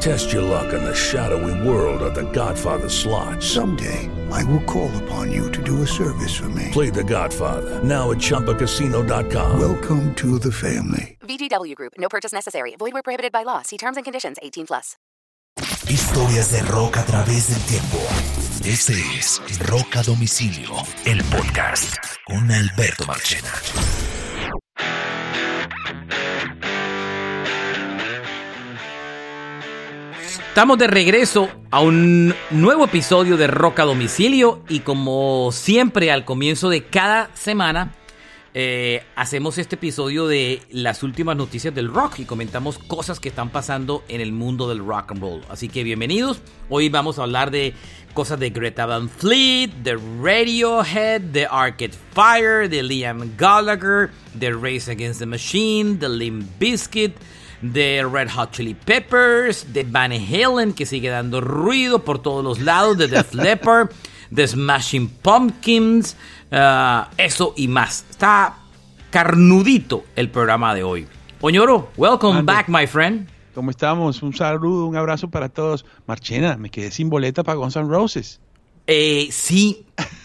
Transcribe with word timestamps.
Test 0.00 0.32
your 0.32 0.40
luck 0.40 0.72
in 0.72 0.82
the 0.82 0.94
shadowy 0.94 1.52
world 1.68 2.00
of 2.00 2.14
the 2.14 2.24
Godfather 2.32 2.88
slot. 2.88 3.42
Someday, 3.42 4.08
I 4.30 4.42
will 4.44 4.62
call 4.64 4.90
upon 5.04 5.30
you 5.30 5.50
to 5.52 5.62
do 5.62 5.82
a 5.82 5.86
service 5.86 6.34
for 6.34 6.48
me. 6.48 6.68
Play 6.72 6.88
the 6.88 7.04
Godfather, 7.04 7.84
now 7.84 8.10
at 8.10 8.16
ChumbaCasino.com. 8.16 9.60
Welcome 9.60 10.14
to 10.14 10.38
the 10.38 10.50
family. 10.50 11.18
VGW 11.20 11.74
Group. 11.74 11.92
No 11.98 12.08
purchase 12.08 12.32
necessary. 12.32 12.76
Void 12.76 12.94
where 12.94 13.02
prohibited 13.02 13.30
by 13.30 13.42
law. 13.42 13.60
See 13.60 13.76
terms 13.76 13.98
and 13.98 14.04
conditions. 14.04 14.38
18 14.42 14.68
plus. 14.68 14.96
Historias 15.86 16.50
de 16.52 16.62
rock 16.72 16.96
a 16.96 17.04
través 17.04 17.48
del 17.48 17.60
tiempo. 17.66 17.98
Este 18.64 18.94
es 19.18 19.40
Rock 19.68 19.96
a 19.96 20.02
Domicilio, 20.02 20.70
el 21.04 21.22
podcast 21.24 21.96
con 22.26 22.50
Alberto 22.50 23.04
Marchena. 23.06 23.52
Estamos 30.50 30.78
de 30.78 30.88
regreso 30.88 31.48
a 31.70 31.80
un 31.80 32.34
nuevo 32.50 32.84
episodio 32.84 33.36
de 33.36 33.46
Rock 33.46 33.78
a 33.78 33.84
Domicilio 33.84 34.64
y 34.68 34.80
como 34.80 35.52
siempre 35.52 36.10
al 36.10 36.24
comienzo 36.24 36.68
de 36.68 36.82
cada 36.82 37.30
semana 37.36 37.94
eh, 38.52 39.04
hacemos 39.14 39.58
este 39.58 39.76
episodio 39.76 40.26
de 40.26 40.60
las 40.72 41.04
últimas 41.04 41.36
noticias 41.36 41.72
del 41.72 41.88
rock 41.88 42.18
y 42.18 42.24
comentamos 42.24 42.78
cosas 42.78 43.20
que 43.20 43.28
están 43.28 43.50
pasando 43.50 44.02
en 44.08 44.20
el 44.20 44.32
mundo 44.32 44.68
del 44.68 44.80
rock 44.80 45.12
and 45.12 45.20
roll. 45.22 45.40
Así 45.48 45.68
que 45.68 45.84
bienvenidos. 45.84 46.40
Hoy 46.68 46.88
vamos 46.88 47.20
a 47.20 47.22
hablar 47.22 47.52
de 47.52 47.72
cosas 48.12 48.40
de 48.40 48.50
Greta 48.50 48.86
Van 48.86 49.08
Fleet, 49.08 49.68
de 49.84 49.96
Radiohead, 50.20 51.20
de 51.20 51.46
Arcade 51.46 51.94
Fire, 52.12 52.68
de 52.68 52.82
Liam 52.82 53.36
Gallagher, 53.38 54.10
de 54.34 54.50
Race 54.50 54.90
Against 54.90 55.20
the 55.20 55.26
Machine, 55.26 55.96
de 55.96 56.08
Limp 56.08 56.44
Bizkit 56.58 57.14
de 57.62 58.06
Red 58.10 58.30
Hot 58.30 58.52
Chili 58.52 58.74
Peppers, 58.74 59.72
de 59.72 59.84
Van 59.84 60.12
Halen, 60.12 60.72
que 60.72 60.86
sigue 60.86 61.10
dando 61.10 61.40
ruido 61.40 62.04
por 62.04 62.20
todos 62.20 62.42
los 62.44 62.60
lados, 62.60 62.98
de 62.98 63.08
Def 63.08 63.34
Leppard, 63.34 63.90
de 64.30 64.46
Smashing 64.46 65.08
Pumpkins, 65.08 66.16
uh, 66.52 67.04
eso 67.16 67.54
y 67.56 67.68
más. 67.68 68.04
Está 68.10 68.56
carnudito 69.10 70.04
el 70.16 70.30
programa 70.30 70.74
de 70.74 70.82
hoy. 70.82 71.06
Oñoro, 71.40 71.90
welcome 71.96 72.42
back, 72.42 72.68
my 72.68 72.86
friend. 72.86 73.28
¿Cómo 73.54 73.70
estamos? 73.70 74.22
Un 74.22 74.34
saludo, 74.34 74.86
un 74.86 74.96
abrazo 74.96 75.28
para 75.28 75.48
todos. 75.48 75.84
Marchena, 76.06 76.56
me 76.56 76.70
quedé 76.70 76.90
sin 76.90 77.10
boleta 77.10 77.42
para 77.42 77.56
Guns 77.56 77.76
N' 77.76 77.88
Roses. 77.88 78.40
Eh, 78.86 79.28
sí. 79.30 79.86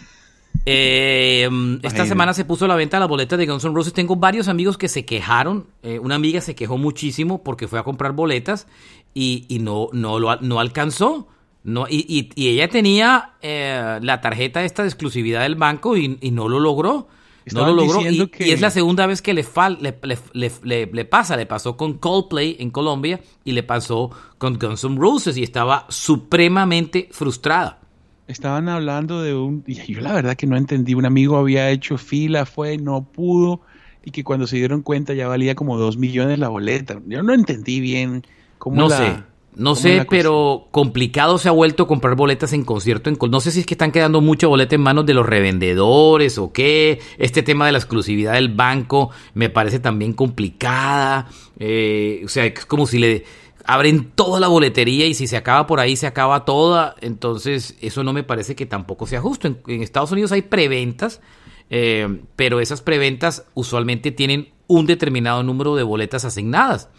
Eh, 0.65 1.47
mm, 1.49 1.75
esta 1.83 2.03
semana 2.07 2.33
se 2.33 2.43
puso 2.45 2.65
a 2.65 2.67
la 2.67 2.75
venta 2.75 2.99
la 2.99 3.05
boleta 3.05 3.37
de 3.37 3.45
Guns 3.45 3.63
N' 3.65 3.73
Roses. 3.73 3.93
Tengo 3.93 4.15
varios 4.15 4.47
amigos 4.47 4.77
que 4.77 4.87
se 4.87 5.05
quejaron. 5.05 5.67
Eh, 5.83 5.99
una 5.99 6.15
amiga 6.15 6.41
se 6.41 6.55
quejó 6.55 6.77
muchísimo 6.77 7.43
porque 7.43 7.67
fue 7.67 7.79
a 7.79 7.83
comprar 7.83 8.13
boletas 8.13 8.67
y, 9.13 9.45
y 9.47 9.59
no, 9.59 9.89
no, 9.93 10.19
lo, 10.19 10.35
no 10.41 10.59
alcanzó. 10.59 11.27
No, 11.63 11.87
y, 11.89 12.05
y- 12.07 12.29
y 12.35 12.49
ella 12.49 12.67
tenía 12.69 13.33
eh, 13.41 13.99
la 14.01 14.21
tarjeta 14.21 14.63
esta 14.63 14.83
de 14.83 14.87
exclusividad 14.89 15.41
del 15.41 15.55
banco 15.55 15.97
y, 15.97 16.17
y 16.21 16.31
no 16.31 16.47
lo 16.47 16.59
logró. 16.59 17.07
No 17.53 17.61
lo 17.67 17.73
logró. 17.75 18.01
Y, 18.15 18.27
que- 18.27 18.47
y 18.47 18.51
es 18.51 18.61
la 18.61 18.69
segunda 18.71 19.05
vez 19.07 19.21
que 19.21 19.33
le, 19.35 19.43
fal- 19.43 19.77
le, 19.79 19.97
le- 20.03 20.17
le- 20.33 20.51
le- 20.63 20.85
le 20.91 21.05
pasa. 21.05 21.37
Le 21.37 21.45
pasó 21.45 21.75
con 21.77 21.95
Coldplay 21.99 22.57
en 22.59 22.69
Colombia 22.71 23.19
y 23.43 23.51
le 23.51 23.63
pasó 23.63 24.09
con 24.39 24.57
Guns 24.59 24.83
N' 24.83 24.97
Roses 24.99 25.37
y 25.37 25.43
estaba 25.43 25.85
supremamente 25.89 27.07
frustrada. 27.11 27.79
Estaban 28.27 28.69
hablando 28.69 29.21
de 29.21 29.35
un... 29.35 29.63
y 29.67 29.75
yo 29.93 30.01
la 30.01 30.13
verdad 30.13 30.35
que 30.35 30.47
no 30.47 30.57
entendí. 30.57 30.93
Un 30.95 31.05
amigo 31.05 31.37
había 31.37 31.69
hecho 31.69 31.97
fila, 31.97 32.45
fue, 32.45 32.77
no 32.77 33.03
pudo. 33.03 33.61
Y 34.03 34.11
que 34.11 34.23
cuando 34.23 34.47
se 34.47 34.57
dieron 34.57 34.81
cuenta 34.81 35.13
ya 35.13 35.27
valía 35.27 35.55
como 35.55 35.77
dos 35.77 35.97
millones 35.97 36.39
la 36.39 36.49
boleta. 36.49 36.99
Yo 37.07 37.23
no 37.23 37.33
entendí 37.33 37.79
bien 37.79 38.23
cómo 38.57 38.75
No 38.77 38.87
la- 38.87 38.97
sé, 38.97 39.23
no 39.55 39.73
sé, 39.75 40.05
pero 40.09 40.67
complicado 40.71 41.37
se 41.37 41.47
ha 41.47 41.51
vuelto 41.51 41.87
comprar 41.87 42.15
boletas 42.15 42.51
en 42.53 42.65
concierto. 42.65 43.09
En, 43.09 43.17
no 43.29 43.39
sé 43.39 43.51
si 43.51 43.61
es 43.61 43.65
que 43.65 43.73
están 43.73 43.91
quedando 43.91 44.21
mucha 44.21 44.47
boleta 44.47 44.75
en 44.75 44.81
manos 44.81 45.05
de 45.05 45.13
los 45.13 45.25
revendedores 45.25 46.37
o 46.37 46.51
qué. 46.51 46.99
Este 47.17 47.41
tema 47.41 47.65
de 47.65 47.71
la 47.71 47.77
exclusividad 47.77 48.33
del 48.33 48.49
banco 48.49 49.11
me 49.33 49.49
parece 49.49 49.79
también 49.79 50.13
complicada. 50.13 51.27
Eh, 51.57 52.21
o 52.25 52.27
sea, 52.27 52.45
es 52.45 52.65
como 52.65 52.85
si 52.85 52.99
le 52.99 53.23
abren 53.67 54.11
toda 54.11 54.39
la 54.39 54.47
boletería 54.47 55.05
y 55.05 55.13
si 55.13 55.27
se 55.27 55.37
acaba 55.37 55.67
por 55.67 55.79
ahí 55.79 55.95
se 55.95 56.07
acaba 56.07 56.45
toda. 56.45 56.95
Entonces, 57.01 57.77
eso 57.81 58.03
no 58.03 58.13
me 58.13 58.23
parece 58.23 58.55
que 58.55 58.65
tampoco 58.65 59.07
sea 59.07 59.21
justo. 59.21 59.47
En, 59.47 59.59
en 59.67 59.81
Estados 59.81 60.11
Unidos 60.11 60.31
hay 60.31 60.41
preventas, 60.43 61.21
eh, 61.69 62.21
pero 62.35 62.59
esas 62.59 62.81
preventas 62.81 63.45
usualmente 63.53 64.11
tienen 64.11 64.53
un 64.67 64.85
determinado 64.85 65.43
número 65.43 65.75
de 65.75 65.83
boletas 65.83 66.25
asignadas. 66.25 66.89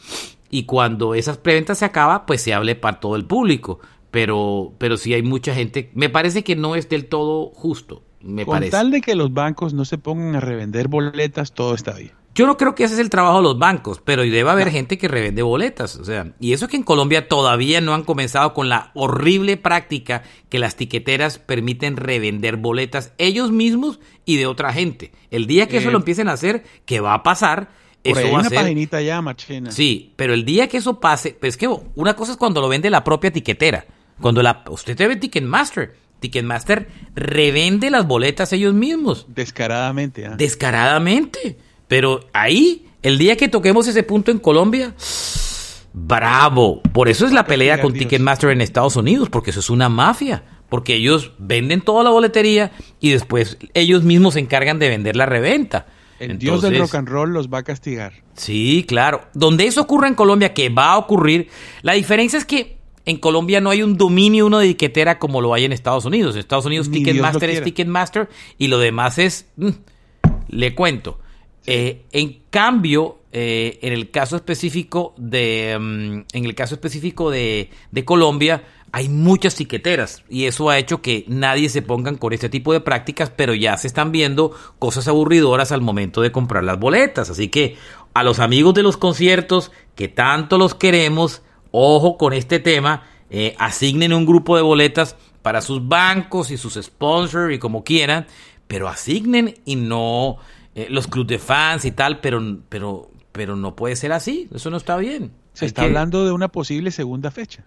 Y 0.50 0.64
cuando 0.64 1.14
esas 1.14 1.38
preventas 1.38 1.78
se 1.78 1.84
acaba, 1.84 2.26
pues 2.26 2.40
se 2.42 2.54
hable 2.54 2.74
para 2.76 3.00
todo 3.00 3.16
el 3.16 3.24
público. 3.24 3.80
Pero, 4.10 4.72
pero 4.78 4.96
sí 4.96 5.12
hay 5.14 5.22
mucha 5.22 5.54
gente. 5.54 5.90
Me 5.94 6.08
parece 6.08 6.44
que 6.44 6.56
no 6.56 6.76
es 6.76 6.88
del 6.88 7.06
todo 7.06 7.50
justo. 7.54 8.02
Me 8.20 8.44
Con 8.44 8.54
parece. 8.54 8.70
tal 8.70 8.90
de 8.90 9.00
que 9.00 9.14
los 9.14 9.32
bancos 9.32 9.74
no 9.74 9.84
se 9.84 9.98
pongan 9.98 10.36
a 10.36 10.40
revender 10.40 10.88
boletas, 10.88 11.52
todo 11.52 11.74
está 11.74 11.94
bien. 11.94 12.12
Yo 12.36 12.46
no 12.46 12.58
creo 12.58 12.74
que 12.74 12.84
ese 12.84 12.92
es 12.94 13.00
el 13.00 13.08
trabajo 13.08 13.38
de 13.38 13.42
los 13.44 13.58
bancos, 13.58 14.00
pero 14.04 14.20
debe 14.22 14.48
haber 14.50 14.70
gente 14.70 14.98
que 14.98 15.08
revende 15.08 15.40
boletas. 15.40 15.96
O 15.96 16.04
sea, 16.04 16.34
y 16.38 16.52
eso 16.52 16.68
que 16.68 16.76
en 16.76 16.82
Colombia 16.82 17.28
todavía 17.28 17.80
no 17.80 17.94
han 17.94 18.04
comenzado 18.04 18.52
con 18.52 18.68
la 18.68 18.90
horrible 18.94 19.56
práctica 19.56 20.22
que 20.50 20.58
las 20.58 20.76
tiqueteras 20.76 21.38
permiten 21.38 21.96
revender 21.96 22.58
boletas 22.58 23.14
ellos 23.16 23.50
mismos 23.52 24.00
y 24.26 24.36
de 24.36 24.44
otra 24.46 24.72
gente. 24.74 25.12
El 25.30 25.46
día 25.46 25.66
que 25.66 25.78
eso 25.78 25.88
Eh, 25.88 25.92
lo 25.92 25.98
empiecen 25.98 26.28
a 26.28 26.32
hacer, 26.32 26.62
que 26.84 27.00
va 27.00 27.14
a 27.14 27.22
pasar, 27.22 27.70
eso 28.04 28.18
hay 28.20 28.24
va 28.26 28.30
a 28.36 28.40
una 28.40 28.48
ser. 28.50 28.58
paginita 28.58 29.00
ya, 29.00 29.22
Marchena. 29.22 29.70
Sí, 29.72 30.12
pero 30.16 30.34
el 30.34 30.44
día 30.44 30.68
que 30.68 30.76
eso 30.76 31.00
pase, 31.00 31.34
pues 31.40 31.54
es 31.54 31.56
que 31.56 31.68
una 31.94 32.14
cosa 32.16 32.32
es 32.32 32.36
cuando 32.38 32.60
lo 32.60 32.68
vende 32.68 32.90
la 32.90 33.02
propia 33.02 33.32
tiquetera. 33.32 33.86
Cuando 34.20 34.42
la, 34.42 34.62
usted 34.68 34.94
te 34.94 35.08
ve 35.08 35.16
Ticketmaster. 35.16 35.96
Ticketmaster 36.20 36.88
revende 37.14 37.90
las 37.90 38.06
boletas 38.06 38.52
ellos 38.52 38.74
mismos. 38.74 39.26
Descaradamente. 39.28 40.26
¿ah? 40.26 40.34
Descaradamente. 40.36 41.58
Pero 41.88 42.20
ahí, 42.32 42.86
el 43.02 43.18
día 43.18 43.36
que 43.36 43.48
toquemos 43.48 43.86
ese 43.86 44.02
punto 44.02 44.30
en 44.30 44.38
Colombia, 44.38 44.94
bravo. 45.92 46.82
Por 46.92 47.08
eso 47.08 47.26
es 47.26 47.32
la 47.32 47.46
pelea 47.46 47.80
con. 47.80 47.92
Ticketmaster 47.92 48.50
en 48.50 48.60
Estados 48.60 48.96
Unidos, 48.96 49.28
porque 49.30 49.50
eso 49.50 49.60
es 49.60 49.70
una 49.70 49.88
mafia. 49.88 50.44
Porque 50.68 50.94
ellos 50.94 51.32
venden 51.38 51.80
toda 51.80 52.02
la 52.02 52.10
boletería 52.10 52.72
y 52.98 53.10
después 53.10 53.56
ellos 53.72 54.02
mismos 54.02 54.34
se 54.34 54.40
encargan 54.40 54.80
de 54.80 54.88
vender 54.88 55.14
la 55.14 55.24
reventa. 55.24 55.86
El 56.18 56.38
dios 56.38 56.62
del 56.62 56.78
rock 56.78 56.94
and 56.96 57.08
roll 57.08 57.32
los 57.32 57.48
va 57.48 57.58
a 57.58 57.62
castigar. 57.62 58.14
Sí, 58.34 58.84
claro. 58.88 59.20
Donde 59.32 59.66
eso 59.66 59.82
ocurra 59.82 60.08
en 60.08 60.14
Colombia, 60.14 60.54
que 60.54 60.68
va 60.68 60.92
a 60.92 60.98
ocurrir, 60.98 61.48
la 61.82 61.92
diferencia 61.92 62.38
es 62.38 62.44
que 62.44 62.78
en 63.04 63.18
Colombia 63.18 63.60
no 63.60 63.70
hay 63.70 63.82
un 63.82 63.96
dominio 63.96 64.46
uno 64.46 64.58
de 64.58 64.66
etiquetera 64.66 65.20
como 65.20 65.40
lo 65.40 65.54
hay 65.54 65.64
en 65.64 65.72
Estados 65.72 66.04
Unidos. 66.04 66.34
En 66.34 66.40
Estados 66.40 66.66
Unidos 66.66 66.90
Ticketmaster 66.90 67.48
es. 67.50 67.62
Ticketmaster 67.62 68.28
y 68.58 68.66
lo 68.66 68.78
demás 68.78 69.18
es... 69.18 69.46
mm, 69.56 69.68
le 70.48 70.74
cuento. 70.74 71.20
Eh, 71.66 72.06
en 72.12 72.42
cambio, 72.50 73.18
eh, 73.32 73.80
en 73.82 73.92
el 73.92 74.10
caso 74.10 74.36
específico 74.36 75.14
de, 75.16 75.76
mm, 75.78 76.36
en 76.36 76.44
el 76.44 76.54
caso 76.54 76.74
específico 76.74 77.30
de, 77.30 77.70
Colombia, 78.04 78.62
hay 78.92 79.08
muchas 79.08 79.56
tiqueteras 79.56 80.22
y 80.30 80.44
eso 80.44 80.70
ha 80.70 80.78
hecho 80.78 81.02
que 81.02 81.24
nadie 81.26 81.68
se 81.68 81.82
pongan 81.82 82.16
con 82.16 82.32
este 82.32 82.48
tipo 82.48 82.72
de 82.72 82.80
prácticas, 82.80 83.30
pero 83.30 83.52
ya 83.52 83.76
se 83.76 83.88
están 83.88 84.12
viendo 84.12 84.52
cosas 84.78 85.08
aburridoras 85.08 85.72
al 85.72 85.82
momento 85.82 86.22
de 86.22 86.32
comprar 86.32 86.64
las 86.64 86.78
boletas. 86.78 87.28
Así 87.28 87.48
que 87.48 87.76
a 88.14 88.22
los 88.22 88.38
amigos 88.38 88.74
de 88.74 88.84
los 88.84 88.96
conciertos 88.96 89.72
que 89.96 90.08
tanto 90.08 90.56
los 90.56 90.74
queremos, 90.74 91.42
ojo 91.72 92.16
con 92.16 92.32
este 92.32 92.60
tema, 92.60 93.02
eh, 93.28 93.56
asignen 93.58 94.12
un 94.12 94.24
grupo 94.24 94.56
de 94.56 94.62
boletas 94.62 95.16
para 95.42 95.60
sus 95.60 95.86
bancos 95.86 96.50
y 96.50 96.56
sus 96.56 96.74
sponsors 96.74 97.52
y 97.52 97.58
como 97.58 97.84
quieran, 97.84 98.26
pero 98.66 98.88
asignen 98.88 99.56
y 99.64 99.76
no 99.76 100.38
eh, 100.76 100.86
los 100.90 101.08
clubes 101.08 101.28
de 101.28 101.38
fans 101.40 101.84
y 101.84 101.90
tal, 101.90 102.20
pero, 102.20 102.40
pero, 102.68 103.10
pero 103.32 103.56
no 103.56 103.74
puede 103.74 103.96
ser 103.96 104.12
así, 104.12 104.48
eso 104.54 104.70
no 104.70 104.76
está 104.76 104.96
bien. 104.96 105.32
Se 105.54 105.64
Hay 105.64 105.68
está 105.68 105.82
que- 105.82 105.86
hablando 105.88 106.24
de 106.24 106.30
una 106.32 106.48
posible 106.48 106.92
segunda 106.92 107.30
fecha. 107.32 107.64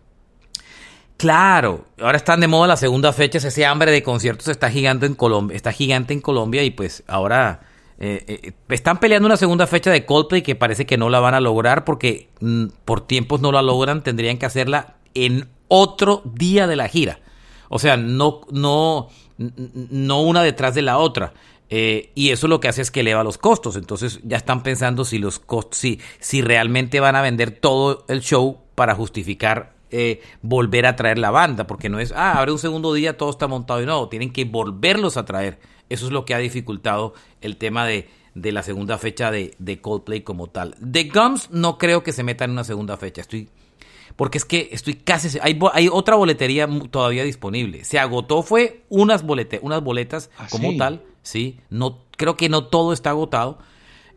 Claro, 1.18 1.86
ahora 2.00 2.16
están 2.16 2.40
de 2.40 2.48
moda 2.48 2.66
las 2.68 2.80
segunda 2.80 3.12
fechas, 3.12 3.44
ese 3.44 3.66
hambre 3.66 3.92
de 3.92 4.02
conciertos 4.04 4.48
está 4.48 4.72
gigante 4.72 5.06
en 5.06 5.16
Colombia, 5.16 5.54
está 5.58 5.74
gigante 5.74 6.14
en 6.14 6.22
Colombia 6.22 6.64
y 6.64 6.72
pues 6.72 7.04
ahora 7.08 7.60
eh, 8.00 8.24
eh, 8.28 8.52
están 8.70 9.02
peleando 9.02 9.26
una 9.26 9.36
segunda 9.36 9.68
fecha 9.68 9.92
de 9.92 10.06
Coldplay 10.06 10.42
que 10.44 10.56
parece 10.56 10.86
que 10.86 10.98
no 10.98 11.10
la 11.10 11.20
van 11.20 11.34
a 11.34 11.42
lograr 11.42 11.84
porque 11.84 12.30
mm, 12.40 12.68
por 12.86 13.06
tiempos 13.06 13.42
no 13.42 13.52
la 13.52 13.62
logran, 13.62 14.02
tendrían 14.02 14.38
que 14.38 14.46
hacerla 14.46 14.96
en 15.14 15.50
otro 15.68 16.22
día 16.24 16.68
de 16.68 16.78
la 16.78 16.88
gira. 16.88 17.20
O 17.68 17.80
sea, 17.80 17.98
no, 17.98 18.40
no, 18.52 19.10
no 19.38 20.22
una 20.22 20.42
detrás 20.42 20.74
de 20.74 20.84
la 20.84 20.98
otra. 21.00 21.34
Eh, 21.70 22.12
y 22.16 22.32
eso 22.32 22.48
lo 22.48 22.60
que 22.60 22.68
hace 22.68 22.82
es 22.82 22.92
que 22.92 23.02
eleva 23.02 23.24
los 23.24 23.38
costos. 23.38 23.76
Entonces 23.76 24.20
ya 24.24 24.38
están 24.38 24.64
pensando 24.64 25.06
si 25.06 25.20
los 25.20 25.40
costos, 25.40 25.80
si, 25.80 26.00
si 26.20 26.42
realmente 26.42 27.00
van 27.00 27.16
a 27.16 27.22
vender 27.22 27.52
todo 27.52 28.06
el 28.08 28.22
show 28.22 28.60
para 28.76 28.96
justificar 28.96 29.74
eh, 29.92 30.22
volver 30.42 30.86
a 30.86 30.96
traer 30.96 31.20
la 31.20 31.32
banda. 31.32 31.68
Porque 31.68 31.90
no 31.90 32.00
es, 32.00 32.12
ah, 32.12 32.34
abre 32.38 32.52
un 32.52 32.60
segundo 32.60 32.94
día, 32.94 33.18
todo 33.18 33.30
está 33.30 33.48
montado 33.48 33.82
y 33.82 33.86
no, 33.86 34.08
tienen 34.10 34.34
que 34.34 34.46
volverlos 34.46 35.18
a 35.18 35.26
traer. 35.26 35.60
Eso 35.90 36.06
es 36.06 36.12
lo 36.12 36.26
que 36.26 36.34
ha 36.34 36.40
dificultado 36.40 37.14
el 37.42 37.58
tema 37.58 37.86
de, 37.86 38.10
de 38.36 38.52
la 38.52 38.64
segunda 38.64 38.98
fecha 38.98 39.32
de, 39.32 39.56
de 39.58 39.82
Coldplay 39.82 40.22
como 40.22 40.48
tal. 40.48 40.76
The 40.76 41.06
Gums 41.06 41.50
no 41.52 41.78
creo 41.78 42.04
que 42.04 42.14
se 42.14 42.24
meta 42.24 42.46
en 42.46 42.52
una 42.52 42.64
segunda 42.64 42.98
fecha. 42.98 43.22
Estoy 43.22 43.50
porque 44.20 44.38
es 44.38 44.44
que 44.44 44.68
estoy 44.74 44.96
casi... 44.96 45.40
Hay, 45.42 45.58
hay 45.72 45.88
otra 45.90 46.18
boletería 46.18 46.68
todavía 46.92 47.24
disponible. 47.24 47.86
Se 47.86 48.00
agotó, 48.00 48.44
fue 48.44 48.82
unas, 48.90 49.24
bolete, 49.24 49.62
unas 49.64 49.82
boletas 49.82 50.30
¿Ah, 50.38 50.48
como 50.52 50.72
sí? 50.72 50.78
tal. 50.78 51.04
Sí, 51.22 51.62
no, 51.70 52.00
creo 52.18 52.36
que 52.36 52.50
no 52.50 52.66
todo 52.66 52.92
está 52.92 53.12
agotado. 53.12 53.60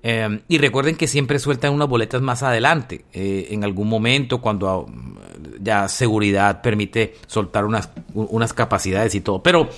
Eh, 0.02 0.40
y 0.49 0.58
recuerden 0.58 0.96
que 0.96 1.06
siempre 1.06 1.38
sueltan 1.38 1.72
unas 1.72 1.87
boletas 1.88 2.20
más 2.20 2.43
adelante. 2.43 3.04
eh, 3.12 3.46
en 3.50 3.62
algún 3.62 3.88
momento, 3.88 4.40
cuando 4.40 4.69
ah, 4.69 4.93
ya 5.60 5.87
seguridad 5.87 6.62
permite 6.62 7.14
soltar 7.28 7.64
unas, 7.64 7.90
unas 8.12 8.52
capacidades 8.52 9.14
y 9.14 9.20
todo. 9.20 9.40
Pero 9.44 9.69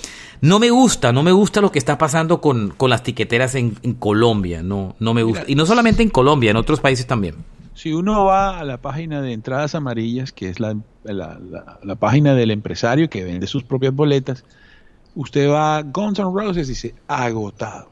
no 0.41 0.57
me 0.57 0.71
gusta, 0.71 1.13
no 1.13 1.21
me 1.21 1.33
gusta 1.33 1.61
lo 1.61 1.71
que 1.71 1.77
está 1.77 1.99
pasando 1.99 2.41
con, 2.41 2.69
con 2.71 2.89
las 2.89 3.03
tiqueteras 3.03 3.53
en, 3.53 3.77
en 3.83 3.93
Colombia. 3.93 4.63
No, 4.63 4.95
no 4.97 5.13
me 5.13 5.21
gusta. 5.21 5.41
Mira, 5.41 5.51
y 5.51 5.55
no 5.55 5.67
solamente 5.67 6.01
en 6.01 6.09
Colombia, 6.09 6.49
en 6.49 6.57
otros 6.57 6.79
países 6.79 7.05
también. 7.05 7.35
Si 7.75 7.93
uno 7.93 8.25
va 8.25 8.57
a 8.59 8.63
la 8.63 8.77
página 8.81 9.21
de 9.21 9.33
entradas 9.33 9.75
amarillas, 9.75 10.31
que 10.31 10.49
es 10.49 10.59
la, 10.59 10.75
la- 11.03 11.37
la- 11.39 11.79
la 11.83 11.95
página 11.95 12.33
del 12.33 12.49
empresario 12.51 13.09
que 13.09 13.23
vende 13.23 13.45
sus 13.47 13.63
propias 13.63 13.93
boletas, 13.93 14.43
usted 15.13 15.49
va 15.49 15.77
a 15.77 15.81
Guns 15.83 16.17
N' 16.19 16.31
Roses 16.33 16.67
y 16.67 16.71
dice 16.71 16.95
agotado, 17.07 17.89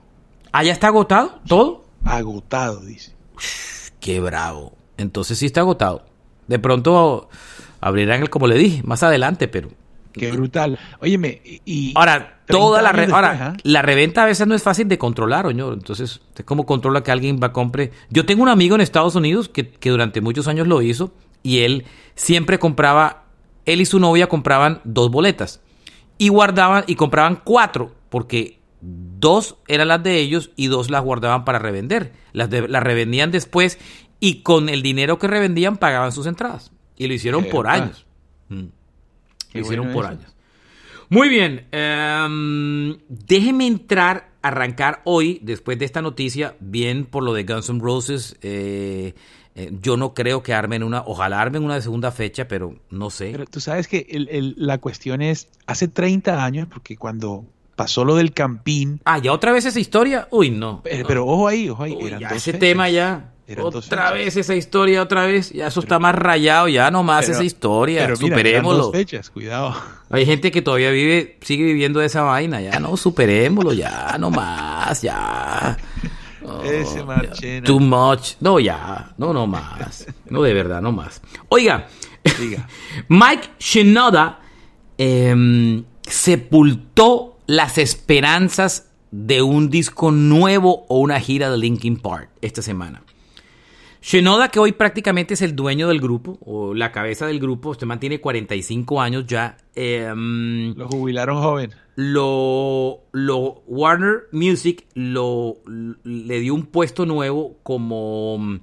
¿Ah, 0.52 0.64
ya 0.64 0.72
está 0.72 0.88
agotado 0.88 1.40
todo? 1.48 1.84
agotado, 2.06 2.80
dice. 2.82 3.14
Qué 4.00 4.20
bravo. 4.20 4.74
Entonces 4.98 5.38
sí 5.38 5.46
está 5.46 5.62
agotado. 5.62 6.04
De 6.48 6.60
pronto 6.60 7.30
abrirán 7.82 8.22
el, 8.22 8.30
como 8.30 8.48
le 8.48 8.58
dije, 8.58 8.84
más 8.84 9.04
adelante, 9.04 9.48
pero. 9.48 9.70
Qué 10.14 10.32
brutal. 10.32 10.80
Óyeme, 11.02 11.42
y- 11.66 11.92
Ahora, 11.96 12.40
30 12.46 12.46
toda 12.48 12.82
la, 12.82 12.92
re- 12.92 13.02
después, 13.02 13.16
ahora 13.16 13.48
¿ah? 13.54 13.58
la 13.64 13.82
reventa 13.82 14.24
a 14.24 14.26
veces 14.26 14.46
no 14.48 14.54
es 14.56 14.62
fácil 14.64 14.88
de 14.88 14.98
controlar, 14.98 15.46
oño. 15.48 15.74
Entonces, 15.74 16.22
¿usted 16.30 16.46
cómo 16.46 16.66
controla 16.66 17.02
que 17.04 17.12
alguien 17.12 17.40
va 17.42 17.48
a 17.48 17.54
compre? 17.54 17.92
Yo 18.10 18.26
tengo 18.26 18.44
un 18.44 18.50
amigo 18.50 18.76
en 18.76 18.82
Estados 18.82 19.16
Unidos 19.16 19.50
que, 19.50 19.70
que 19.70 19.90
durante 19.90 20.22
muchos 20.22 20.48
años 20.48 20.68
lo 20.68 20.82
hizo 20.82 21.12
y 21.42 21.60
él 21.60 21.86
siempre 22.16 22.60
compraba, 22.60 23.24
él 23.66 23.82
y 23.82 23.86
su 23.86 24.00
novia 24.00 24.28
compraban 24.28 24.82
dos 24.84 25.10
boletas 25.10 25.62
y 26.18 26.28
guardaban 26.30 26.84
y 26.88 26.96
compraban 26.96 27.42
cuatro 27.44 27.96
porque 28.10 28.60
dos 28.82 29.56
eran 29.68 29.88
las 29.88 30.04
de 30.04 30.20
ellos 30.20 30.52
y 30.56 30.68
dos 30.68 30.90
las 30.92 31.02
guardaban 31.04 31.46
para 31.46 31.60
revender. 31.60 32.14
Las, 32.34 32.50
de- 32.50 32.68
las 32.68 32.84
revendían 32.84 33.32
después 33.32 33.80
y 34.20 34.42
con 34.44 34.70
el 34.70 34.84
dinero 34.84 35.18
que 35.18 35.28
revendían 35.28 35.78
pagaban 35.78 36.12
sus 36.12 36.28
entradas. 36.28 36.72
Y 36.98 37.08
lo 37.08 37.14
hicieron 37.14 37.44
Qué 37.46 37.50
por 37.50 37.68
años. 37.68 38.06
Mm. 38.50 38.66
Qué 39.54 39.60
Lo 39.60 39.66
hicieron 39.66 39.86
bueno 39.88 39.94
por 40.02 40.06
eso. 40.06 40.14
años. 40.22 40.36
Muy 41.10 41.30
bien. 41.30 41.68
em, 41.72 42.98
déjeme 43.08 43.68
entrar, 43.68 44.30
arrancar 44.42 45.02
hoy, 45.06 45.40
después 45.44 45.78
de 45.80 45.86
esta 45.86 46.02
noticia, 46.02 46.56
bien 46.60 47.06
por 47.06 47.24
lo 47.24 47.34
de 47.34 47.44
Guns 47.44 47.70
N' 47.70 47.80
Roses. 47.82 48.36
eh, 48.42 49.14
eh, 49.56 49.72
yo 49.84 49.98
no 49.98 50.16
creo 50.16 50.42
que 50.42 50.52
armen 50.54 50.82
una, 50.82 51.04
ojalá 51.06 51.40
armen 51.40 51.64
una 51.64 51.76
de 51.76 51.84
segunda 51.84 52.12
fecha, 52.12 52.48
pero 52.48 52.76
no 52.90 53.12
sé. 53.12 53.30
Pero 53.32 53.46
tú 53.46 53.60
sabes 53.60 53.88
que 53.88 54.08
el- 54.10 54.28
el- 54.30 54.56
la 54.58 54.80
cuestión 54.80 55.22
es, 55.22 55.48
hace 55.68 55.88
30 55.88 56.44
años, 56.44 56.68
porque 56.72 56.98
cuando 56.98 57.46
pasó 57.76 58.04
lo 58.04 58.16
del 58.16 58.34
Campín, 58.34 59.00
ah, 59.06 59.20
ya 59.20 59.32
otra 59.32 59.52
vez 59.52 59.66
esa 59.66 59.80
historia. 59.80 60.28
Uy, 60.32 60.50
no. 60.50 60.82
pero, 60.84 61.02
no. 61.04 61.08
pero 61.08 61.28
ojo 61.28 61.48
ahí, 61.48 61.70
ojo 61.70 61.84
ahí, 61.84 61.94
Uy, 61.94 62.08
eran 62.08 62.20
ya 62.22 62.30
dos 62.30 62.38
ese 62.38 62.54
fechas. 62.54 62.60
tema 62.62 62.90
ya. 62.90 63.33
Eran 63.46 63.66
Otra 63.66 64.12
vez 64.12 64.38
esa 64.38 64.56
historia, 64.56 65.02
otra 65.02 65.26
vez. 65.26 65.52
Ya 65.52 65.68
eso 65.68 65.82
está 65.82 66.00
más 66.00 66.16
rayado, 66.16 66.70
ya 66.70 66.90
no 66.92 67.04
más 67.04 67.26
Pero- 67.26 67.34
esa 67.36 67.44
historia. 67.44 68.02
Pero 68.06 68.18
mira, 68.22 68.36
superémoslo. 68.38 68.84
dos 68.86 68.92
fechas, 68.94 69.30
cuidado. 69.30 69.76
Hay 70.10 70.26
gente 70.26 70.50
que 70.52 70.62
todavía 70.62 70.92
vive, 70.92 71.38
sigue 71.42 71.66
viviendo 71.66 72.00
de 72.00 72.06
esa 72.06 72.22
vaina. 72.22 72.62
Ya 72.62 72.80
no, 72.80 72.96
superémoslo, 72.96 73.74
ya, 73.74 74.16
no 74.20 74.30
más, 74.32 75.02
ya. 75.02 75.78
Oh, 76.46 76.62
Ese. 76.62 77.02
Marchena. 77.06 77.66
Too 77.66 77.80
much. 77.80 78.32
No, 78.42 78.60
ya. 78.60 79.14
No, 79.18 79.32
no 79.32 79.48
más. 79.48 80.06
No, 80.30 80.42
de 80.42 80.54
verdad, 80.54 80.82
no 80.82 80.92
más. 80.92 81.22
Oiga, 81.48 81.88
Diga. 82.38 82.68
Mike 83.08 83.52
Shinoda 83.60 84.42
em, 84.98 85.86
sepultó 86.02 87.38
las 87.48 87.78
esperanzas 87.78 88.90
de 89.12 89.42
un 89.42 89.70
disco 89.70 90.12
nuevo 90.12 90.86
o 90.90 91.00
una 91.00 91.20
gira 91.20 91.50
de 91.50 91.58
Linkin 91.58 91.96
Park 91.98 92.30
esta 92.42 92.62
semana. 92.62 93.04
Shinoda, 94.04 94.50
que 94.50 94.60
hoy 94.60 94.74
prácticamente 94.74 95.34
es 95.34 95.42
el 95.42 95.56
dueño 95.56 95.88
del 95.88 96.02
grupo, 96.02 96.38
o 96.42 96.74
la 96.74 96.92
cabeza 96.92 97.26
del 97.26 97.40
grupo, 97.40 97.70
usted 97.70 97.88
mantiene 97.88 98.20
45 98.20 99.00
años 99.00 99.26
ya, 99.26 99.56
em, 99.76 100.76
Lo 100.76 100.90
jubilaron 100.90 101.42
joven. 101.42 101.72
lo, 101.96 103.00
lo 103.14 103.64
Warner 103.66 104.24
Music 104.34 104.86
lo, 104.94 105.56
le 106.04 106.40
dio 106.42 106.54
un 106.54 106.66
puesto 106.66 107.06
nuevo 107.06 107.56
como, 107.64 108.60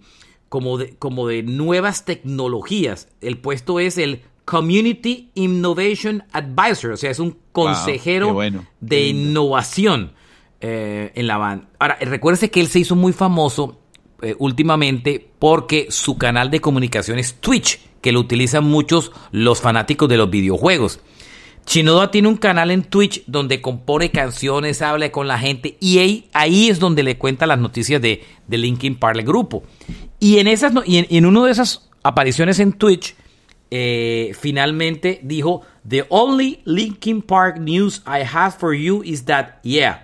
como, 0.50 0.76
de, 0.76 0.94
como 0.98 1.26
de 1.26 1.42
nuevas 1.42 2.04
tecnologías. 2.04 3.08
El 3.22 3.38
puesto 3.38 3.80
es 3.80 3.96
el 3.96 4.20
Community 4.44 5.30
Innovation 5.34 6.22
Advisor, 6.32 6.92
o 6.92 6.96
sea, 6.98 7.10
es 7.10 7.18
un 7.18 7.38
consejero 7.52 8.34
bueno, 8.34 8.66
de 8.80 9.06
innovación 9.06 10.12
eh, 10.60 11.12
en 11.14 11.26
la 11.26 11.38
banda. 11.38 11.70
Ahora, 11.78 11.96
recuérdese 12.02 12.50
que 12.50 12.60
él 12.60 12.66
se 12.66 12.80
hizo 12.80 12.94
muy 12.94 13.14
famoso 13.14 13.79
eh, 14.22 14.34
últimamente 14.38 15.28
porque 15.38 15.86
su 15.90 16.18
canal 16.18 16.50
de 16.50 16.60
comunicación 16.60 17.18
es 17.18 17.34
Twitch, 17.34 17.80
que 18.00 18.12
lo 18.12 18.20
utilizan 18.20 18.64
muchos 18.64 19.12
los 19.32 19.60
fanáticos 19.60 20.08
de 20.08 20.16
los 20.16 20.30
videojuegos. 20.30 21.00
Shinoda 21.66 22.10
tiene 22.10 22.28
un 22.28 22.36
canal 22.36 22.70
en 22.70 22.82
Twitch 22.82 23.22
donde 23.26 23.60
compone 23.60 24.10
canciones, 24.10 24.82
habla 24.82 25.12
con 25.12 25.28
la 25.28 25.38
gente 25.38 25.76
y 25.78 25.98
ahí, 26.32 26.68
es 26.68 26.78
donde 26.78 27.02
le 27.02 27.18
cuenta 27.18 27.46
las 27.46 27.58
noticias 27.58 28.00
de, 28.00 28.24
de 28.46 28.58
Linkin 28.58 28.96
Park, 28.96 29.18
el 29.18 29.24
grupo. 29.24 29.62
Y 30.18 30.38
en, 30.38 30.48
esas, 30.48 30.72
y 30.86 31.06
en 31.16 31.26
una 31.26 31.44
de 31.44 31.52
esas 31.52 31.90
apariciones 32.02 32.58
en 32.58 32.72
Twitch, 32.72 33.14
eh, 33.70 34.32
finalmente 34.38 35.20
dijo, 35.22 35.62
The 35.88 36.04
only 36.08 36.60
Linkin 36.64 37.22
Park 37.22 37.58
news 37.58 38.02
I 38.04 38.24
have 38.24 38.56
for 38.58 38.74
you 38.74 39.02
is 39.04 39.24
that, 39.26 39.60
yeah, 39.62 40.02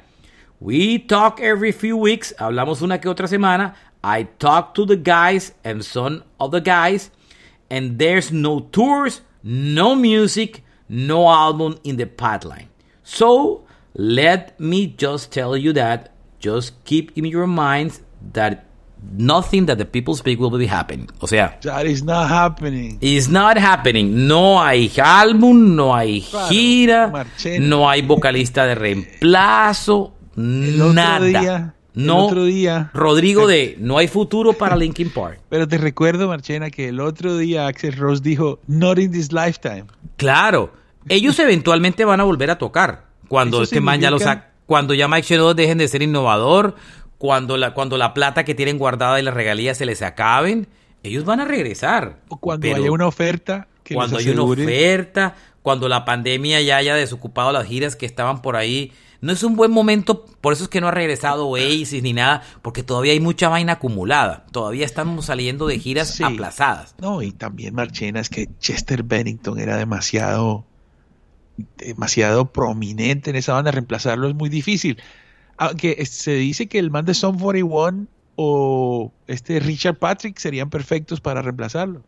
we 0.61 1.01
talk 1.01 1.41
every 1.41 1.73
few 1.73 1.97
weeks, 1.97 2.35
hablamos 2.39 2.81
una 2.81 3.01
que 3.01 3.09
otra 3.09 3.27
semana, 3.27 3.75
I 4.07 4.25
talked 4.39 4.77
to 4.77 4.85
the 4.87 4.95
guys 4.97 5.51
and 5.65 5.83
some 5.85 6.23
of 6.39 6.53
the 6.53 6.61
guys, 6.61 7.11
and 7.69 7.99
there's 7.99 8.31
no 8.31 8.61
tours, 8.71 9.21
no 9.43 9.97
music, 9.97 10.63
no 10.89 11.27
album 11.29 11.79
in 11.83 11.97
the 11.97 12.07
pipeline. 12.07 12.69
So 13.03 13.65
let 13.95 14.59
me 14.61 14.87
just 14.87 15.33
tell 15.33 15.57
you 15.57 15.73
that 15.75 16.13
just 16.39 16.73
keep 16.85 17.11
in 17.19 17.25
your 17.25 17.49
minds 17.49 18.01
that 18.33 18.63
nothing 19.19 19.67
that 19.67 19.79
the 19.79 19.85
people 19.85 20.15
speak 20.15 20.39
will 20.39 20.51
be 20.57 20.67
happening. 20.67 21.09
O 21.21 21.27
sea, 21.27 21.59
That 21.63 21.87
is 21.87 22.03
not 22.05 22.29
happening. 22.31 22.99
It's 23.01 23.29
not 23.29 23.57
happening. 23.59 24.27
No 24.29 24.59
hay 24.63 24.89
álbum, 25.03 25.75
no 25.75 25.93
hay 25.97 26.21
gira, 26.49 27.11
no 27.61 27.89
hay 27.89 28.03
vocalista 28.03 28.67
de 28.67 28.75
reemplazo, 28.75 30.13
nada. 30.37 31.19
día- 31.43 31.73
el 31.97 32.07
no, 32.07 32.27
otro 32.27 32.45
día- 32.45 32.91
Rodrigo 32.95 33.47
de 33.47 33.77
no 33.81 33.99
hay 33.99 34.07
futuro 34.09 34.53
para 34.53 34.77
Linkin 34.77 35.11
Park. 35.11 35.41
Pero 35.49 35.67
te 35.67 35.79
recuerdo, 35.79 36.29
Marchena, 36.29 36.71
que 36.71 36.89
el 36.89 37.01
otro 37.01 37.37
día 37.39 37.67
Axel 37.67 37.95
Rose 37.97 38.23
dijo, 38.23 38.61
not 38.67 38.99
in 38.99 39.11
this 39.11 39.33
lifetime. 39.33 39.85
Claro, 40.17 40.73
ellos 41.09 41.39
eventualmente 41.39 42.05
van 42.05 42.21
a 42.21 42.25
volver 42.25 42.51
a 42.51 42.59
tocar 42.59 43.05
cuando 43.29 43.63
este 43.63 43.81
man 43.81 44.01
ya 44.01 44.11
lo 44.11 44.19
significa- 44.19 44.41
saca, 44.43 44.53
cuando 44.67 44.95
ya 44.95 45.09
Mike 45.09 45.27
Shinoda 45.27 45.55
dejen 45.55 45.79
de 45.79 45.89
ser 45.89 46.03
innovador, 46.03 46.75
cuando 47.19 47.57
la 47.57 47.73
cuando 47.75 47.97
la 47.97 48.13
plata 48.15 48.45
que 48.45 48.55
tienen 48.55 48.79
guardada 48.79 49.19
y 49.19 49.23
las 49.23 49.33
regalías 49.35 49.79
se 49.79 49.87
les 49.87 50.03
acaben, 50.03 50.67
ellos 51.03 51.25
van 51.25 51.41
a 51.41 51.45
regresar. 51.45 52.19
O 52.29 52.37
cuando 52.39 52.63
Pero- 52.63 52.77
haya 52.83 52.91
una 52.91 53.07
oferta 53.07 53.69
que 53.85 53.95
cuando 53.95 54.19
les 54.19 54.27
hay 54.27 54.33
una 54.33 54.43
oferta, 54.43 55.35
cuando 55.63 55.89
la 55.89 56.05
pandemia 56.05 56.61
ya 56.61 56.77
haya 56.77 56.95
desocupado 56.95 57.53
las 57.53 57.67
giras 57.67 57.97
que 57.97 58.07
estaban 58.07 58.43
por 58.43 58.57
ahí. 58.57 58.93
No 59.27 59.33
es 59.33 59.43
un 59.43 59.57
buen 59.57 59.71
momento, 59.73 60.25
por 60.41 60.53
eso 60.53 60.63
es 60.65 60.69
que 60.71 60.81
no 60.81 60.89
ha 60.89 60.93
regresado 60.93 61.47
Oasis 61.49 62.03
ni 62.03 62.13
nada, 62.13 62.43
porque 62.63 62.83
todavía 62.83 63.13
hay 63.13 63.21
mucha 63.21 63.49
vaina 63.49 63.73
acumulada. 63.75 64.47
Todavía 64.53 64.87
estamos 64.87 65.27
saliendo 65.27 65.67
de 65.67 65.79
giras 65.79 66.09
Sí. 66.15 66.23
aplazadas. 66.25 66.95
No, 67.01 67.21
y 67.23 67.33
también 67.33 67.75
Marchena, 67.75 68.21
es 68.21 68.29
que 68.31 68.49
Chester 68.61 69.03
Bennington 69.03 69.59
era 69.59 69.77
demasiado, 69.77 70.65
demasiado 71.79 72.47
prominente 72.53 73.31
en 73.31 73.37
esa 73.37 73.55
banda, 73.55 73.71
reemplazarlo 73.71 74.29
es 74.29 74.35
muy 74.35 74.49
difícil. 74.49 74.99
Aunque 75.59 75.97
es- 75.99 76.11
se 76.11 76.33
dice 76.35 76.67
que 76.67 76.79
el 76.79 76.91
man 76.91 77.05
de 77.05 77.15
Son 77.15 77.39
41 77.39 78.07
o 78.37 79.13
este 79.27 79.59
Richard 79.61 79.97
Patrick 79.99 80.39
serían 80.39 80.69
perfectos 80.71 81.21
para 81.21 81.41
reemplazarlo. 81.43 82.03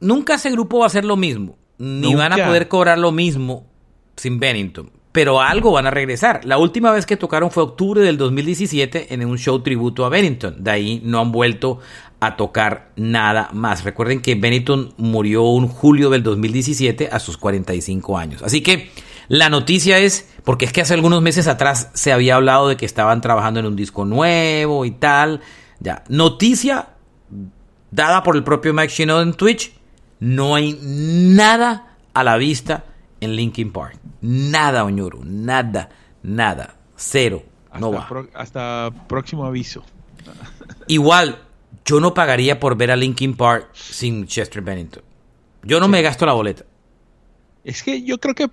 Nunca 0.00 0.34
ese 0.34 0.50
grupo 0.50 0.78
va 0.78 0.86
a 0.86 0.90
ser 0.90 1.04
lo 1.04 1.16
mismo, 1.16 1.56
ni 1.78 2.00
Nunca. 2.12 2.16
van 2.28 2.32
a 2.40 2.46
poder 2.46 2.68
cobrar 2.68 2.98
lo 2.98 3.12
mismo 3.12 3.66
sin 4.16 4.40
Bennington. 4.40 4.90
Pero 5.18 5.40
algo 5.40 5.72
van 5.72 5.84
a 5.84 5.90
regresar. 5.90 6.44
La 6.44 6.58
última 6.58 6.92
vez 6.92 7.04
que 7.04 7.16
tocaron 7.16 7.50
fue 7.50 7.64
octubre 7.64 8.00
del 8.00 8.16
2017 8.18 9.12
en 9.12 9.26
un 9.26 9.36
show 9.36 9.58
tributo 9.64 10.04
a 10.04 10.08
Bennington. 10.08 10.62
De 10.62 10.70
ahí 10.70 11.02
no 11.04 11.18
han 11.18 11.32
vuelto 11.32 11.80
a 12.20 12.36
tocar 12.36 12.92
nada 12.94 13.50
más. 13.52 13.82
Recuerden 13.82 14.22
que 14.22 14.36
Bennington 14.36 14.94
murió 14.96 15.42
un 15.42 15.66
julio 15.66 16.08
del 16.08 16.22
2017 16.22 17.08
a 17.10 17.18
sus 17.18 17.36
45 17.36 18.16
años. 18.16 18.44
Así 18.44 18.62
que 18.62 18.92
la 19.26 19.50
noticia 19.50 19.98
es, 19.98 20.28
porque 20.44 20.66
es 20.66 20.72
que 20.72 20.82
hace 20.82 20.94
algunos 20.94 21.20
meses 21.20 21.48
atrás 21.48 21.90
se 21.94 22.12
había 22.12 22.36
hablado 22.36 22.68
de 22.68 22.76
que 22.76 22.86
estaban 22.86 23.20
trabajando 23.20 23.58
en 23.58 23.66
un 23.66 23.74
disco 23.74 24.04
nuevo 24.04 24.84
y 24.84 24.92
tal. 24.92 25.40
Ya, 25.80 26.04
noticia 26.08 26.90
dada 27.90 28.22
por 28.22 28.36
el 28.36 28.44
propio 28.44 28.72
Mike 28.72 28.94
Shinoda 28.94 29.22
en 29.22 29.34
Twitch, 29.34 29.72
no 30.20 30.54
hay 30.54 30.78
nada 30.80 31.96
a 32.14 32.22
la 32.22 32.36
vista 32.36 32.84
en 33.20 33.36
Linkin 33.36 33.72
Park. 33.72 33.98
Nada, 34.20 34.84
Oñoro. 34.84 35.20
Nada. 35.24 35.88
Nada. 36.22 36.76
Cero. 36.96 37.42
No 37.78 37.92
va. 37.92 38.08
pro- 38.08 38.28
hasta 38.34 38.90
próximo 39.06 39.44
aviso. 39.44 39.84
Igual, 40.88 41.38
yo 41.84 42.00
no 42.00 42.14
pagaría 42.14 42.58
por 42.58 42.76
ver 42.76 42.90
a 42.90 42.96
Linkin 42.96 43.36
Park 43.36 43.70
sin 43.74 44.26
Chester 44.26 44.62
Bennington. 44.62 45.02
Yo 45.62 45.80
no 45.80 45.88
me 45.88 46.02
gasto 46.02 46.26
la 46.26 46.32
boleta. 46.32 46.64
Es 47.64 47.82
que 47.82 48.02
yo 48.02 48.18
creo 48.18 48.34
que 48.34 48.50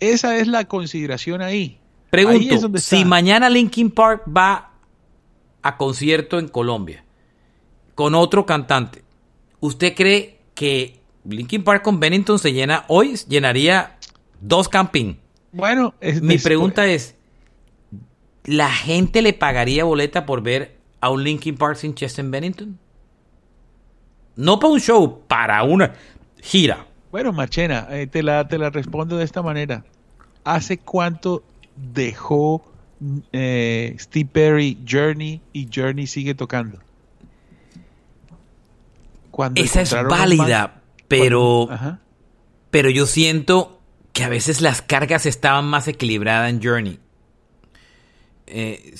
esa 0.00 0.36
es 0.36 0.46
la 0.46 0.66
consideración 0.66 1.42
ahí. 1.42 1.60
Ahí 1.62 1.78
Pregunto, 2.10 2.54
es 2.54 2.60
donde 2.60 2.80
si 2.80 3.04
mañana 3.04 3.48
Linkin 3.48 3.90
Park 3.90 4.22
va 4.28 4.70
a 5.62 5.76
concierto 5.76 6.38
en 6.38 6.48
Colombia 6.48 7.04
con 7.94 8.14
otro 8.14 8.44
cantante, 8.44 9.02
¿usted 9.60 9.94
cree 9.94 10.38
que 10.54 11.00
Linkin 11.24 11.64
Park 11.64 11.82
con 11.82 12.00
Bennington 12.00 12.38
se 12.38 12.52
llena 12.52 12.84
hoy? 12.88 13.16
¿Llenaría 13.28 13.96
dos 14.42 14.68
camping? 14.68 15.14
Bueno, 15.52 15.94
es 16.00 16.20
Mi 16.20 16.38
pregunta 16.38 16.86
es, 16.86 17.14
¿la 18.44 18.70
gente 18.70 19.22
le 19.22 19.32
pagaría 19.32 19.84
boleta 19.84 20.26
por 20.26 20.42
ver 20.42 20.76
a 21.00 21.10
un 21.10 21.24
Linkin 21.24 21.56
Park 21.56 21.76
sin 21.76 21.94
Chester 21.94 22.24
Bennington? 22.24 22.78
No 24.36 24.58
para 24.58 24.72
un 24.72 24.80
show, 24.80 25.20
para 25.28 25.62
una 25.62 25.92
gira. 26.40 26.86
Bueno, 27.10 27.32
Marchena, 27.32 27.86
eh, 27.90 28.06
te, 28.06 28.22
la, 28.22 28.48
te 28.48 28.56
la 28.58 28.70
respondo 28.70 29.16
de 29.18 29.24
esta 29.24 29.42
manera. 29.42 29.84
¿Hace 30.44 30.78
cuánto 30.78 31.44
dejó 31.76 32.64
eh, 33.32 33.94
Steve 33.98 34.28
Perry 34.32 34.78
Journey 34.88 35.40
y 35.52 35.68
Journey 35.72 36.06
sigue 36.06 36.34
tocando? 36.34 36.78
Cuando 39.30 39.60
Esa 39.62 39.82
es 39.82 39.92
válida, 40.08 40.80
pero, 41.08 41.66
cuando- 41.68 41.98
pero 42.70 42.90
yo 42.90 43.04
siento 43.06 43.80
que 44.12 44.24
a 44.24 44.28
veces 44.28 44.60
las 44.60 44.82
cargas 44.82 45.26
estaban 45.26 45.64
más 45.64 45.88
equilibradas 45.88 46.50
en 46.50 46.62
Journey. 46.62 46.98
Eh, 48.46 48.94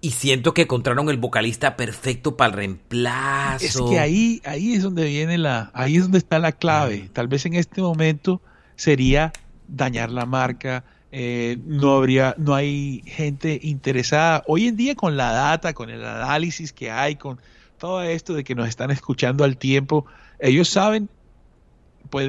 y 0.00 0.10
siento 0.10 0.52
que 0.52 0.62
encontraron 0.62 1.08
el 1.10 1.16
vocalista 1.16 1.76
perfecto 1.76 2.36
para 2.36 2.50
el 2.50 2.56
reemplazo. 2.56 3.64
Es 3.64 3.90
que 3.90 4.00
ahí, 4.00 4.42
ahí 4.44 4.74
es 4.74 4.82
donde 4.82 5.04
viene 5.04 5.38
la, 5.38 5.70
ahí 5.74 5.96
es 5.96 6.02
donde 6.02 6.18
está 6.18 6.38
la 6.40 6.52
clave. 6.52 7.08
Tal 7.12 7.28
vez 7.28 7.46
en 7.46 7.54
este 7.54 7.80
momento 7.82 8.42
sería 8.74 9.32
dañar 9.68 10.10
la 10.10 10.26
marca. 10.26 10.84
eh, 11.12 11.58
no 11.66 11.92
habría, 11.92 12.34
no 12.38 12.54
hay 12.54 13.02
gente 13.06 13.60
interesada. 13.62 14.42
Hoy 14.46 14.66
en 14.66 14.76
día 14.76 14.94
con 14.96 15.16
la 15.16 15.30
data, 15.30 15.72
con 15.72 15.90
el 15.90 16.04
análisis 16.04 16.72
que 16.72 16.90
hay, 16.90 17.16
con 17.16 17.38
todo 17.78 18.02
esto 18.02 18.34
de 18.34 18.44
que 18.44 18.54
nos 18.54 18.68
están 18.68 18.90
escuchando 18.90 19.44
al 19.44 19.56
tiempo, 19.56 20.06
ellos 20.38 20.68
saben, 20.68 21.08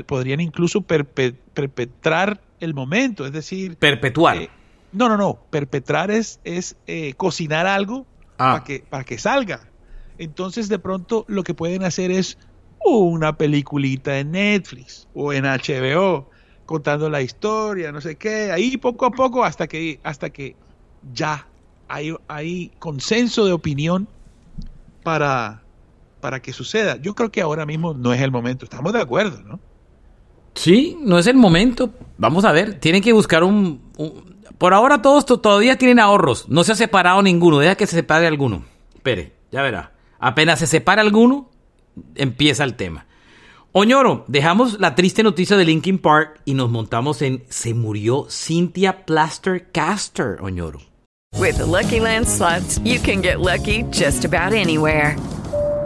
podrían 0.05 0.39
incluso 0.39 0.81
perpe- 0.81 1.37
perpetrar 1.53 2.41
el 2.59 2.73
momento, 2.73 3.25
es 3.25 3.31
decir, 3.33 3.77
Perpetuar. 3.77 4.37
eh, 4.37 4.49
no, 4.93 5.09
no, 5.09 5.17
no. 5.17 5.39
Perpetrar 5.49 6.09
es, 6.11 6.39
es 6.43 6.75
eh, 6.87 7.13
cocinar 7.15 7.67
algo 7.67 8.05
Ah. 8.37 8.53
para, 8.53 8.63
que, 8.63 8.79
para 8.89 9.03
que 9.03 9.17
salga. 9.17 9.69
Entonces, 10.17 10.69
de 10.69 10.79
pronto, 10.79 11.25
lo 11.27 11.43
que 11.43 11.53
pueden 11.53 11.83
hacer 11.83 12.09
es 12.11 12.37
una 12.85 13.37
peliculita 13.37 14.17
en 14.19 14.31
Netflix 14.31 15.07
o 15.13 15.31
en 15.33 15.45
HBO 15.45 16.29
contando 16.65 17.09
la 17.09 17.21
historia, 17.21 17.91
no 17.91 17.99
sé 18.01 18.15
qué, 18.15 18.51
ahí 18.51 18.77
poco 18.77 19.05
a 19.05 19.11
poco 19.11 19.43
hasta 19.43 19.67
que, 19.67 19.99
hasta 20.03 20.29
que 20.29 20.55
ya 21.13 21.47
hay, 21.87 22.15
hay 22.27 22.71
consenso 22.79 23.45
de 23.45 23.51
opinión 23.53 24.07
para, 25.03 25.63
para 26.21 26.41
que 26.41 26.53
suceda. 26.53 26.97
Yo 27.01 27.13
creo 27.15 27.31
que 27.31 27.41
ahora 27.41 27.65
mismo 27.65 27.93
no 27.93 28.13
es 28.13 28.21
el 28.21 28.31
momento. 28.31 28.65
Estamos 28.65 28.93
de 28.93 29.01
acuerdo, 29.01 29.41
¿no? 29.43 29.59
Sí, 30.55 30.97
no 31.01 31.17
es 31.19 31.27
el 31.27 31.35
momento. 31.35 31.91
Vamos 32.17 32.45
a 32.45 32.51
ver, 32.51 32.79
tienen 32.79 33.01
que 33.01 33.13
buscar 33.13 33.43
un... 33.43 33.81
Por 34.57 34.73
ahora 34.73 35.01
todos 35.01 35.25
to- 35.25 35.39
todavía 35.39 35.77
tienen 35.77 35.99
ahorros. 35.99 36.47
No 36.47 36.63
se 36.63 36.71
ha 36.71 36.75
separado 36.75 37.21
ninguno. 37.21 37.59
Deja 37.59 37.75
que 37.75 37.87
se 37.87 37.95
separe 37.95 38.27
alguno. 38.27 38.63
Espere, 38.93 39.33
ya 39.51 39.61
verá. 39.61 39.91
Apenas 40.19 40.59
se 40.59 40.67
separa 40.67 41.01
alguno, 41.01 41.49
empieza 42.15 42.63
el 42.63 42.75
tema. 42.75 43.05
Oñoro, 43.73 44.23
dejamos 44.27 44.79
la 44.79 44.95
triste 44.95 45.23
noticia 45.23 45.57
de 45.57 45.65
Linkin 45.65 45.97
Park 45.97 46.39
y 46.45 46.53
nos 46.53 46.69
montamos 46.69 47.21
en 47.23 47.43
Se 47.49 47.73
murió 47.73 48.27
Cynthia 48.29 49.05
Plaster 49.05 49.71
Caster, 49.71 50.37
Oñoro. 50.41 50.79
With 51.39 51.55
the 51.57 51.65
Lucky 51.65 51.99
Land 51.99 52.27
you 52.85 52.99
can 53.03 53.21
get 53.23 53.39
lucky 53.39 53.83
just 53.91 54.23
about 54.23 54.53
anywhere. 54.53 55.17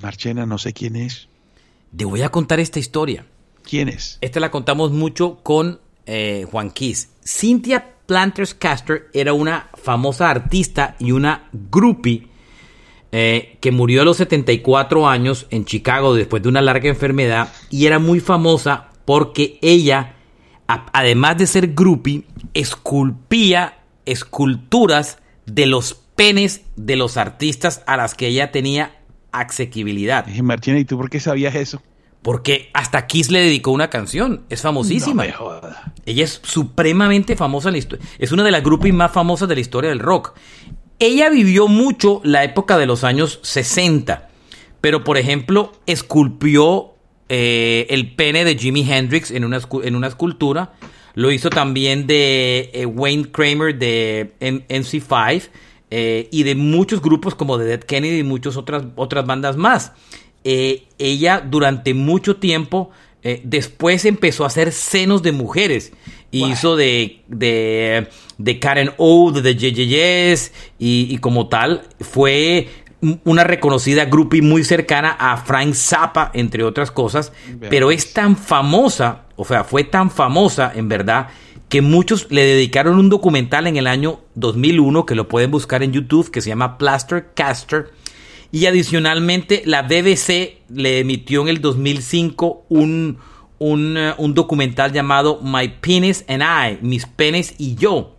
Marchena, 0.00 0.46
no 0.46 0.58
sé 0.58 0.72
quién 0.72 0.96
es. 0.96 1.28
Te 1.96 2.04
voy 2.04 2.22
a 2.22 2.28
contar 2.30 2.60
esta 2.60 2.78
historia. 2.78 3.26
¿Quién 3.62 3.88
es? 3.88 4.18
Esta 4.20 4.40
la 4.40 4.50
contamos 4.50 4.90
mucho 4.92 5.40
con 5.42 5.80
eh, 6.06 6.46
Juan 6.50 6.70
Kiss. 6.70 7.10
Cynthia 7.24 7.94
Planters 8.06 8.54
Caster 8.54 9.08
era 9.12 9.32
una 9.32 9.68
famosa 9.74 10.30
artista 10.30 10.96
y 10.98 11.12
una 11.12 11.48
groupie 11.52 12.26
eh, 13.12 13.56
que 13.60 13.70
murió 13.72 14.02
a 14.02 14.04
los 14.04 14.16
74 14.16 15.08
años 15.08 15.46
en 15.50 15.64
Chicago 15.64 16.14
después 16.14 16.42
de 16.42 16.48
una 16.48 16.62
larga 16.62 16.88
enfermedad 16.88 17.52
y 17.70 17.86
era 17.86 17.98
muy 17.98 18.20
famosa 18.20 18.88
porque 19.04 19.58
ella, 19.62 20.14
a- 20.68 20.86
además 20.92 21.36
de 21.38 21.46
ser 21.46 21.74
groupie, 21.74 22.24
esculpía 22.54 23.78
esculturas 24.06 25.18
de 25.46 25.66
los 25.66 25.94
penes 26.14 26.62
de 26.76 26.96
los 26.96 27.16
artistas 27.16 27.82
a 27.86 27.96
las 27.96 28.14
que 28.14 28.26
ella 28.28 28.50
tenía 28.52 28.99
asequibilidad. 29.32 30.24
Dije, 30.24 30.42
Marchena, 30.42 30.78
¿y 30.78 30.84
tú 30.84 30.96
por 30.96 31.10
qué 31.10 31.20
sabías 31.20 31.54
eso? 31.54 31.82
Porque 32.22 32.68
hasta 32.74 33.06
Kiss 33.06 33.30
le 33.30 33.40
dedicó 33.40 33.70
una 33.70 33.88
canción. 33.88 34.42
Es 34.50 34.60
famosísima. 34.62 35.22
No 35.24 35.28
me 35.30 35.32
joda. 35.32 35.92
Ella 36.04 36.24
es 36.24 36.40
supremamente 36.44 37.34
famosa 37.36 37.68
en 37.70 37.72
la 37.72 37.78
historia. 37.78 38.04
Es 38.18 38.30
una 38.32 38.44
de 38.44 38.50
las 38.50 38.62
groupies 38.62 38.92
más 38.92 39.10
famosas 39.12 39.48
de 39.48 39.54
la 39.54 39.60
historia 39.62 39.88
del 39.90 40.00
rock. 40.00 40.34
ella 40.98 41.30
vivió 41.30 41.66
mucho 41.66 42.20
la 42.24 42.44
época 42.44 42.76
de 42.76 42.84
los 42.84 43.04
años 43.04 43.38
60, 43.42 44.28
pero 44.82 45.02
por 45.02 45.16
ejemplo, 45.16 45.72
esculpió 45.86 46.90
eh, 47.30 47.86
el 47.88 48.14
pene 48.14 48.44
de 48.44 48.56
Jimi 48.58 48.82
Hendrix 48.90 49.30
en 49.30 49.44
una, 49.46 49.58
escu- 49.58 49.82
en 49.84 49.96
una 49.96 50.08
escultura. 50.08 50.72
Lo 51.14 51.32
hizo 51.32 51.48
también 51.48 52.06
de 52.06 52.70
eh, 52.74 52.84
Wayne 52.86 53.30
Kramer 53.32 53.78
de 53.78 54.34
M- 54.40 54.66
MC5 54.68 55.48
eh, 55.90 56.28
y 56.30 56.44
de 56.44 56.54
muchos 56.54 57.02
grupos 57.02 57.34
como 57.34 57.58
de 57.58 57.66
Dead 57.66 57.80
Kennedy 57.80 58.20
y 58.20 58.22
muchas 58.22 58.56
otras, 58.56 58.84
otras 58.96 59.26
bandas 59.26 59.56
más. 59.56 59.92
Eh, 60.44 60.84
ella 60.98 61.44
durante 61.46 61.92
mucho 61.94 62.36
tiempo 62.36 62.90
eh, 63.22 63.42
después 63.44 64.04
empezó 64.04 64.44
a 64.44 64.46
hacer 64.46 64.72
senos 64.72 65.22
de 65.22 65.32
mujeres. 65.32 65.92
Y 66.32 66.44
hizo 66.44 66.76
de, 66.76 67.22
de, 67.26 68.06
de 68.38 68.58
Karen 68.60 68.92
O, 68.98 69.32
de 69.32 69.42
The 69.42 69.56
JJS 69.56 70.52
y, 70.78 71.08
y 71.10 71.18
como 71.18 71.48
tal 71.48 71.82
fue 71.98 72.68
una 73.24 73.44
reconocida 73.44 74.04
groupie 74.04 74.42
muy 74.42 74.62
cercana 74.62 75.16
a 75.18 75.38
Frank 75.38 75.74
Zappa, 75.74 76.30
entre 76.34 76.62
otras 76.62 76.90
cosas. 76.90 77.32
Pero 77.68 77.90
es 77.90 78.12
tan 78.12 78.36
famosa, 78.36 79.22
o 79.36 79.44
sea, 79.44 79.64
fue 79.64 79.84
tan 79.84 80.10
famosa 80.10 80.72
en 80.74 80.88
verdad 80.88 81.28
que 81.70 81.82
muchos 81.82 82.26
le 82.30 82.44
dedicaron 82.44 82.98
un 82.98 83.08
documental 83.08 83.68
en 83.68 83.76
el 83.76 83.86
año 83.86 84.20
2001 84.34 85.06
que 85.06 85.14
lo 85.14 85.28
pueden 85.28 85.52
buscar 85.52 85.84
en 85.84 85.92
YouTube 85.92 86.30
que 86.32 86.40
se 86.40 86.48
llama 86.48 86.76
Plaster 86.76 87.30
Caster. 87.32 87.92
Y 88.50 88.66
adicionalmente 88.66 89.62
la 89.64 89.82
BBC 89.82 90.62
le 90.68 90.98
emitió 90.98 91.42
en 91.42 91.48
el 91.48 91.60
2005 91.60 92.66
un, 92.68 93.18
eh, 93.60 94.14
un 94.18 94.34
documental 94.34 94.92
llamado 94.92 95.40
My 95.44 95.68
Penis 95.68 96.24
and 96.26 96.42
I, 96.42 96.84
Mis 96.84 97.06
penes 97.06 97.54
y 97.58 97.76
yo, 97.76 98.16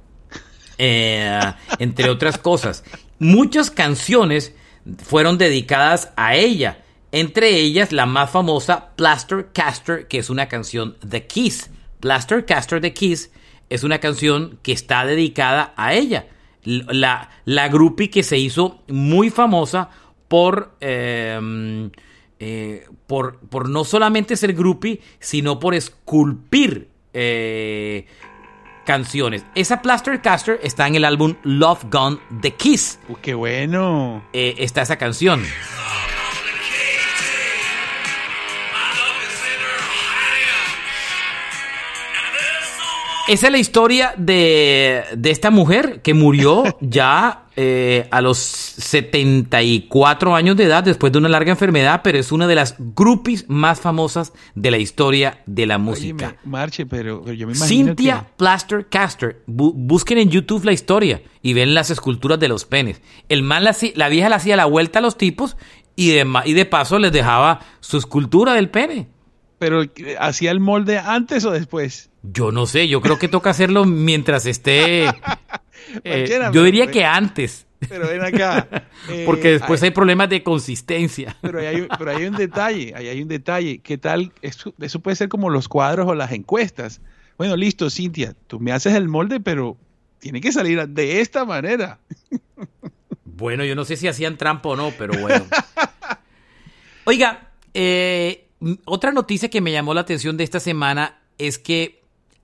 eh, 0.78 1.42
entre 1.78 2.10
otras 2.10 2.38
cosas. 2.38 2.86
Muchas 3.20 3.70
canciones 3.70 4.56
fueron 5.04 5.38
dedicadas 5.38 6.14
a 6.16 6.36
ella, 6.36 6.86
entre 7.12 7.58
ellas 7.58 7.92
la 7.92 8.06
más 8.06 8.30
famosa 8.30 8.92
Plaster 8.96 9.50
Caster, 9.54 10.08
que 10.08 10.20
es 10.20 10.30
una 10.30 10.48
canción 10.48 10.96
de 11.04 11.28
Kiss. 11.28 11.70
Plaster 12.00 12.46
Caster 12.46 12.80
de 12.80 12.94
Kiss 12.94 13.30
es 13.72 13.84
una 13.84 14.00
canción 14.00 14.60
que 14.62 14.74
está 14.74 15.06
dedicada 15.06 15.74
a 15.78 15.94
ella. 15.94 16.28
La, 16.64 17.30
la 17.46 17.70
groupie 17.70 18.10
que 18.10 18.22
se 18.22 18.38
hizo 18.38 18.84
muy 18.88 19.30
famosa 19.30 19.90
por, 20.28 20.76
eh, 20.82 21.90
eh, 22.40 22.86
por, 23.08 23.40
por 23.40 23.70
no 23.70 23.84
solamente 23.84 24.36
ser 24.36 24.54
groupie, 24.54 25.02
sino 25.20 25.60
por 25.60 25.74
esculpir 25.74 26.90
eh, 27.14 28.06
canciones. 28.86 29.46
Esa 29.56 29.82
Plaster 29.82 30.22
Caster 30.22 30.60
está 30.64 30.86
en 30.88 30.96
el 30.96 31.06
álbum 31.06 31.36
Love 31.44 31.86
Gone 31.90 32.20
de 32.30 32.54
Kiss. 32.54 33.00
Uh, 33.08 33.16
¡Qué 33.22 33.34
bueno! 33.34 34.24
Eh, 34.34 34.56
está 34.58 34.82
esa 34.82 34.98
canción. 34.98 35.42
Esa 43.28 43.48
es 43.48 43.52
la 43.52 43.60
historia 43.60 44.14
de, 44.18 45.04
de 45.16 45.32
esta 45.32 45.52
mujer 45.52 46.02
que 46.02 46.14
murió 46.14 46.64
ya 46.82 47.46
eh, 47.56 48.08
a 48.12 48.22
los 48.22 48.38
74 48.38 50.36
años 50.36 50.58
de 50.58 50.64
edad 50.66 50.84
después 50.84 51.12
de 51.12 51.20
una 51.20 51.30
larga 51.30 51.52
enfermedad, 51.52 52.02
pero 52.04 52.18
es 52.18 52.32
una 52.32 52.48
de 52.48 52.56
las 52.56 52.76
groupies 52.80 53.46
más 53.48 53.80
famosas 53.80 54.34
de 54.56 54.72
la 54.72 54.78
historia 54.78 55.42
de 55.46 55.66
la 55.66 55.78
música. 55.78 56.36
Marche, 56.46 56.86
pero, 56.86 57.22
pero 57.24 57.34
yo 57.36 57.48
me 57.48 57.54
imagino 57.54 57.68
Cynthia 57.88 58.28
Plaster 58.38 58.88
Caster. 58.88 59.44
Bu- 59.48 59.74
busquen 59.76 60.18
en 60.18 60.30
YouTube 60.30 60.66
la 60.66 60.72
historia 60.74 61.22
y 61.42 61.54
ven 61.54 61.74
las 61.74 61.90
esculturas 61.90 62.40
de 62.40 62.48
los 62.48 62.66
penes. 62.66 63.02
El 63.30 63.44
man, 63.44 63.64
la, 63.64 63.76
la 63.96 64.10
vieja 64.10 64.30
le 64.30 64.36
hacía 64.36 64.56
la 64.56 64.66
vuelta 64.66 65.00
a 65.00 65.02
los 65.02 65.18
tipos 65.18 65.58
y 65.96 66.10
de, 66.12 66.26
ma- 66.26 66.44
y 66.46 66.54
de 66.54 66.66
paso 66.66 67.00
les 67.00 67.12
dejaba 67.12 67.60
su 67.82 67.98
escultura 67.98 68.54
del 68.54 68.70
pene. 68.70 69.10
Pero, 69.62 69.84
¿hacía 70.18 70.50
el 70.50 70.60
molde 70.60 70.98
antes 70.98 71.46
o 71.46 71.52
después? 71.52 72.10
Yo 72.24 72.52
no 72.52 72.66
sé, 72.66 72.88
yo 72.88 73.00
creo 73.00 73.20
que 73.20 73.28
toca 73.28 73.52
hacerlo 73.52 73.86
mientras 73.86 74.48
esté... 74.48 75.06
eh, 76.04 76.50
yo 76.52 76.64
diría 76.64 76.90
que 76.90 77.06
antes. 77.06 77.68
Pero 77.88 78.08
ven 78.08 78.24
acá. 78.24 78.68
eh, 79.10 79.22
Porque 79.24 79.52
después 79.52 79.80
hay- 79.84 79.90
hay 79.90 79.94
problemas 79.94 80.30
de 80.30 80.42
consistencia. 80.42 81.38
Pero 81.44 81.60
hay, 81.60 81.88
pero 81.96 82.10
hay 82.10 82.26
un 82.26 82.36
detalle, 82.36 82.94
ahí 82.96 83.08
hay 83.08 83.22
un 83.22 83.28
detalle. 83.28 83.82
¿Qué 83.84 84.00
tal? 84.00 84.32
Eso, 84.42 84.74
eso 84.82 85.00
puede 85.00 85.16
ser 85.16 85.30
como 85.30 85.52
los 85.52 85.68
cuadros 85.68 86.08
o 86.08 86.16
las 86.16 86.32
encuestas. 86.32 87.00
Bueno, 87.38 87.56
listo, 87.56 87.88
Cintia, 87.92 88.34
tú 88.48 88.60
me 88.60 88.72
haces 88.72 88.96
el 88.96 89.10
molde, 89.10 89.42
pero 89.42 89.78
tiene 90.18 90.42
que 90.42 90.52
salir 90.52 90.88
de 90.88 91.22
esta 91.22 91.46
manera. 91.46 92.00
Bueno, 93.26 93.64
yo 93.64 93.76
no 93.76 93.86
sé 93.86 93.96
si 93.96 94.08
hacían 94.08 94.38
trampa 94.38 94.70
o 94.70 94.76
no, 94.76 94.92
pero 94.98 95.20
bueno. 95.22 95.46
Oiga, 97.06 97.52
eh, 97.76 98.48
otra 98.86 99.12
noticia 99.12 99.50
que 99.50 99.62
me 99.62 99.72
llamó 99.72 99.94
la 99.94 100.02
atención 100.02 100.38
de 100.38 100.44
esta 100.44 100.60
semana 100.60 101.20
es 101.38 101.58
que 101.58 102.04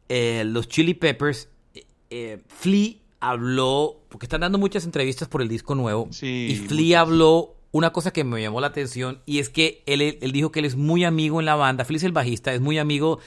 eh, 0.09 0.43
los 0.45 0.67
Chili 0.67 0.93
Peppers, 0.93 1.49
eh, 1.73 1.85
eh, 2.09 2.41
Flea 2.47 2.95
habló, 3.19 4.01
porque 4.09 4.25
están 4.25 4.41
dando 4.41 4.57
muchas 4.57 4.85
entrevistas 4.85 5.27
por 5.27 5.41
el 5.41 5.47
disco 5.47 5.75
nuevo, 5.75 6.07
Sí, 6.11 6.47
y 6.51 6.55
Flea 6.55 7.01
habló 7.01 7.55
una 7.71 7.91
cosa 7.91 8.11
que 8.11 8.23
me 8.23 8.41
llamó 8.41 8.61
la 8.61 8.67
atención, 8.67 9.21
y 9.25 9.39
es 9.39 9.49
que 9.49 9.83
él, 9.85 10.01
él 10.01 10.31
dijo 10.31 10.51
que 10.51 10.59
él 10.59 10.65
es 10.65 10.75
muy 10.75 11.03
amigo 11.03 11.39
en 11.39 11.45
la 11.45 11.55
banda, 11.55 11.85
Flea 11.85 11.97
es 11.97 12.03
el 12.03 12.11
bajista, 12.11 12.53
es 12.53 12.61
muy 12.61 12.77
amigo, 12.79 13.19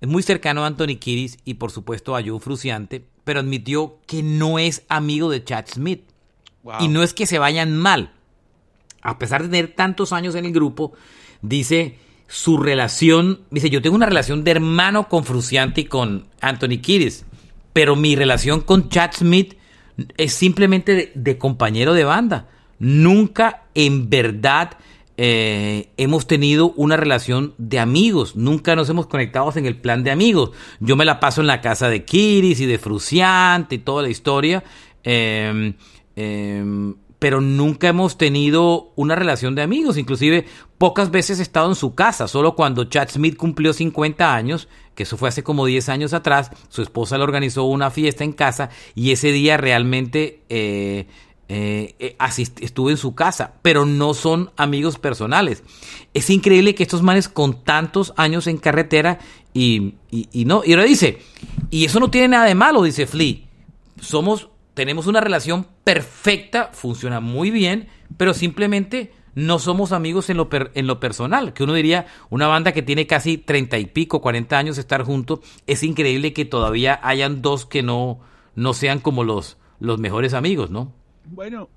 es 0.00 0.08
muy 0.08 0.22
cercano 0.22 0.64
a 0.64 0.66
Anthony 0.66 0.98
Kiedis 0.98 1.38
y 1.44 1.54
por 1.54 1.70
supuesto 1.70 2.16
a 2.16 2.22
Joe 2.22 2.40
Fruciante, 2.40 3.04
pero 3.24 3.40
admitió 3.40 3.98
que 4.06 4.22
no 4.22 4.58
es 4.58 4.84
amigo 4.88 5.30
de 5.30 5.44
Chad 5.44 5.66
Smith. 5.68 6.02
Wow. 6.64 6.76
Y 6.80 6.88
no 6.88 7.02
es 7.02 7.14
que 7.14 7.26
se 7.26 7.38
vayan 7.38 7.76
mal. 7.76 8.12
A 9.00 9.18
pesar 9.18 9.42
de 9.42 9.48
tener 9.48 9.74
tantos 9.74 10.12
años 10.12 10.34
en 10.34 10.44
el 10.44 10.52
grupo, 10.52 10.92
dice 11.40 11.98
su 12.32 12.56
relación, 12.56 13.40
dice, 13.50 13.68
yo 13.68 13.82
tengo 13.82 13.94
una 13.94 14.06
relación 14.06 14.42
de 14.42 14.52
hermano 14.52 15.06
con 15.10 15.22
Fruciante 15.22 15.82
y 15.82 15.84
con 15.84 16.28
Anthony 16.40 16.80
Kiedis, 16.80 17.26
pero 17.74 17.94
mi 17.94 18.16
relación 18.16 18.62
con 18.62 18.88
Chad 18.88 19.10
Smith 19.12 19.58
es 20.16 20.32
simplemente 20.32 21.12
de, 21.14 21.38
compañero 21.38 21.92
de 21.92 22.04
banda. 22.04 22.48
Nunca 22.78 23.64
en 23.74 24.08
verdad 24.08 24.78
eh, 25.18 25.90
hemos 25.98 26.26
tenido 26.26 26.72
una 26.74 26.96
relación 26.96 27.52
de 27.58 27.78
amigos, 27.78 28.34
nunca 28.34 28.74
nos 28.76 28.88
hemos 28.88 29.08
conectado 29.08 29.52
en 29.56 29.66
el 29.66 29.76
plan 29.76 30.02
de 30.02 30.10
amigos. 30.10 30.52
Yo 30.80 30.96
me 30.96 31.04
la 31.04 31.20
paso 31.20 31.42
en 31.42 31.48
la 31.48 31.60
casa 31.60 31.90
de 31.90 32.06
Kiris 32.06 32.60
y 32.60 32.66
de 32.66 32.78
Fruciante 32.78 33.74
y 33.74 33.78
toda 33.78 34.02
la 34.02 34.08
historia, 34.08 34.64
eh, 35.04 35.74
eh, 36.16 36.94
pero 37.18 37.42
nunca 37.42 37.88
hemos 37.88 38.16
tenido 38.16 38.90
una 38.96 39.16
relación 39.16 39.54
de 39.54 39.60
amigos. 39.60 39.98
Inclusive 39.98 40.46
pocas 40.82 41.12
veces 41.12 41.38
he 41.38 41.42
estado 41.42 41.68
en 41.68 41.76
su 41.76 41.94
casa, 41.94 42.26
solo 42.26 42.56
cuando 42.56 42.82
Chad 42.82 43.08
Smith 43.08 43.36
cumplió 43.36 43.72
50 43.72 44.34
años, 44.34 44.66
que 44.96 45.04
eso 45.04 45.16
fue 45.16 45.28
hace 45.28 45.44
como 45.44 45.64
10 45.64 45.88
años 45.88 46.12
atrás, 46.12 46.50
su 46.70 46.82
esposa 46.82 47.16
le 47.18 47.22
organizó 47.22 47.62
una 47.62 47.92
fiesta 47.92 48.24
en 48.24 48.32
casa 48.32 48.68
y 48.96 49.12
ese 49.12 49.30
día 49.30 49.56
realmente... 49.56 50.40
eh, 50.48 51.06
eh, 51.48 51.94
eh, 52.00 52.16
estuve 52.62 52.90
en 52.92 52.96
su 52.96 53.14
casa, 53.14 53.54
pero 53.62 53.84
no 53.86 54.14
son 54.14 54.50
amigos 54.56 54.98
personales. 54.98 55.62
Es 56.14 56.30
increíble 56.30 56.74
que 56.74 56.82
estos 56.82 57.02
manes 57.02 57.28
con 57.28 57.62
tantos 57.62 58.12
años 58.16 58.48
en 58.48 58.56
carretera 58.56 59.18
y, 59.54 59.94
y- 60.10 60.28
y 60.32 60.44
no, 60.46 60.62
y 60.64 60.72
ahora 60.72 60.84
dice, 60.84 61.18
y 61.70 61.84
eso 61.84 62.00
no 62.00 62.10
tiene 62.10 62.28
nada 62.28 62.46
de 62.46 62.54
malo, 62.56 62.82
dice 62.82 63.06
Flea. 63.06 63.36
Somos, 64.00 64.48
tenemos 64.74 65.06
una 65.06 65.20
relación 65.20 65.66
perfecta, 65.84 66.70
funciona 66.72 67.20
muy 67.20 67.50
bien, 67.52 67.86
pero 68.16 68.34
simplemente 68.34 69.12
no 69.34 69.58
somos 69.58 69.92
amigos 69.92 70.28
en 70.30 70.36
lo, 70.36 70.48
per- 70.48 70.70
en 70.74 70.86
lo 70.86 71.00
personal. 71.00 71.52
Que 71.52 71.64
uno 71.64 71.74
diría, 71.74 72.06
una 72.30 72.46
banda 72.46 72.72
que 72.72 72.82
tiene 72.82 73.06
casi 73.06 73.38
treinta 73.38 73.78
y 73.78 73.86
pico, 73.86 74.20
40 74.20 74.58
años 74.58 74.78
estar 74.78 75.02
juntos, 75.04 75.40
es 75.66 75.82
increíble 75.82 76.32
que 76.32 76.44
todavía 76.44 77.00
hayan 77.02 77.42
dos 77.42 77.64
que 77.66 77.82
no, 77.82 78.20
no 78.54 78.74
sean 78.74 78.98
como 79.00 79.24
los, 79.24 79.56
los 79.80 79.98
mejores 79.98 80.34
amigos, 80.34 80.70
¿no? 80.70 80.92
Bueno, 81.26 81.68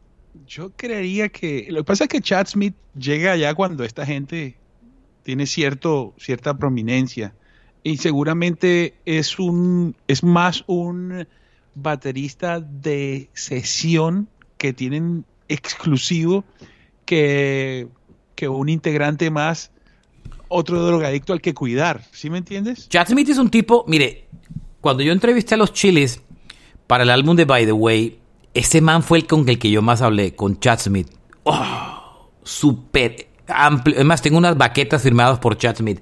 yo 0.48 0.72
creería 0.76 1.30
que 1.30 1.68
lo 1.70 1.82
que 1.82 1.84
pasa 1.86 2.04
es 2.06 2.10
que 2.10 2.22
Chad 2.22 2.48
Smith 2.48 2.76
llega 2.98 3.32
allá 3.32 3.54
cuando 3.54 3.84
esta 3.84 4.06
gente 4.06 4.58
tiene 5.24 5.46
cierto 5.46 6.14
cierta 6.18 6.58
prominencia 6.58 7.34
y 7.84 7.98
seguramente 7.98 8.96
es 9.06 9.40
un 9.40 9.96
es 10.08 10.24
más 10.24 10.64
un 10.68 11.28
baterista 11.74 12.60
de 12.60 13.30
sesión 13.34 14.28
que 14.58 14.74
tienen 14.74 15.26
exclusivo 15.48 16.44
que 17.06 17.88
que 18.36 18.50
un 18.50 18.70
integrante 18.70 19.32
más 19.32 19.72
otro 20.48 20.86
drogadicto 20.86 21.34
al 21.34 21.42
que 21.42 21.54
cuidar, 21.54 22.04
¿sí 22.12 22.30
me 22.30 22.38
entiendes? 22.38 22.88
Chad 22.90 23.08
Smith 23.08 23.30
es 23.30 23.38
un 23.38 23.50
tipo, 23.50 23.84
mire, 23.88 24.28
cuando 24.82 25.02
yo 25.02 25.12
entrevisté 25.12 25.56
a 25.56 25.58
los 25.58 25.74
chiles 25.74 26.22
para 26.86 27.04
el 27.04 27.10
álbum 27.10 27.36
de 27.36 27.46
By 27.46 27.66
the 27.66 27.72
Way, 27.72 28.20
ese 28.54 28.82
man 28.82 29.04
fue 29.04 29.20
el 29.20 29.28
con 29.28 29.48
el 29.50 29.58
que 29.58 29.72
yo 29.72 29.82
más 29.82 30.02
hablé, 30.02 30.36
con 30.36 30.60
Chad 30.60 30.80
Smith. 30.80 31.10
Oh, 31.44 32.30
súper 32.44 33.28
amplio. 33.48 33.96
Además, 33.96 34.22
tengo 34.22 34.38
unas 34.38 34.58
baquetas 34.58 35.02
firmadas 35.02 35.40
por 35.40 35.58
Chad 35.58 35.78
Smith. 35.78 36.02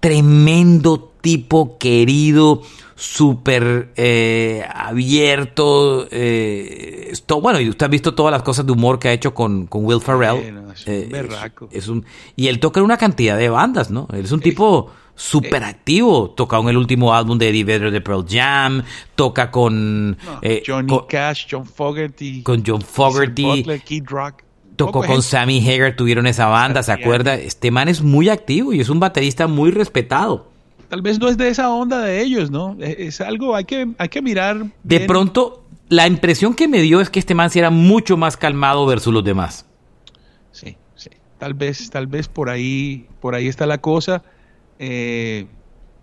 Tremendo 0.00 1.12
tipo 1.20 1.78
querido, 1.78 2.62
súper 2.96 3.92
eh, 3.96 4.64
abierto. 4.74 6.08
eh, 6.10 7.12
bueno, 7.40 7.60
y 7.60 7.68
usted 7.68 7.86
ha 7.86 7.88
visto 7.88 8.14
todas 8.14 8.32
las 8.32 8.42
cosas 8.42 8.66
de 8.66 8.72
humor 8.72 8.98
que 8.98 9.08
ha 9.08 9.12
hecho 9.12 9.32
con, 9.34 9.66
con 9.66 9.84
Will 9.84 10.00
Ferrell. 10.00 10.40
Bueno, 10.40 10.72
es 10.72 10.86
un 10.86 10.92
Eh, 10.92 11.08
berraco. 11.10 11.68
es 11.70 11.88
un- 11.88 12.04
y 12.34 12.48
él 12.48 12.58
toca 12.58 12.80
en 12.80 12.84
una 12.84 12.96
cantidad 12.96 13.36
de 13.36 13.48
bandas, 13.50 13.90
¿no? 13.90 14.08
Él 14.12 14.24
es 14.24 14.32
un 14.32 14.40
tipo 14.40 14.90
súper 15.14 15.62
activo. 15.64 16.30
Toca 16.30 16.58
en 16.58 16.68
el 16.68 16.76
último 16.76 17.14
álbum 17.14 17.38
de 17.38 17.50
Eddie 17.50 17.64
Vedder 17.64 17.90
de 17.90 18.00
Pearl 18.00 18.24
Jam. 18.28 18.82
Toca 19.14 19.50
con... 19.50 20.16
eh, 20.42 20.62
Johnny 20.66 20.88
con- 20.88 21.06
Cash, 21.06 21.46
John 21.50 21.66
Fogerty. 21.66 22.42
con 22.42 22.62
John 22.66 22.80
Fogerty. 22.82 23.42
Geezer 23.42 23.58
Butler, 23.60 23.80
Kid 23.82 24.04
Rock. 24.08 24.42
Tocó 24.76 25.02
con. 25.02 25.22
Sammy 25.22 25.66
Hagar, 25.66 25.96
tuvieron 25.96 26.26
esa 26.26 26.46
banda, 26.46 26.82
¿se 26.82 26.92
acuerda? 26.92 27.34
Este 27.34 27.70
man 27.70 27.88
es 27.88 28.02
muy 28.02 28.28
activo 28.28 28.74
y 28.74 28.80
es 28.80 28.90
un 28.90 29.00
baterista 29.00 29.46
muy 29.46 29.70
respetado. 29.70 30.48
Tal 30.88 31.02
vez 31.02 31.18
no 31.18 31.28
es 31.28 31.36
de 31.36 31.48
esa 31.48 31.70
onda 31.70 32.00
de 32.00 32.22
ellos, 32.22 32.50
¿no? 32.50 32.76
Es, 32.80 32.96
es 32.98 33.20
algo, 33.20 33.56
hay 33.56 33.64
que, 33.64 33.88
hay 33.98 34.08
que 34.08 34.22
mirar. 34.22 34.66
De 34.82 35.00
pronto, 35.00 35.64
la 35.88 36.06
impresión 36.06 36.54
que 36.54 36.68
me 36.68 36.80
dio 36.80 37.00
es 37.00 37.10
que 37.10 37.18
este 37.18 37.34
man 37.34 37.50
sí 37.50 37.58
era 37.58 37.70
mucho 37.70 38.16
más 38.16 38.36
calmado 38.36 38.86
versus 38.86 39.12
los 39.12 39.24
demás. 39.24 39.66
Sí, 40.52 40.76
sí. 40.94 41.10
Tal 41.38 41.54
vez, 41.54 41.90
tal 41.90 42.06
vez 42.06 42.28
por 42.28 42.50
ahí, 42.50 43.06
por 43.20 43.34
ahí 43.34 43.48
está 43.48 43.66
la 43.66 43.78
cosa. 43.78 44.22
Eh, 44.78 45.46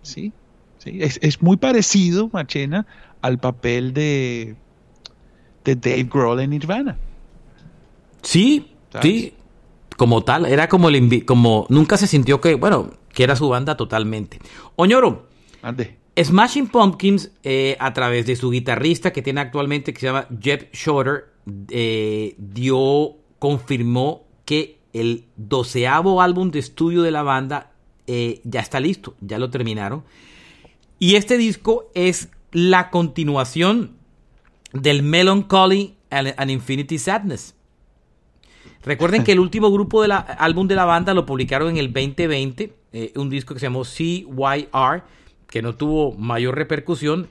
sí, 0.02 0.32
sí. 0.78 0.98
Es, 1.00 1.18
es 1.22 1.42
muy 1.42 1.56
parecido, 1.56 2.28
Machena, 2.32 2.86
al 3.22 3.38
papel 3.38 3.94
de, 3.94 4.56
de 5.64 5.76
Dave 5.76 6.04
Grohl 6.04 6.40
en 6.40 6.50
Nirvana. 6.50 6.98
Sí, 8.22 8.70
¿Sabes? 8.92 9.06
sí. 9.06 9.34
Como 9.96 10.24
tal, 10.24 10.46
era 10.46 10.68
como 10.68 10.88
el 10.88 11.24
como 11.24 11.66
nunca 11.68 11.96
se 11.96 12.08
sintió 12.08 12.40
que, 12.40 12.56
bueno, 12.56 12.90
que 13.14 13.24
era 13.24 13.36
su 13.36 13.48
banda 13.48 13.76
totalmente. 13.76 14.38
Oñoro, 14.76 15.28
Ande. 15.62 15.96
Smashing 16.22 16.68
Pumpkins, 16.68 17.32
eh, 17.42 17.76
a 17.80 17.92
través 17.92 18.26
de 18.26 18.36
su 18.36 18.50
guitarrista 18.50 19.12
que 19.12 19.22
tiene 19.22 19.40
actualmente, 19.40 19.92
que 19.92 20.00
se 20.00 20.06
llama 20.06 20.28
Jeff 20.40 20.64
Shorter, 20.72 21.32
eh, 21.70 22.34
dio, 22.38 23.16
confirmó 23.38 24.24
que 24.44 24.78
el 24.92 25.24
doceavo 25.36 26.22
álbum 26.22 26.50
de 26.50 26.60
estudio 26.60 27.02
de 27.02 27.10
la 27.10 27.22
banda 27.22 27.72
eh, 28.06 28.40
ya 28.44 28.60
está 28.60 28.78
listo, 28.78 29.14
ya 29.20 29.38
lo 29.38 29.50
terminaron. 29.50 30.04
Y 30.98 31.16
este 31.16 31.36
disco 31.36 31.90
es 31.94 32.28
la 32.52 32.90
continuación 32.90 33.96
del 34.72 35.02
Melancholy 35.02 35.96
and, 36.10 36.34
and 36.36 36.50
Infinity 36.50 36.98
Sadness. 36.98 37.53
Recuerden 38.84 39.24
que 39.24 39.32
el 39.32 39.40
último 39.40 39.70
grupo 39.70 40.02
del 40.02 40.12
álbum 40.12 40.68
de 40.68 40.74
la 40.74 40.84
banda 40.84 41.14
lo 41.14 41.24
publicaron 41.24 41.70
en 41.70 41.78
el 41.78 41.92
2020, 41.92 42.72
eh, 42.92 43.12
un 43.16 43.30
disco 43.30 43.54
que 43.54 43.60
se 43.60 43.66
llamó 43.66 43.84
CYR, 43.84 45.02
que 45.48 45.62
no 45.62 45.74
tuvo 45.74 46.12
mayor 46.12 46.54
repercusión, 46.56 47.28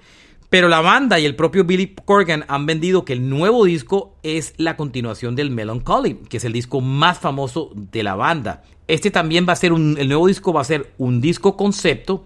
pero 0.49 0.67
la 0.67 0.81
banda 0.81 1.19
y 1.19 1.25
el 1.25 1.35
propio 1.35 1.63
Billy 1.63 1.95
Corgan 2.05 2.45
han 2.47 2.65
vendido 2.65 3.05
que 3.05 3.13
el 3.13 3.27
nuevo 3.27 3.65
disco 3.65 4.15
es 4.23 4.53
la 4.57 4.77
continuación 4.77 5.35
del 5.35 5.49
Melancholy, 5.49 6.15
que 6.29 6.37
es 6.37 6.45
el 6.45 6.53
disco 6.53 6.79
más 6.79 7.19
famoso 7.19 7.71
de 7.73 8.03
la 8.03 8.15
banda. 8.15 8.63
Este 8.87 9.09
también 9.09 9.45
va 9.47 9.53
a 9.53 9.55
ser 9.55 9.73
un, 9.73 9.97
el 9.97 10.07
nuevo 10.07 10.27
disco 10.27 10.53
va 10.53 10.61
a 10.61 10.65
ser 10.65 10.93
un 10.97 11.21
disco 11.21 11.57
concepto 11.57 12.25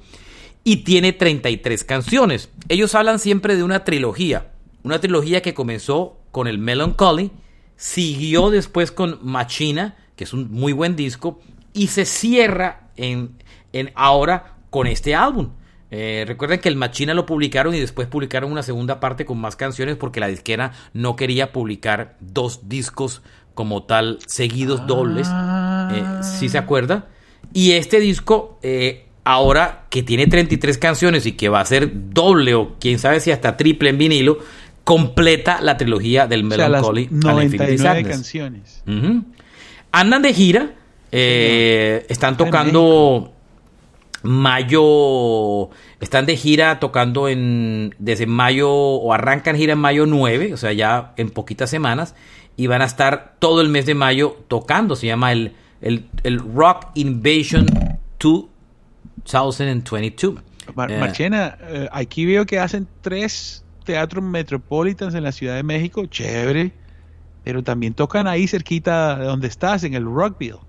y 0.64 0.84
tiene 0.84 1.14
33 1.14 1.86
canciones. 1.86 2.50
Ellos 2.68 2.96
hablan 2.96 3.20
siempre 3.20 3.56
de 3.56 3.64
una 3.64 3.86
trilogía, 3.86 4.52
una 4.84 5.00
trilogía 5.00 5.42
que 5.42 5.54
comenzó 5.54 6.18
con 6.32 6.48
el 6.48 6.60
Melancholy, 6.60 7.32
siguió 7.78 8.50
después 8.50 8.92
con 8.92 9.20
Machina, 9.22 9.96
que 10.16 10.26
es 10.26 10.34
un 10.34 10.52
muy 10.52 10.74
buen 10.74 10.96
disco, 10.96 11.40
y 11.74 11.88
se 11.88 12.06
cierra 12.06 12.90
en, 12.98 13.38
en 13.72 13.92
ahora 13.96 14.56
con 14.70 14.88
este 14.88 15.16
álbum. 15.16 15.52
Eh, 15.90 16.26
recuerden 16.28 16.60
que 16.60 16.68
el 16.68 16.76
Machina 16.76 17.14
lo 17.14 17.26
publicaron 17.26 17.74
y 17.74 17.80
después 17.80 18.08
publicaron 18.08 18.52
una 18.52 18.64
segunda 18.64 19.00
parte 19.00 19.26
con 19.26 19.38
más 19.38 19.56
canciones 19.56 19.96
porque 19.96 20.20
la 20.20 20.28
disquera 20.28 20.74
no 20.94 21.16
quería 21.16 21.54
publicar 21.54 22.18
dos 22.20 22.68
discos 22.68 23.22
como 23.54 23.84
tal 23.84 24.20
seguidos 24.28 24.86
dobles. 24.86 25.28
Eh, 25.28 26.04
¿Sí 26.22 26.50
se 26.50 26.58
acuerda? 26.58 27.08
Y 27.54 27.72
este 27.72 28.00
disco, 28.00 28.60
eh, 28.62 29.08
ahora 29.24 29.86
que 29.90 30.04
tiene 30.04 30.28
33 30.28 30.78
canciones 30.78 31.26
y 31.26 31.32
que 31.32 31.48
va 31.50 31.62
a 31.62 31.66
ser 31.66 31.90
doble 32.12 32.54
o 32.54 32.76
quién 32.80 33.00
sabe 33.00 33.22
si 33.22 33.32
hasta 33.32 33.56
triple 33.56 33.90
en 33.90 33.98
vinilo, 33.98 34.40
completa 34.88 35.60
la 35.62 35.76
trilogía 35.76 36.28
del 36.28 36.46
O 36.46 36.56
sea, 36.56 36.70
las 36.70 36.82
Melancholy 36.82 37.04
and 37.12 37.44
Infinity 37.44 37.76
99 37.76 37.78
Sadness. 37.78 38.08
canciones. 38.08 38.84
Andan 39.92 40.22
de 40.22 40.34
gira. 40.34 40.72
eh, 41.12 42.06
están 42.08 42.38
tocando 42.38 43.34
mayo. 44.24 45.70
Están 46.00 46.26
de 46.26 46.38
gira 46.38 46.80
tocando 46.80 47.28
en. 47.28 47.96
Desde 48.00 48.26
mayo. 48.28 48.70
O 48.72 49.12
arrancan 49.14 49.58
gira 49.58 49.74
en 49.74 49.80
mayo 49.80 50.06
9. 50.06 50.54
O 50.54 50.58
sea, 50.58 50.72
ya 50.72 51.14
en 51.18 51.32
poquitas 51.32 51.70
semanas. 51.70 52.16
Y 52.56 52.68
van 52.68 52.82
a 52.82 52.86
estar 52.86 53.36
todo 53.40 53.60
el 53.62 53.68
mes 53.70 53.86
de 53.86 53.94
mayo 53.94 54.38
tocando. 54.48 54.96
Se 54.96 55.06
llama 55.08 55.34
el, 55.34 55.54
el, 55.82 56.06
el 56.24 56.40
Rock 56.40 56.88
Invasion 56.96 57.66
2022. 59.30 60.36
Mar- 60.76 60.92
Eh, 60.92 60.98
Marchena, 61.00 61.58
eh, 61.62 61.88
aquí 61.92 62.26
veo 62.26 62.46
que 62.46 62.60
hacen 62.60 62.88
tres 63.02 63.64
teatros 63.88 64.24
metropolitans 64.24 65.16
en 65.16 65.24
la 65.24 65.32
Ciudad 65.32 65.56
de 65.56 65.64
México, 65.64 66.06
chévere, 66.06 66.72
pero 67.44 67.64
también 67.64 67.94
tocan 67.96 68.28
ahí 68.28 68.48
cerquita 68.48 69.16
de 69.18 69.26
donde 69.26 69.48
estás, 69.48 69.84
en 69.84 69.96
el 69.96 70.04
Rockville. 70.06 70.60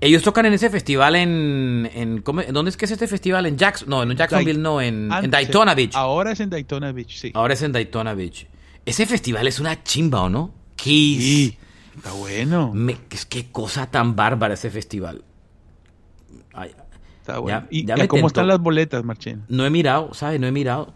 Ellos 0.00 0.22
tocan 0.22 0.44
en 0.44 0.52
ese 0.52 0.68
festival 0.68 1.14
en. 1.16 1.88
en 1.94 2.20
¿cómo- 2.20 2.42
¿Dónde 2.52 2.68
es 2.70 2.76
que 2.76 2.84
es 2.84 2.90
este 2.90 3.06
festival? 3.08 3.46
En 3.46 3.56
Jackson, 3.56 3.88
no, 3.88 4.02
en 4.02 4.14
Jacksonville, 4.14 4.58
no, 4.60 4.80
en, 4.82 5.08
Daytona 5.30 5.74
Beach. 5.74 5.94
Ahora 5.94 6.32
es 6.32 6.40
en 6.40 6.50
Daytona 6.50 6.92
Beach, 6.92 7.16
sí. 7.16 7.30
Ahora 7.32 7.54
es 7.54 7.62
en 7.62 7.72
Daytona 7.72 8.12
Beach. 8.12 8.46
Ese 8.84 9.06
festival 9.06 9.46
es 9.46 9.60
una 9.60 9.82
chimba, 9.82 10.20
¿o 10.22 10.28
no? 10.28 10.52
Kiss. 10.76 11.22
Sí, 11.22 11.58
está 11.96 12.12
bueno. 12.12 12.72
Me- 12.74 12.98
es 13.10 13.24
qué 13.24 13.50
cosa 13.50 13.90
tan 13.90 14.14
bárbara 14.14 14.54
ese 14.54 14.68
festival. 14.70 15.24
Ay, 16.52 16.72
Está 17.20 17.38
bueno. 17.38 17.60
Ya- 17.60 17.66
¿Y 17.70 17.86
ya 17.86 18.06
cómo 18.06 18.26
están 18.26 18.48
las 18.48 18.58
boletas, 18.60 19.02
Marchena? 19.02 19.46
no 19.48 19.64
he 19.64 19.70
mirado, 19.70 20.12
¿sabes? 20.12 20.38
No 20.38 20.46
he 20.46 20.52
mirado. 20.52 20.92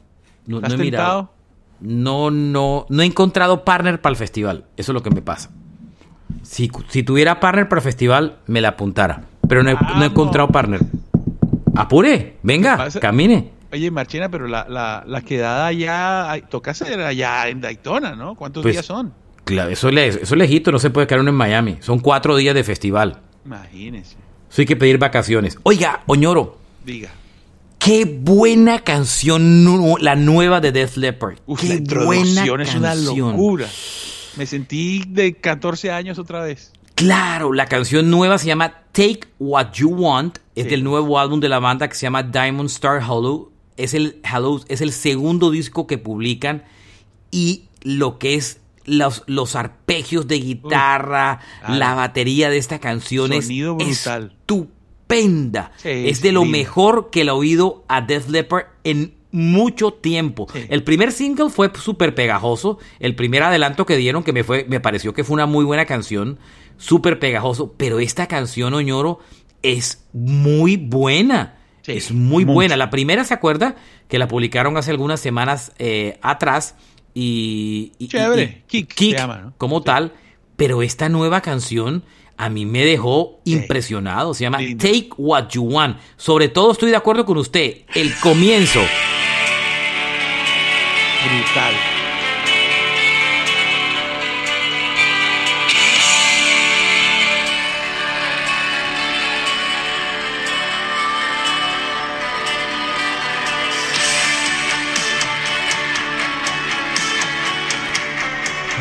No, 0.49 0.57
¿Estás 0.57 0.71
no 0.75 0.83
he 0.83 0.85
mirado. 0.85 1.31
No, 1.81 2.31
no, 2.33 2.87
no 2.89 3.03
he 3.03 3.07
encontrado 3.07 3.65
partner 3.65 4.01
para 4.01 4.11
el 4.13 4.17
festival. 4.17 4.65
Eso 4.77 4.91
es 4.91 4.95
lo 4.95 5.03
que 5.05 5.11
me 5.11 5.23
pasa. 5.23 5.51
Si, 6.43 6.71
si 6.89 7.05
tuviera 7.05 7.39
partner 7.39 7.69
para 7.69 7.79
el 7.79 7.85
festival, 7.85 8.39
me 8.49 8.61
la 8.61 8.71
apuntara. 8.71 9.23
Pero 9.49 9.63
no 9.63 9.71
he, 9.71 9.75
no 9.75 9.81
he 9.81 9.85
Vamos. 9.85 10.05
encontrado 10.07 10.49
partner. 10.49 10.81
Apure, 11.77 12.37
venga, 12.43 12.89
camine. 13.01 13.51
Oye, 13.73 13.91
Marchena, 13.91 14.29
pero 14.31 14.49
la, 14.49 14.67
la, 14.69 15.05
la 15.07 15.21
quedada 15.21 15.67
allá, 15.67 16.31
ay, 16.31 16.43
toca 16.49 16.71
hacer 16.73 16.99
allá 17.01 17.49
en 17.49 17.61
Daytona, 17.61 18.17
¿no? 18.17 18.35
¿Cuántos 18.35 18.63
Pues, 18.63 18.75
días 18.75 18.87
son? 18.87 19.13
Claro, 19.45 19.71
eso, 19.71 19.89
es, 19.91 20.17
eso 20.17 20.35
es 20.35 20.39
lejito, 20.39 20.73
no 20.73 20.79
se 20.79 20.91
puede 20.91 21.07
quedar 21.07 21.21
uno 21.21 21.31
en 21.31 21.37
Miami. 21.37 21.77
Son 21.81 22.01
cuatro 22.01 22.35
días 22.37 22.55
de 22.55 22.65
festival. 22.65 23.21
Imagínese. 23.45 24.17
Eso 24.51 24.63
hay 24.63 24.67
que 24.67 24.77
pedir 24.77 24.99
vacaciones. 24.99 25.59
Oiga, 25.63 26.01
Oñoro, 26.07 26.59
Diga. 26.85 27.11
Qué 27.79 28.05
buena 28.05 28.81
canción 28.81 29.64
la 30.01 30.14
nueva 30.17 30.61
de 30.61 30.73
Def 30.73 30.97
Leppard. 30.97 31.38
Uf, 31.47 31.61
qué 31.61 31.83
la 31.87 32.05
buena 32.05 32.45
es 32.45 32.75
una 32.75 32.88
canción. 32.91 33.33
locura. 33.33 33.69
Me 34.37 34.47
sentí 34.47 35.05
de 35.09 35.35
14 35.35 35.91
años 35.91 36.19
otra 36.19 36.43
vez. 36.43 36.73
Claro, 36.95 37.53
la 37.53 37.67
canción 37.67 38.11
nueva 38.11 38.38
se 38.38 38.47
llama 38.47 38.83
Take 38.93 39.21
What 39.38 39.73
You 39.75 39.91
Want. 39.91 40.38
Es 40.55 40.64
Sí. 40.64 40.71
del 40.71 40.85
nuevo 40.85 41.19
álbum 41.19 41.41
de 41.41 41.49
la 41.49 41.61
banda 41.61 41.88
que 41.88 41.95
se 41.95 42.03
llama 42.03 42.23
Diamond 42.25 42.69
Star 42.69 43.01
Hollow. 43.09 43.53
Es 43.77 43.95
el, 43.95 44.21
Hollow, 44.33 44.64
es 44.69 44.81
el 44.81 44.93
segundo 44.93 45.51
disco 45.51 45.87
que 45.87 45.99
publican. 45.99 46.64
Y 47.31 47.64
lo 47.83 48.19
que 48.19 48.35
es 48.35 48.61
los, 48.85 49.23
los 49.27 49.55
arpegios 49.55 50.27
de 50.27 50.41
guitarra, 50.41 51.41
la 51.69 51.95
batería 51.95 52.51
de 52.51 52.57
esta 52.59 52.79
canción 52.81 53.33
es 53.33 53.45
Sonido 53.47 53.77
brutal. 53.77 54.35
Estupenda. 55.09 55.73
Sí, 55.77 55.88
es 55.88 56.21
de 56.23 56.33
lo 56.33 56.42
lindo. 56.42 56.59
mejor 56.59 57.11
que 57.11 57.25
le 57.25 57.31
he 57.31 57.35
oído 57.35 57.85
a 57.88 58.01
Def 58.03 58.29
Leppard 58.29 58.66
en 58.85 59.14
mucho 59.31 59.92
tiempo. 59.92 60.47
Sí. 60.53 60.61
El 60.68 60.85
primer 60.85 61.12
single 61.12 61.51
fue 61.51 61.71
súper 61.75 62.14
pegajoso. 62.14 62.79
El 62.99 63.14
primer 63.14 63.42
adelanto 63.42 63.87
que 63.87 63.97
dieron, 63.97 64.23
que 64.23 64.33
me, 64.33 64.44
fue, 64.44 64.64
me 64.68 64.81
pareció 64.81 65.12
que 65.12 65.25
fue 65.25 65.35
una 65.35 65.47
muy 65.47 65.64
buena 65.64 65.85
canción, 65.87 66.38
súper 66.77 67.18
pegajoso. 67.18 67.75
Pero 67.77 68.01
esta 68.01 68.27
canción, 68.27 68.75
Oñoro, 68.75 69.21
es 69.62 70.07
muy 70.12 70.77
buena. 70.77 71.57
Sí, 71.83 71.92
es 71.92 72.12
muy 72.12 72.44
mucho. 72.44 72.55
buena. 72.55 72.77
La 72.77 72.90
primera, 72.90 73.25
¿se 73.25 73.35
acuerda? 73.35 73.77
Que 74.09 74.18
la 74.18 74.29
publicaron 74.29 74.77
hace 74.77 74.90
algunas 74.90 75.21
semanas 75.21 75.73
eh, 75.79 76.18
atrás. 76.23 76.75
Y, 77.14 77.92
y- 77.99 78.09
Chévere. 78.09 78.62
y- 78.71 78.85
Kick 78.85 79.16
llama, 79.16 79.38
¿no? 79.38 79.55
como 79.59 79.83
tal. 79.83 80.12
Pero 80.57 80.83
esta 80.83 81.09
nueva 81.09 81.40
canción 81.40 82.03
a 82.38 82.48
mí 82.48 82.64
me 82.64 82.85
dejó 82.85 83.40
impresionado. 83.44 84.33
Se 84.33 84.44
llama 84.44 84.59
Take 84.79 85.11
What 85.16 85.48
You 85.51 85.64
Want. 85.64 85.98
Sobre 86.16 86.48
todo 86.48 86.70
estoy 86.70 86.90
de 86.90 86.96
acuerdo 86.96 87.27
con 87.27 87.37
usted. 87.37 87.79
El 87.94 88.14
comienzo. 88.20 88.81
Brutal. 91.24 91.74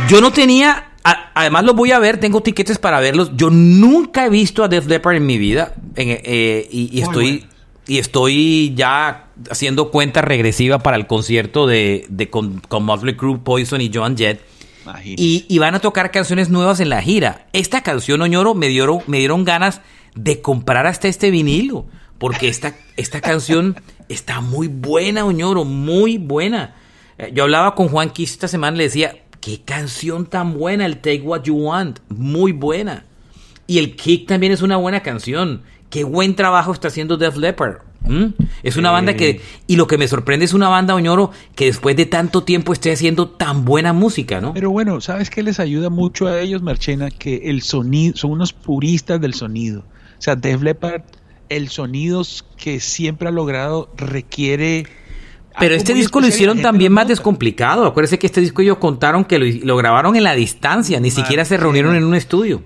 Yo 0.07 0.21
no 0.21 0.31
tenía 0.31 0.91
a- 1.11 1.31
además 1.35 1.63
los 1.63 1.75
voy 1.75 1.91
a 1.91 1.99
ver, 1.99 2.19
tengo 2.19 2.41
tiquetes 2.41 2.77
para 2.79 2.99
verlos. 2.99 3.31
Yo 3.35 3.49
nunca 3.49 4.25
he 4.25 4.29
visto 4.29 4.63
a 4.63 4.67
Def 4.67 4.87
Leppard 4.87 5.15
en 5.17 5.25
mi 5.25 5.37
vida 5.37 5.73
en- 5.95 6.19
eh, 6.23 6.67
y, 6.71 7.01
estoy 7.01 7.31
bueno. 7.39 7.53
y 7.87 7.97
estoy 7.99 8.73
ya 8.75 9.27
haciendo 9.49 9.91
cuenta 9.91 10.21
regresiva 10.21 10.79
para 10.79 10.97
el 10.97 11.07
concierto 11.07 11.67
de, 11.67 12.05
de 12.09 12.29
con, 12.29 12.59
con 12.67 12.83
Motley 12.83 13.15
Crue, 13.15 13.37
Poison 13.39 13.81
y 13.81 13.91
Joan 13.93 14.17
Jett. 14.17 14.41
Y, 15.03 15.45
y 15.49 15.57
van 15.57 15.75
a 15.75 15.79
tocar 15.79 16.11
canciones 16.11 16.49
nuevas 16.49 16.79
en 16.79 16.87
la 16.89 17.01
gira. 17.01 17.47
Esta 17.51 17.81
canción, 17.81 18.21
Oñoro, 18.21 18.53
me 18.53 18.69
dieron, 18.69 18.99
me 19.07 19.17
dieron 19.19 19.43
ganas 19.43 19.81
de 20.15 20.41
comprar 20.41 20.87
hasta 20.87 21.07
este 21.09 21.29
vinilo. 21.29 21.85
Porque 22.17 22.47
esta, 22.47 22.73
esta 22.95 23.19
canción 23.21 23.75
está 24.09 24.39
muy 24.41 24.67
buena, 24.69 25.25
Oñoro, 25.25 25.65
muy 25.65 26.17
buena. 26.17 26.73
Eh, 27.17 27.31
Yo 27.33 27.43
hablaba 27.43 27.75
con 27.75 27.89
Juan 27.89 28.09
Kiss 28.11 28.31
esta 28.31 28.47
semana 28.47 28.75
y 28.75 28.77
le 28.77 28.83
decía, 28.85 29.15
qué 29.47 29.61
canción 29.61 30.25
tan 30.25 30.57
buena, 30.57 30.85
el 30.85 30.97
Take 30.97 31.21
What 31.21 31.43
You 31.43 31.55
Want, 31.55 31.99
muy 32.09 32.51
buena. 32.51 33.05
Y 33.65 33.77
el 33.77 33.95
Kick 33.95 34.27
también 34.27 34.51
es 34.51 34.61
una 34.61 34.75
buena 34.75 35.03
canción. 35.03 35.61
Qué 35.89 36.03
buen 36.03 36.35
trabajo 36.35 36.73
está 36.73 36.89
haciendo 36.89 37.15
Def 37.15 37.37
Leppard. 37.37 37.77
Es 38.61 38.75
una 38.75 38.91
banda 38.91 39.15
que... 39.15 39.39
Y 39.65 39.77
lo 39.77 39.87
que 39.87 39.97
me 39.97 40.09
sorprende 40.09 40.43
es 40.43 40.51
una 40.51 40.67
banda, 40.67 40.95
Oñoro, 40.95 41.31
que 41.55 41.63
después 41.63 41.95
de 41.95 42.05
tanto 42.05 42.43
tiempo 42.43 42.73
esté 42.73 42.91
haciendo 42.91 43.29
tan 43.29 43.63
buena 43.63 43.93
música, 43.93 44.41
¿no? 44.41 44.53
Pero 44.53 44.69
bueno, 44.71 44.99
¿sabes 44.99 45.29
qué 45.29 45.41
les 45.43 45.61
ayuda 45.61 45.89
mucho 45.89 46.27
a 46.27 46.41
ellos, 46.41 46.61
Marchena? 46.61 47.09
Que 47.09 47.49
el 47.49 47.61
sonido, 47.61 48.17
son 48.17 48.31
unos 48.31 48.51
puristas 48.51 49.21
del 49.21 49.33
sonido. 49.33 49.79
O 49.79 50.21
sea, 50.21 50.35
Def 50.35 50.61
Leppard, 50.61 51.03
el 51.47 51.69
sonido 51.69 52.21
que 52.57 52.81
siempre 52.81 53.29
ha 53.29 53.31
logrado 53.31 53.93
requiere... 53.95 54.87
Pero 55.59 55.75
este 55.75 55.93
disco 55.93 56.19
lo 56.21 56.27
hicieron 56.27 56.61
también 56.61 56.91
más 56.91 57.07
descomplicado. 57.07 57.85
Acuérdense 57.85 58.19
que 58.19 58.27
este 58.27 58.41
disco 58.41 58.61
ellos 58.61 58.77
contaron 58.77 59.25
que 59.25 59.39
lo, 59.39 59.45
lo 59.65 59.77
grabaron 59.77 60.15
en 60.15 60.23
la 60.23 60.35
distancia, 60.35 60.99
ni 60.99 61.11
siquiera 61.11 61.45
se 61.45 61.57
reunieron 61.57 61.95
en 61.95 62.03
un 62.03 62.15
estudio. 62.15 62.63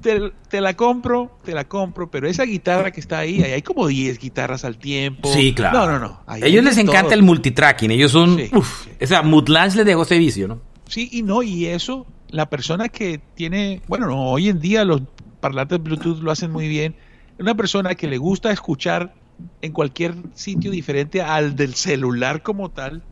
Te, 0.00 0.32
te 0.48 0.62
la 0.62 0.74
compro, 0.74 1.38
te 1.44 1.52
la 1.52 1.64
compro, 1.68 2.10
pero 2.10 2.26
esa 2.26 2.44
guitarra 2.44 2.90
que 2.90 3.00
está 3.00 3.18
ahí, 3.18 3.42
ahí 3.42 3.52
hay 3.52 3.62
como 3.62 3.86
10 3.86 4.18
guitarras 4.18 4.64
al 4.64 4.78
tiempo. 4.78 5.30
Sí, 5.30 5.52
claro. 5.52 5.78
No, 5.78 5.86
no, 5.86 5.98
no. 5.98 6.20
ahí 6.26 6.42
A 6.42 6.46
ellos 6.46 6.64
les 6.64 6.78
encanta 6.78 7.02
todo. 7.02 7.14
el 7.14 7.22
multitracking. 7.22 7.90
Ellos 7.90 8.10
son. 8.12 8.36
Sí, 8.36 8.48
uf, 8.54 8.86
O 9.02 9.06
sea, 9.06 9.20
Mutlange 9.22 9.76
les 9.76 9.84
dejó 9.84 10.02
ese 10.04 10.16
vicio, 10.18 10.48
¿no? 10.48 10.60
Sí, 10.88 11.10
y 11.12 11.22
no, 11.22 11.42
y 11.42 11.66
eso, 11.66 12.06
la 12.30 12.48
persona 12.48 12.88
que 12.88 13.20
tiene, 13.34 13.82
bueno, 13.88 14.06
no, 14.06 14.30
hoy 14.30 14.48
en 14.48 14.58
día 14.58 14.86
los 14.86 15.02
parlantes 15.40 15.82
Bluetooth 15.82 16.20
lo 16.22 16.30
hacen 16.30 16.50
muy 16.50 16.66
bien. 16.66 16.96
Una 17.38 17.54
persona 17.54 17.94
que 17.94 18.08
le 18.08 18.16
gusta 18.16 18.50
escuchar 18.52 19.14
en 19.62 19.72
cualquier 19.72 20.14
sitio 20.34 20.70
diferente 20.70 21.22
al 21.22 21.56
del 21.56 21.74
celular 21.74 22.42
como 22.42 22.70
tal, 22.70 23.02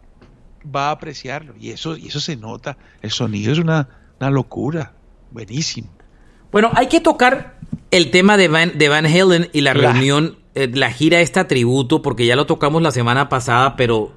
va 0.74 0.88
a 0.88 0.92
apreciarlo. 0.92 1.54
Y 1.58 1.70
eso, 1.70 1.96
y 1.96 2.08
eso 2.08 2.20
se 2.20 2.36
nota. 2.36 2.76
El 3.02 3.10
sonido 3.10 3.52
es 3.52 3.58
una, 3.58 3.88
una 4.20 4.30
locura. 4.30 4.92
Buenísimo. 5.30 5.88
Bueno, 6.50 6.70
hay 6.74 6.86
que 6.88 7.00
tocar 7.00 7.58
el 7.90 8.10
tema 8.10 8.36
de 8.36 8.48
Van, 8.48 8.78
de 8.78 8.88
Van 8.88 9.06
Halen 9.06 9.48
y 9.52 9.60
la 9.60 9.72
Claro. 9.74 9.92
reunión, 9.92 10.38
eh, 10.54 10.70
la 10.72 10.90
gira 10.90 11.20
esta 11.20 11.46
tributo, 11.48 12.00
porque 12.02 12.26
ya 12.26 12.36
lo 12.36 12.46
tocamos 12.46 12.80
la 12.82 12.90
semana 12.90 13.28
pasada, 13.28 13.76
pero 13.76 14.12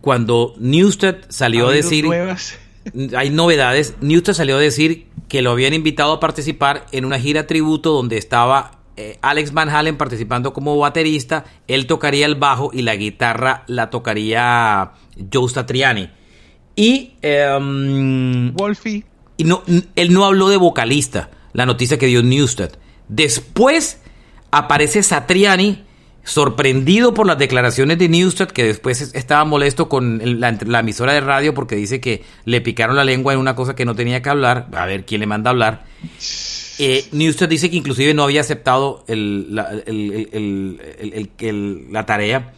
cuando 0.00 0.54
Newsted 0.58 1.16
salió 1.28 1.66
¿Ha 1.68 1.70
a 1.70 1.74
decir. 1.74 2.04
nuevas? 2.04 2.58
hay 3.16 3.30
novedades. 3.30 3.94
Newsted 4.00 4.32
salió 4.34 4.56
a 4.56 4.60
decir 4.60 5.06
que 5.28 5.42
lo 5.42 5.52
habían 5.52 5.74
invitado 5.74 6.12
a 6.14 6.20
participar 6.20 6.86
en 6.92 7.04
una 7.04 7.18
gira 7.20 7.46
tributo 7.46 7.92
donde 7.92 8.16
estaba 8.18 8.79
eh, 9.00 9.18
Alex 9.22 9.52
Van 9.52 9.68
Halen 9.70 9.96
participando 9.96 10.52
como 10.52 10.76
baterista. 10.78 11.44
Él 11.68 11.86
tocaría 11.86 12.26
el 12.26 12.34
bajo 12.34 12.70
y 12.72 12.82
la 12.82 12.96
guitarra 12.96 13.64
la 13.66 13.88
tocaría 13.90 14.90
Joe 15.32 15.48
Satriani. 15.48 16.10
Y, 16.76 17.14
em, 17.22 18.52
Wolfie. 18.54 19.04
y 19.36 19.44
no, 19.44 19.62
él 19.96 20.12
no 20.12 20.24
habló 20.24 20.48
de 20.48 20.56
vocalista, 20.56 21.30
la 21.52 21.66
noticia 21.66 21.98
que 21.98 22.06
dio 22.06 22.22
Newsted. 22.22 22.70
Después 23.08 24.00
aparece 24.50 25.02
Satriani, 25.02 25.84
sorprendido 26.22 27.12
por 27.14 27.26
las 27.26 27.38
declaraciones 27.38 27.98
de 27.98 28.08
Newsted, 28.08 28.48
que 28.48 28.64
después 28.64 29.00
es- 29.00 29.14
estaba 29.14 29.44
molesto 29.44 29.88
con 29.88 30.20
la 30.40 30.78
emisora 30.80 31.12
de 31.14 31.20
radio 31.20 31.54
porque 31.54 31.74
dice 31.76 32.00
que 32.00 32.22
le 32.44 32.60
picaron 32.60 32.96
la 32.96 33.04
lengua 33.04 33.32
en 33.32 33.38
una 33.40 33.56
cosa 33.56 33.74
que 33.74 33.84
no 33.84 33.94
tenía 33.94 34.20
que 34.22 34.28
hablar. 34.28 34.68
A 34.74 34.84
ver 34.86 35.04
quién 35.06 35.20
le 35.20 35.26
manda 35.26 35.50
a 35.50 35.52
hablar. 35.52 35.84
Eh, 36.82 37.04
Newsted 37.12 37.48
dice 37.48 37.70
que 37.70 37.76
inclusive 37.76 38.14
no 38.14 38.22
había 38.22 38.40
aceptado 38.40 39.04
el- 39.06 39.54
la, 39.54 39.68
tarea 42.06 42.54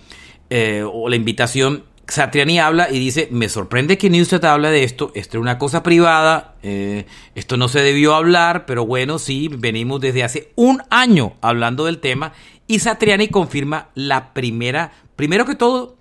eh, 0.49 0.85
o 0.87 1.09
la 1.09 1.17
invitación. 1.17 1.85
Satriani 2.07 2.61
habla 2.61 2.89
y 2.91 2.99
dice, 2.99 3.29
me 3.31 3.49
sorprende 3.49 3.97
que 3.99 4.11
Newsted 4.11 4.45
habla 4.45 4.71
de 4.71 4.85
esto, 4.85 5.11
esto 5.15 5.39
es 5.39 5.41
una 5.41 5.59
cosa 5.59 5.83
privada, 5.83 6.57
eh, 6.63 7.07
esto 7.35 7.57
no 7.57 7.69
se 7.69 7.81
debió 7.81 8.15
hablar, 8.15 8.67
pero 8.67 8.85
bueno, 8.87 9.19
sí, 9.19 9.49
venimos 9.49 10.01
desde 10.01 10.23
hace 10.23 10.53
un 10.55 10.83
año 10.91 11.35
hablando 11.41 11.87
del 11.87 11.99
tema 12.01 12.33
y 12.67 12.81
Satriani 12.81 13.29
confirma 13.29 13.89
la 13.95 14.35
primera, 14.35 14.93
primero 15.17 15.47
que 15.47 15.55
todo, 15.55 15.97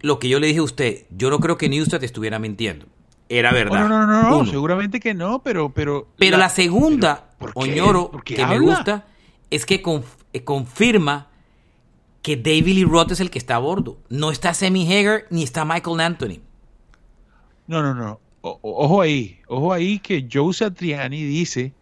lo 0.00 0.18
que 0.18 0.28
yo 0.28 0.40
le 0.40 0.48
dije 0.48 0.58
a 0.60 0.64
usted, 0.64 1.04
yo 1.10 1.30
no 1.30 1.38
creo 1.38 1.56
que 1.56 1.68
Newsted 1.68 2.02
estuviera 2.02 2.38
mintiendo, 2.38 2.86
era 3.28 3.52
verdad. 3.52 3.84
Oh, 3.84 3.88
no, 3.88 4.06
no, 4.06 4.06
no, 4.06 4.22
no, 4.30 4.38
Uno. 4.38 4.50
seguramente 4.50 5.00
que 5.00 5.14
no, 5.14 5.42
pero... 5.42 5.70
Pero, 5.70 6.08
Pero 6.18 6.36
la, 6.36 6.48
segunda. 6.48 7.30
Oñoro, 7.54 8.10
¿Por 8.10 8.24
qué 8.24 8.34
que 8.34 8.46
me 8.46 8.58
gusta, 8.58 9.06
es 9.50 9.66
que 9.66 9.82
conf- 9.82 10.04
eh, 10.32 10.44
confirma 10.44 11.28
que 12.22 12.36
David 12.36 12.66
Lee 12.74 12.84
Roth 12.84 13.12
es 13.12 13.20
el 13.20 13.30
que 13.30 13.38
está 13.38 13.56
a 13.56 13.58
bordo. 13.58 13.98
No 14.08 14.30
está 14.30 14.54
Sammy 14.54 14.90
Hagar 14.92 15.24
ni 15.30 15.42
está 15.42 15.64
Michael 15.64 16.00
Anthony. 16.00 16.40
No, 17.66 17.82
no, 17.82 17.94
no. 17.94 18.20
O- 18.42 18.58
ojo 18.62 19.00
ahí, 19.00 19.40
ojo 19.48 19.72
ahí 19.72 19.98
que 19.98 20.28
Joe 20.32 20.52
Satriani 20.54 21.22
dice 21.22 21.72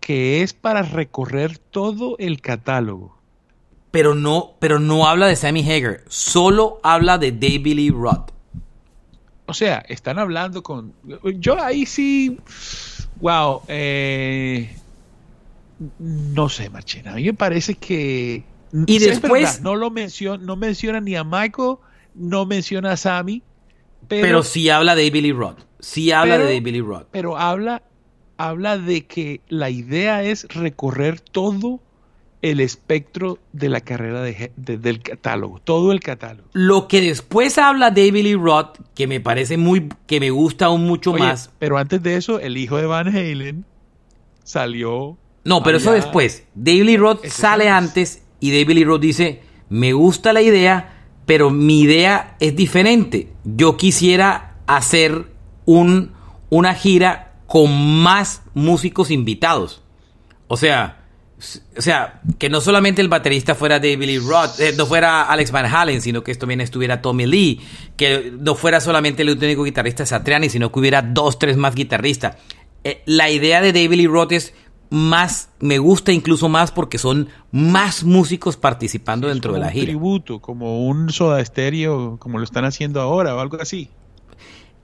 que 0.00 0.42
es 0.42 0.52
para 0.52 0.82
recorrer 0.82 1.58
todo 1.58 2.16
el 2.18 2.40
catálogo. 2.40 3.16
Pero 3.90 4.14
no, 4.14 4.56
pero 4.60 4.78
no 4.78 5.06
habla 5.06 5.26
de 5.26 5.36
Sammy 5.36 5.68
Hagar, 5.70 6.02
solo 6.08 6.80
habla 6.82 7.16
de 7.18 7.32
David 7.32 7.74
Lee 7.76 7.90
Roth. 7.90 8.30
O 9.46 9.54
sea, 9.54 9.78
están 9.88 10.18
hablando 10.18 10.62
con... 10.62 10.92
Yo 11.38 11.62
ahí 11.62 11.86
sí... 11.86 12.38
Wow. 13.20 13.62
eh, 13.68 14.76
no 15.98 16.48
sé, 16.48 16.68
Marchena. 16.70 17.12
A 17.12 17.16
mí 17.16 17.24
me 17.24 17.34
parece 17.34 17.74
que... 17.74 18.44
Y 18.86 18.98
después- 18.98 19.42
verdad, 19.44 19.60
no 19.60 19.76
lo 19.76 19.90
menciona, 19.90 20.42
no 20.44 20.56
menciona 20.56 21.00
ni 21.00 21.14
a 21.16 21.24
Michael, 21.24 21.76
no 22.14 22.44
menciona 22.46 22.92
a 22.92 22.96
Sammy, 22.96 23.42
pero, 24.08 24.22
Pero, 24.22 24.42
sí 24.42 24.68
habla 24.68 24.94
de 24.94 25.10
Lee 25.10 25.32
Roth. 25.32 25.60
Sí 25.78 26.10
habla 26.12 26.36
pero- 26.36 26.46
de 26.48 26.60
Lee 26.60 26.80
Roth. 26.80 27.06
pero 27.10 27.38
habla, 27.38 27.82
habla 28.36 28.76
de 28.78 29.06
que 29.06 29.40
la 29.48 29.70
idea 29.70 30.22
es 30.22 30.46
recorrer 30.48 31.20
todo 31.20 31.80
el 32.42 32.60
espectro 32.60 33.38
de 33.52 33.68
la 33.68 33.80
carrera 33.80 34.22
de 34.22 34.34
ge- 34.34 34.52
de- 34.56 34.78
del 34.78 35.00
catálogo, 35.00 35.58
todo 35.58 35.90
el 35.92 36.00
catálogo. 36.00 36.48
Lo 36.52 36.86
que 36.88 37.00
después 37.00 37.58
habla 37.58 37.90
David 37.90 38.22
Lee 38.24 38.34
Roth, 38.34 38.78
que 38.94 39.06
me 39.06 39.20
parece 39.20 39.56
muy, 39.56 39.88
que 40.06 40.20
me 40.20 40.30
gusta 40.30 40.66
aún 40.66 40.84
mucho 40.86 41.12
Oye, 41.12 41.24
más. 41.24 41.50
Pero 41.58 41.78
antes 41.78 42.02
de 42.02 42.16
eso, 42.16 42.38
el 42.38 42.56
hijo 42.56 42.76
de 42.76 42.86
Van 42.86 43.08
Halen 43.08 43.64
salió. 44.44 45.16
No, 45.44 45.62
pero 45.62 45.78
eso 45.78 45.92
después. 45.92 46.44
David 46.54 46.82
Lee 46.84 46.96
Roth 46.96 47.24
sale 47.26 47.68
antes. 47.68 48.16
antes 48.16 48.22
y 48.40 48.50
David 48.50 48.74
Lee 48.76 48.84
Roth 48.84 49.00
dice, 49.00 49.42
me 49.68 49.92
gusta 49.92 50.32
la 50.32 50.42
idea, 50.42 51.04
pero 51.24 51.50
mi 51.50 51.80
idea 51.80 52.36
es 52.40 52.54
diferente. 52.56 53.32
Yo 53.44 53.76
quisiera 53.76 54.56
hacer 54.66 55.26
un, 55.64 56.12
una 56.50 56.74
gira 56.74 57.34
con 57.46 58.02
más 58.02 58.42
músicos 58.54 59.10
invitados. 59.10 59.82
O 60.48 60.56
sea, 60.56 60.95
o 61.76 61.82
sea, 61.82 62.22
que 62.38 62.48
no 62.48 62.60
solamente 62.60 63.02
el 63.02 63.08
baterista 63.08 63.54
fuera 63.54 63.78
David 63.78 64.06
Lee 64.06 64.18
Roth, 64.18 64.58
eh, 64.58 64.72
no 64.76 64.86
fuera 64.86 65.24
Alex 65.24 65.50
Van 65.50 65.66
Halen, 65.66 66.00
sino 66.00 66.24
que 66.24 66.34
también 66.34 66.60
estuviera 66.62 67.02
Tommy 67.02 67.26
Lee, 67.26 67.60
que 67.96 68.32
no 68.38 68.54
fuera 68.54 68.80
solamente 68.80 69.22
el 69.22 69.30
único 69.30 69.64
guitarrista 69.64 70.06
Satriani, 70.06 70.48
sino 70.48 70.72
que 70.72 70.78
hubiera 70.78 71.02
dos, 71.02 71.38
tres 71.38 71.56
más 71.56 71.74
guitarristas. 71.74 72.36
Eh, 72.84 73.02
la 73.04 73.30
idea 73.30 73.60
de 73.60 73.72
David 73.72 73.96
Lee 73.98 74.06
Roth 74.06 74.32
es 74.32 74.54
más, 74.88 75.50
me 75.60 75.78
gusta 75.78 76.12
incluso 76.12 76.48
más 76.48 76.70
porque 76.70 76.96
son 76.96 77.28
más 77.52 78.04
músicos 78.04 78.56
participando 78.56 79.28
dentro 79.28 79.52
de 79.52 79.58
Como 79.58 79.64
la 79.64 79.68
un 79.68 79.72
gira. 79.74 79.86
tributo, 79.86 80.40
como 80.40 80.86
un 80.86 81.10
soda 81.10 81.40
estéreo, 81.40 82.16
como 82.18 82.38
lo 82.38 82.44
están 82.44 82.64
haciendo 82.64 83.00
ahora 83.00 83.34
o 83.34 83.40
algo 83.40 83.60
así. 83.60 83.90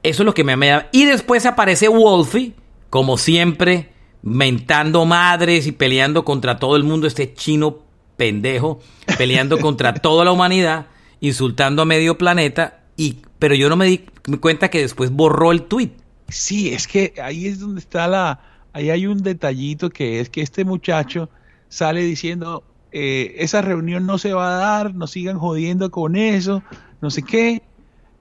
Eso 0.02 0.22
es 0.22 0.26
lo 0.26 0.34
que 0.34 0.44
me 0.44 0.56
da. 0.66 0.88
Y 0.92 1.04
después 1.04 1.46
aparece 1.46 1.88
Wolfie, 1.88 2.54
como 2.90 3.16
siempre, 3.16 3.92
mentando 4.22 5.04
madres 5.04 5.66
y 5.66 5.72
peleando 5.72 6.24
contra 6.24 6.58
todo 6.58 6.76
el 6.76 6.84
mundo, 6.84 7.06
este 7.06 7.34
chino 7.34 7.78
pendejo, 8.16 8.80
peleando 9.18 9.58
contra 9.58 9.94
toda 10.00 10.24
la 10.24 10.32
humanidad, 10.32 10.86
insultando 11.20 11.82
a 11.82 11.84
medio 11.84 12.16
planeta. 12.16 12.84
Y, 12.96 13.18
pero 13.38 13.54
yo 13.54 13.68
no 13.68 13.76
me 13.76 13.86
di 13.86 13.98
cuenta 14.40 14.68
que 14.68 14.80
después 14.80 15.10
borró 15.10 15.52
el 15.52 15.62
tweet. 15.62 15.90
Sí, 16.28 16.72
es 16.72 16.86
que 16.86 17.14
ahí 17.22 17.46
es 17.46 17.58
donde 17.60 17.80
está 17.80 18.06
la. 18.08 18.40
Ahí 18.72 18.88
hay 18.88 19.06
un 19.06 19.22
detallito 19.22 19.90
que 19.90 20.20
es 20.20 20.30
que 20.30 20.40
este 20.40 20.64
muchacho 20.64 21.28
sale 21.68 22.02
diciendo: 22.02 22.64
eh, 22.92 23.34
esa 23.38 23.60
reunión 23.60 24.06
no 24.06 24.18
se 24.18 24.32
va 24.32 24.54
a 24.54 24.58
dar, 24.58 24.94
no 24.94 25.06
sigan 25.06 25.38
jodiendo 25.38 25.90
con 25.90 26.16
eso, 26.16 26.62
no 27.00 27.10
sé 27.10 27.22
qué. 27.22 27.62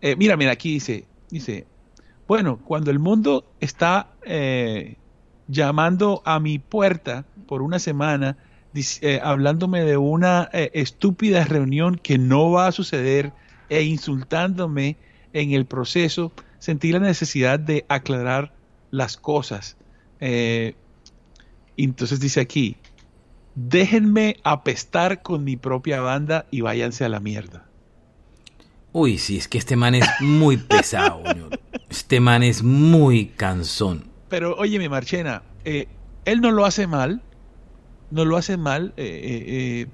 Eh, 0.01 0.15
mira, 0.17 0.35
mira, 0.35 0.51
aquí 0.51 0.73
dice: 0.73 1.05
dice, 1.29 1.67
Bueno, 2.27 2.59
cuando 2.65 2.91
el 2.91 2.99
mundo 2.99 3.45
está 3.59 4.11
eh, 4.23 4.95
llamando 5.51 6.21
a 6.25 6.39
mi 6.39 6.59
puerta 6.59 7.25
por 7.45 7.61
una 7.61 7.77
semana, 7.77 8.37
eh, 8.73 9.19
hablándome 9.21 9.83
de 9.83 9.97
una 9.97 10.49
eh, 10.53 10.71
estúpida 10.73 11.43
reunión 11.43 11.99
que 12.01 12.17
no 12.17 12.51
va 12.51 12.67
a 12.67 12.71
suceder 12.71 13.33
e 13.69 13.83
insultándome 13.83 14.95
en 15.33 15.51
el 15.51 15.65
proceso, 15.65 16.31
sentí 16.59 16.91
la 16.93 16.99
necesidad 16.99 17.59
de 17.59 17.85
aclarar 17.89 18.53
las 18.91 19.17
cosas. 19.17 19.75
Eh, 20.21 20.75
entonces 21.75 22.21
dice 22.21 22.39
aquí, 22.39 22.77
déjenme 23.55 24.37
apestar 24.43 25.21
con 25.21 25.43
mi 25.43 25.57
propia 25.57 25.99
banda 25.99 26.45
y 26.49 26.61
váyanse 26.61 27.03
a 27.03 27.09
la 27.09 27.19
mierda. 27.19 27.65
Uy, 28.93 29.17
sí, 29.17 29.37
es 29.37 29.47
que 29.47 29.57
este 29.57 29.75
man 29.75 29.95
es 29.95 30.07
muy 30.21 30.57
pesado. 30.57 31.23
Este 31.89 32.21
man 32.21 32.41
es 32.41 32.63
muy 32.63 33.25
cansón. 33.25 34.10
Pero 34.31 34.55
oye, 34.55 34.79
mi 34.79 34.89
Marchena, 34.89 35.43
eh, 35.65 35.87
él 36.25 36.41
no 36.41 36.51
lo 36.51 36.65
hace 36.65 36.87
mal, 36.87 37.21
no 38.11 38.25
lo 38.25 38.37
hace 38.37 38.57
mal, 38.57 38.93
eh, 38.97 39.85
eh, 39.85 39.87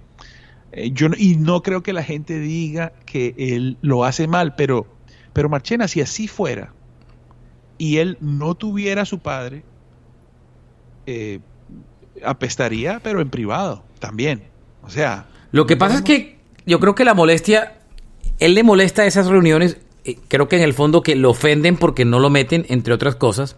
eh, 0.73 0.91
yo 0.93 1.07
y 1.17 1.37
no 1.37 1.61
creo 1.61 1.83
que 1.83 1.93
la 1.93 2.03
gente 2.03 2.39
diga 2.39 2.93
que 3.05 3.33
él 3.37 3.77
lo 3.81 4.03
hace 4.03 4.27
mal, 4.27 4.55
pero, 4.55 4.87
pero 5.33 5.49
Marchena, 5.49 5.87
si 5.87 6.01
así 6.01 6.27
fuera 6.27 6.73
y 7.77 7.97
él 7.97 8.17
no 8.21 8.55
tuviera 8.55 9.03
a 9.03 9.05
su 9.05 9.19
padre, 9.19 9.63
apestaría, 12.23 12.99
pero 13.01 13.21
en 13.21 13.29
privado 13.29 13.83
también. 13.99 14.43
O 14.83 14.89
sea, 14.89 15.27
Lo 15.51 15.65
que 15.65 15.77
pasa 15.77 15.97
es 15.97 16.01
que 16.01 16.37
yo 16.65 16.79
creo 16.79 16.95
que 16.95 17.05
la 17.05 17.13
molestia, 17.13 17.77
él 18.39 18.55
le 18.55 18.63
molesta 18.63 19.05
esas 19.05 19.27
reuniones, 19.27 19.77
creo 20.27 20.47
que 20.47 20.57
en 20.57 20.63
el 20.63 20.73
fondo 20.73 21.01
que 21.01 21.15
lo 21.15 21.29
ofenden 21.29 21.77
porque 21.77 22.03
no 22.03 22.19
lo 22.19 22.29
meten, 22.29 22.65
entre 22.67 22.93
otras 22.93 23.15
cosas. 23.15 23.57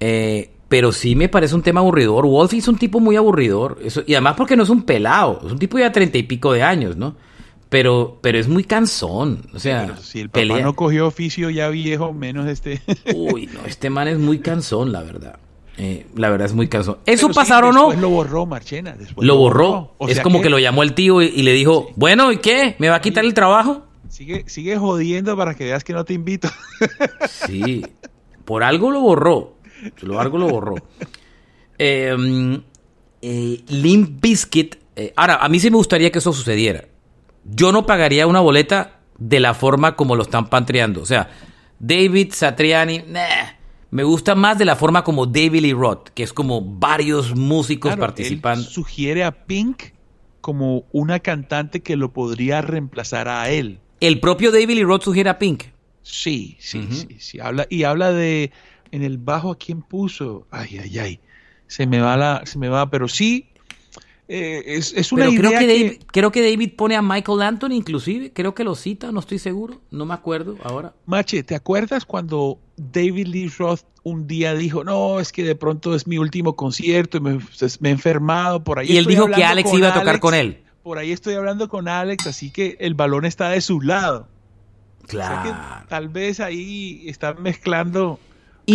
Eh, 0.00 0.50
pero 0.68 0.92
sí 0.92 1.14
me 1.16 1.28
parece 1.28 1.54
un 1.54 1.62
tema 1.62 1.80
aburridor. 1.80 2.26
Wolf 2.26 2.54
es 2.54 2.68
un 2.68 2.78
tipo 2.78 3.00
muy 3.00 3.16
aburridor. 3.16 3.78
Eso, 3.82 4.02
y 4.06 4.14
además 4.14 4.34
porque 4.36 4.56
no 4.56 4.62
es 4.62 4.68
un 4.70 4.82
pelado, 4.82 5.40
es 5.44 5.52
un 5.52 5.58
tipo 5.58 5.78
ya 5.78 5.90
treinta 5.92 6.16
y 6.18 6.22
pico 6.22 6.52
de 6.52 6.62
años, 6.62 6.96
¿no? 6.96 7.16
Pero, 7.68 8.18
pero 8.20 8.38
es 8.38 8.48
muy 8.48 8.64
cansón. 8.64 9.42
O 9.54 9.58
sea, 9.60 9.96
si 9.98 10.20
el 10.20 10.28
papá 10.28 10.40
pelea- 10.40 10.62
no 10.62 10.74
cogió 10.74 11.06
oficio 11.06 11.50
ya 11.50 11.68
viejo, 11.68 12.12
menos 12.12 12.48
este. 12.48 12.80
Uy, 13.14 13.48
no, 13.52 13.60
este 13.66 13.90
man 13.90 14.08
es 14.08 14.18
muy 14.18 14.40
cansón, 14.40 14.90
la 14.92 15.02
verdad. 15.02 15.38
Eh, 15.76 16.06
la 16.16 16.28
verdad 16.30 16.46
es 16.46 16.52
muy 16.52 16.68
cansón. 16.68 16.98
¿Eso 17.06 17.28
sí, 17.28 17.34
pasar 17.34 17.64
o 17.64 17.72
no? 17.72 17.92
lo 17.94 18.10
borró, 18.10 18.44
Marchena. 18.44 18.92
Después 18.92 19.26
Lo 19.26 19.36
borró. 19.36 19.94
O 19.98 20.08
es 20.08 20.20
como 20.20 20.40
que... 20.42 20.50
lo 20.50 20.58
llamó 20.58 20.82
el 20.82 20.94
tío 20.94 21.22
y, 21.22 21.26
y 21.26 21.42
le 21.42 21.52
dijo, 21.52 21.90
bueno, 21.96 22.32
¿y 22.32 22.38
qué? 22.38 22.74
¿Me 22.78 22.88
va 22.88 22.96
a 22.96 23.00
quitar 23.00 23.24
el 23.24 23.34
trabajo? 23.34 23.86
Sigue, 24.08 24.44
sigue 24.48 24.76
jodiendo 24.76 25.36
para 25.36 25.54
que 25.54 25.64
veas 25.64 25.82
que 25.84 25.92
no 25.92 26.04
te 26.04 26.12
invito. 26.14 26.48
Sí, 27.28 27.84
por 28.44 28.62
algo 28.62 28.90
lo 28.90 29.00
borró. 29.00 29.54
Por 30.00 30.16
algo 30.18 30.38
lo 30.38 30.48
borró. 30.48 30.74
Eh, 31.78 32.60
eh, 33.22 33.60
Limp 33.68 34.20
Bizkit. 34.20 34.76
eh, 34.96 35.12
ahora, 35.16 35.36
a 35.36 35.48
mí 35.48 35.58
sí 35.60 35.70
me 35.70 35.76
gustaría 35.76 36.10
que 36.10 36.18
eso 36.18 36.32
sucediera. 36.32 36.84
Yo 37.44 37.72
no 37.72 37.86
pagaría 37.86 38.26
una 38.26 38.40
boleta 38.40 39.00
de 39.18 39.40
la 39.40 39.54
forma 39.54 39.96
como 39.96 40.16
lo 40.16 40.22
están 40.22 40.48
pantreando. 40.48 41.00
O 41.02 41.06
sea, 41.06 41.30
David 41.78 42.32
Satriani, 42.32 43.02
nah, 43.08 43.20
me 43.90 44.02
gusta 44.04 44.34
más 44.34 44.58
de 44.58 44.64
la 44.66 44.76
forma 44.76 45.02
como 45.04 45.26
David 45.26 45.60
Lee 45.62 45.72
Roth, 45.72 46.08
que 46.14 46.22
es 46.22 46.32
como 46.32 46.60
varios 46.62 47.34
músicos 47.34 47.90
Claro, 47.90 48.00
participando. 48.00 48.62
él 48.64 48.68
sugiere 48.70 49.24
a 49.24 49.46
Pink 49.46 49.82
como 50.40 50.84
una 50.92 51.20
cantante 51.20 51.80
que 51.82 51.96
lo 51.96 52.12
podría 52.12 52.60
reemplazar 52.62 53.28
a 53.28 53.50
él. 53.50 53.78
El 54.00 54.20
propio 54.20 54.50
David 54.52 54.70
Lee 54.76 54.84
Roth 54.84 55.02
sugiere 55.02 55.28
a 55.30 55.38
Pink. 55.38 55.64
Sí, 56.02 56.56
sí, 56.60 56.88
sí, 56.90 57.16
sí. 57.18 57.40
Habla, 57.40 57.66
y 57.68 57.84
habla 57.84 58.10
de 58.12 58.52
en 58.92 59.02
el 59.02 59.18
bajo 59.18 59.50
a 59.50 59.58
quién 59.58 59.82
puso. 59.82 60.46
Ay, 60.50 60.78
ay, 60.82 60.98
ay. 60.98 61.20
Se 61.66 61.86
me 61.86 62.00
va 62.00 62.16
la, 62.16 62.42
se 62.44 62.58
me 62.58 62.68
va, 62.68 62.90
pero 62.90 63.06
sí. 63.08 63.46
eh, 64.28 64.62
es, 64.66 64.92
es 64.94 65.12
una 65.12 65.26
Pero 65.26 65.36
creo 65.40 65.50
idea 65.50 65.60
que, 65.60 65.66
que, 65.66 65.72
David, 65.84 66.02
creo 66.12 66.32
que 66.32 66.42
David 66.50 66.72
pone 66.76 66.96
a 66.96 67.02
Michael 67.02 67.42
Anthony, 67.42 67.72
inclusive. 67.72 68.32
Creo 68.32 68.54
que 68.54 68.64
lo 68.64 68.74
cita, 68.74 69.12
no 69.12 69.20
estoy 69.20 69.38
seguro. 69.38 69.80
No 69.90 70.04
me 70.06 70.14
acuerdo 70.14 70.56
ahora. 70.64 70.94
Mache, 71.06 71.42
¿te 71.42 71.54
acuerdas 71.54 72.04
cuando 72.04 72.58
David 72.76 73.26
Lee 73.28 73.48
Roth 73.56 73.82
un 74.02 74.26
día 74.26 74.54
dijo, 74.54 74.82
no, 74.82 75.20
es 75.20 75.30
que 75.32 75.44
de 75.44 75.54
pronto 75.54 75.94
es 75.94 76.06
mi 76.06 76.18
último 76.18 76.56
concierto 76.56 77.18
y 77.18 77.20
me, 77.20 77.38
me 77.80 77.88
he 77.88 77.92
enfermado 77.92 78.64
por 78.64 78.78
ahí? 78.78 78.90
Y 78.92 78.96
él 78.96 79.04
dijo 79.06 79.26
que 79.28 79.44
Alex 79.44 79.72
iba 79.74 79.88
a 79.88 79.92
tocar 79.94 80.08
Alex, 80.10 80.20
con 80.20 80.34
él. 80.34 80.62
Por 80.82 80.98
ahí 80.98 81.12
estoy 81.12 81.34
hablando 81.34 81.68
con 81.68 81.86
Alex, 81.88 82.26
así 82.26 82.50
que 82.50 82.76
el 82.80 82.94
balón 82.94 83.24
está 83.26 83.50
de 83.50 83.60
su 83.60 83.80
lado. 83.80 84.26
O 85.04 85.10
sea 85.10 85.42
que 85.42 85.48
Claro. 85.50 85.86
tal 85.88 86.08
vez 86.08 86.40
ahí 86.40 87.02
están 87.06 87.42
mezclando. 87.42 88.18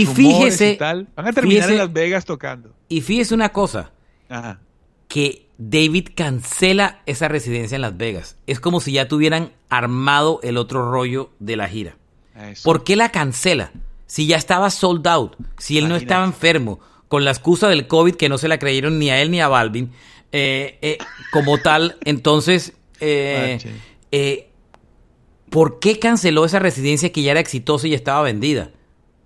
Y 0.02 0.06
fíjese- 0.06 0.74
y 0.74 0.78
tal. 0.78 1.08
Van 1.16 1.28
a 1.28 1.34
terminar 1.34 1.64
fíjese- 1.64 1.72
en 1.74 1.78
Las 1.78 1.94
Vegas 1.94 2.26
tocando. 2.26 2.74
Y 2.90 3.02
fíjese 3.02 3.34
una 3.34 3.50
cosa, 3.50 3.92
Ajá. 4.30 4.60
que 5.08 5.48
David 5.58 6.10
cancela 6.16 7.02
esa 7.06 7.28
residencia 7.28 7.76
en 7.76 7.82
Las 7.82 7.96
Vegas. 7.98 8.38
Es 8.48 8.60
como 8.60 8.80
si 8.80 8.92
ya 8.94 9.08
tuvieran 9.08 9.52
armado 9.70 10.40
el 10.44 10.58
otro 10.58 10.92
rollo 10.92 11.30
de 11.40 11.56
la 11.56 11.68
gira. 11.68 11.98
Eso. 12.40 12.64
¿Por 12.64 12.84
qué 12.84 12.96
la 12.96 13.10
cancela? 13.12 13.72
Si 14.08 14.28
ya 14.28 14.36
estaba 14.38 14.70
sold 14.70 15.08
out, 15.08 15.36
si 15.58 15.78
él 15.78 15.88
no 15.88 15.96
estaba 15.96 16.26
enfermo, 16.26 16.80
con 17.08 17.24
la 17.24 17.32
excusa 17.32 17.70
del 17.70 17.88
COVID 17.88 18.16
que 18.16 18.30
no 18.30 18.38
se 18.38 18.48
la 18.48 18.60
creyeron 18.60 19.00
ni 19.00 19.10
a 19.10 19.22
él 19.22 19.32
ni 19.32 19.40
a 19.40 19.48
Balvin, 19.48 19.92
eh, 20.32 20.78
eh, 20.82 20.98
como 21.32 21.58
tal, 21.60 21.98
entonces, 22.06 22.74
eh, 23.00 24.50
¿por 25.50 25.80
qué 25.80 26.00
canceló 26.00 26.46
esa 26.46 26.60
residencia 26.60 27.12
que 27.12 27.22
ya 27.24 27.32
era 27.32 27.40
exitosa 27.40 27.88
y 27.88 27.94
estaba 27.94 28.22
vendida? 28.22 28.72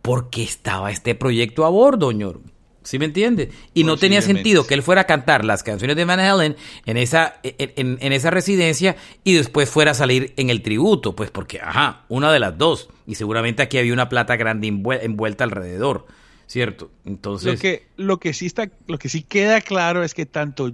Porque 0.09 0.41
estaba 0.41 0.89
este 0.89 1.13
proyecto 1.13 1.65
a 1.65 1.69
bordo, 1.69 2.09
señor. 2.09 2.41
¿Sí 2.81 2.97
me 2.97 3.05
entiende? 3.05 3.51
Y 3.75 3.83
no 3.83 3.95
tenía 3.97 4.21
sentido 4.23 4.65
que 4.65 4.73
él 4.73 4.81
fuera 4.81 5.01
a 5.01 5.03
cantar 5.03 5.45
las 5.45 5.61
canciones 5.61 5.95
de 5.95 6.05
Van 6.05 6.19
Halen 6.19 6.55
en 6.87 6.97
esa, 6.97 7.35
en, 7.43 7.71
en- 7.75 7.97
en 8.01 8.13
esa 8.13 8.31
residencia 8.31 8.95
y 9.23 9.33
después 9.33 9.69
fuera 9.69 9.91
a 9.91 9.93
salir 9.93 10.33
en 10.37 10.49
el 10.49 10.63
tributo. 10.63 11.15
Pues 11.15 11.29
porque, 11.29 11.59
ajá, 11.61 12.05
una 12.09 12.31
de 12.31 12.39
las 12.39 12.57
dos. 12.57 12.89
Y 13.05 13.13
seguramente 13.15 13.61
aquí 13.61 13.77
había 13.77 13.93
una 13.93 14.09
plata 14.09 14.35
grande 14.35 14.67
envuel- 14.69 14.99
envuelta 15.03 15.43
alrededor. 15.43 16.07
¿Cierto? 16.47 16.89
Entonces. 17.05 17.53
Lo 17.53 17.59
que, 17.59 17.87
lo 17.97 18.17
que 18.19 18.33
sí 18.33 18.47
está, 18.47 18.71
lo 18.87 18.97
que 18.97 19.09
sí 19.09 19.21
queda 19.21 19.61
claro 19.61 20.03
es 20.03 20.15
que 20.15 20.25
tanto 20.25 20.71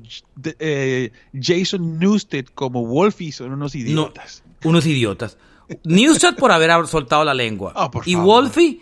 eh, 0.59 1.11
Jason 1.37 1.99
Newsted 1.99 2.45
como 2.55 2.85
Wolfie 2.85 3.33
son 3.33 3.51
unos 3.51 3.75
idiotas. 3.75 4.43
No, 4.63 4.69
unos 4.69 4.85
idiotas. 4.85 5.37
Newsted 5.83 6.35
por 6.35 6.53
haber 6.53 6.71
soltado 6.87 7.25
la 7.25 7.33
lengua. 7.33 7.73
Ah, 7.75 7.91
por 7.91 8.07
y 8.07 8.13
favor. 8.13 8.43
Wolfie, 8.45 8.79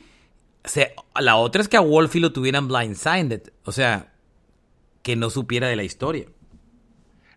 se- 0.64 0.94
la 1.20 1.36
otra 1.36 1.62
es 1.62 1.68
que 1.68 1.78
a 1.78 1.82
Wolfie 1.82 2.22
lo 2.22 2.32
tuvieran 2.34 2.68
blindsided. 2.68 3.52
O 3.66 3.72
sea, 3.72 4.14
que 5.02 5.16
no 5.16 5.30
supiera 5.30 5.68
de 5.68 5.76
la 5.76 5.84
historia. 5.84 6.26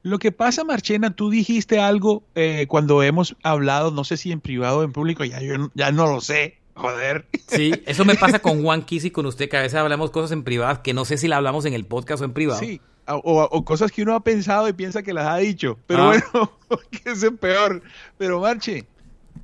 Lo 0.03 0.19
que 0.21 0.31
pasa, 0.31 0.63
Marchena, 0.63 1.17
tú 1.17 1.31
dijiste 1.31 1.81
algo 1.81 2.23
eh, 2.37 2.67
cuando 2.69 3.03
hemos 3.03 3.37
hablado, 3.43 3.91
no 3.91 4.05
sé 4.05 4.17
si 4.17 4.31
en 4.31 4.41
privado 4.41 4.79
o 4.79 4.83
en 4.85 4.93
público, 4.93 5.25
ya 5.25 5.41
yo 5.41 5.59
no- 5.59 5.73
ya 5.75 5.91
no 5.91 6.07
lo 6.07 6.21
sé, 6.21 6.59
joder. 6.75 7.27
Sí, 7.49 7.73
eso 7.87 8.05
me 8.05 8.15
pasa 8.15 8.39
con 8.39 8.63
Juan 8.63 8.83
Kiss 8.83 9.05
y 9.05 9.11
con 9.11 9.27
usted, 9.27 9.49
que 9.49 9.57
a 9.57 9.63
veces 9.63 9.75
hablamos 9.81 10.11
cosas 10.13 10.31
en 10.31 10.45
privado 10.45 10.81
que 10.83 10.95
no 10.95 11.05
sé 11.05 11.17
si 11.19 11.27
la 11.27 11.39
hablamos 11.39 11.65
en 11.65 11.75
el 11.75 11.85
podcast 11.87 12.23
o 12.23 12.25
en 12.25 12.33
privado. 12.35 12.61
Sí, 12.61 12.81
o, 13.09 13.65
cosas 13.65 13.91
que 13.91 14.03
uno 14.03 14.15
ha 14.15 14.21
pensado 14.23 14.69
y 14.69 14.73
piensa 14.73 15.03
que 15.03 15.13
las 15.13 15.27
ha 15.27 15.37
dicho, 15.39 15.77
pero 15.89 16.05
Ah. 16.13 16.23
bueno, 16.33 16.53
que 16.91 17.11
es 17.11 17.25
peor. 17.41 17.83
Pero 18.17 18.41
Marche, 18.41 18.87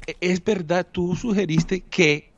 e- 0.06 0.16
es 0.20 0.44
verdad, 0.44 0.86
tú 0.90 1.16
sugeriste 1.16 1.80
que 1.80 2.30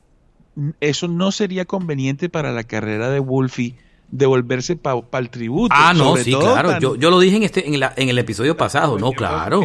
eso 0.79 1.07
no 1.07 1.31
sería 1.31 1.65
conveniente 1.65 2.29
para 2.29 2.51
la 2.51 2.63
carrera 2.63 3.09
de 3.09 3.19
Wolfie 3.19 3.75
devolverse 4.11 4.75
para 4.75 5.01
el 5.19 5.29
tributo. 5.29 5.73
Ah, 5.77 5.93
no, 5.93 6.15
sí, 6.17 6.31
claro. 6.33 6.69
tan- 6.69 6.81
Yo, 6.81 6.95
yo 6.95 7.09
lo 7.09 7.19
dije 7.19 7.37
en, 7.37 7.43
este, 7.43 7.67
en, 7.67 7.79
la- 7.79 7.93
en 7.97 8.09
el 8.09 8.17
episodio 8.19 8.55
pasado, 8.55 8.97
no, 8.99 9.11
claro. 9.11 9.61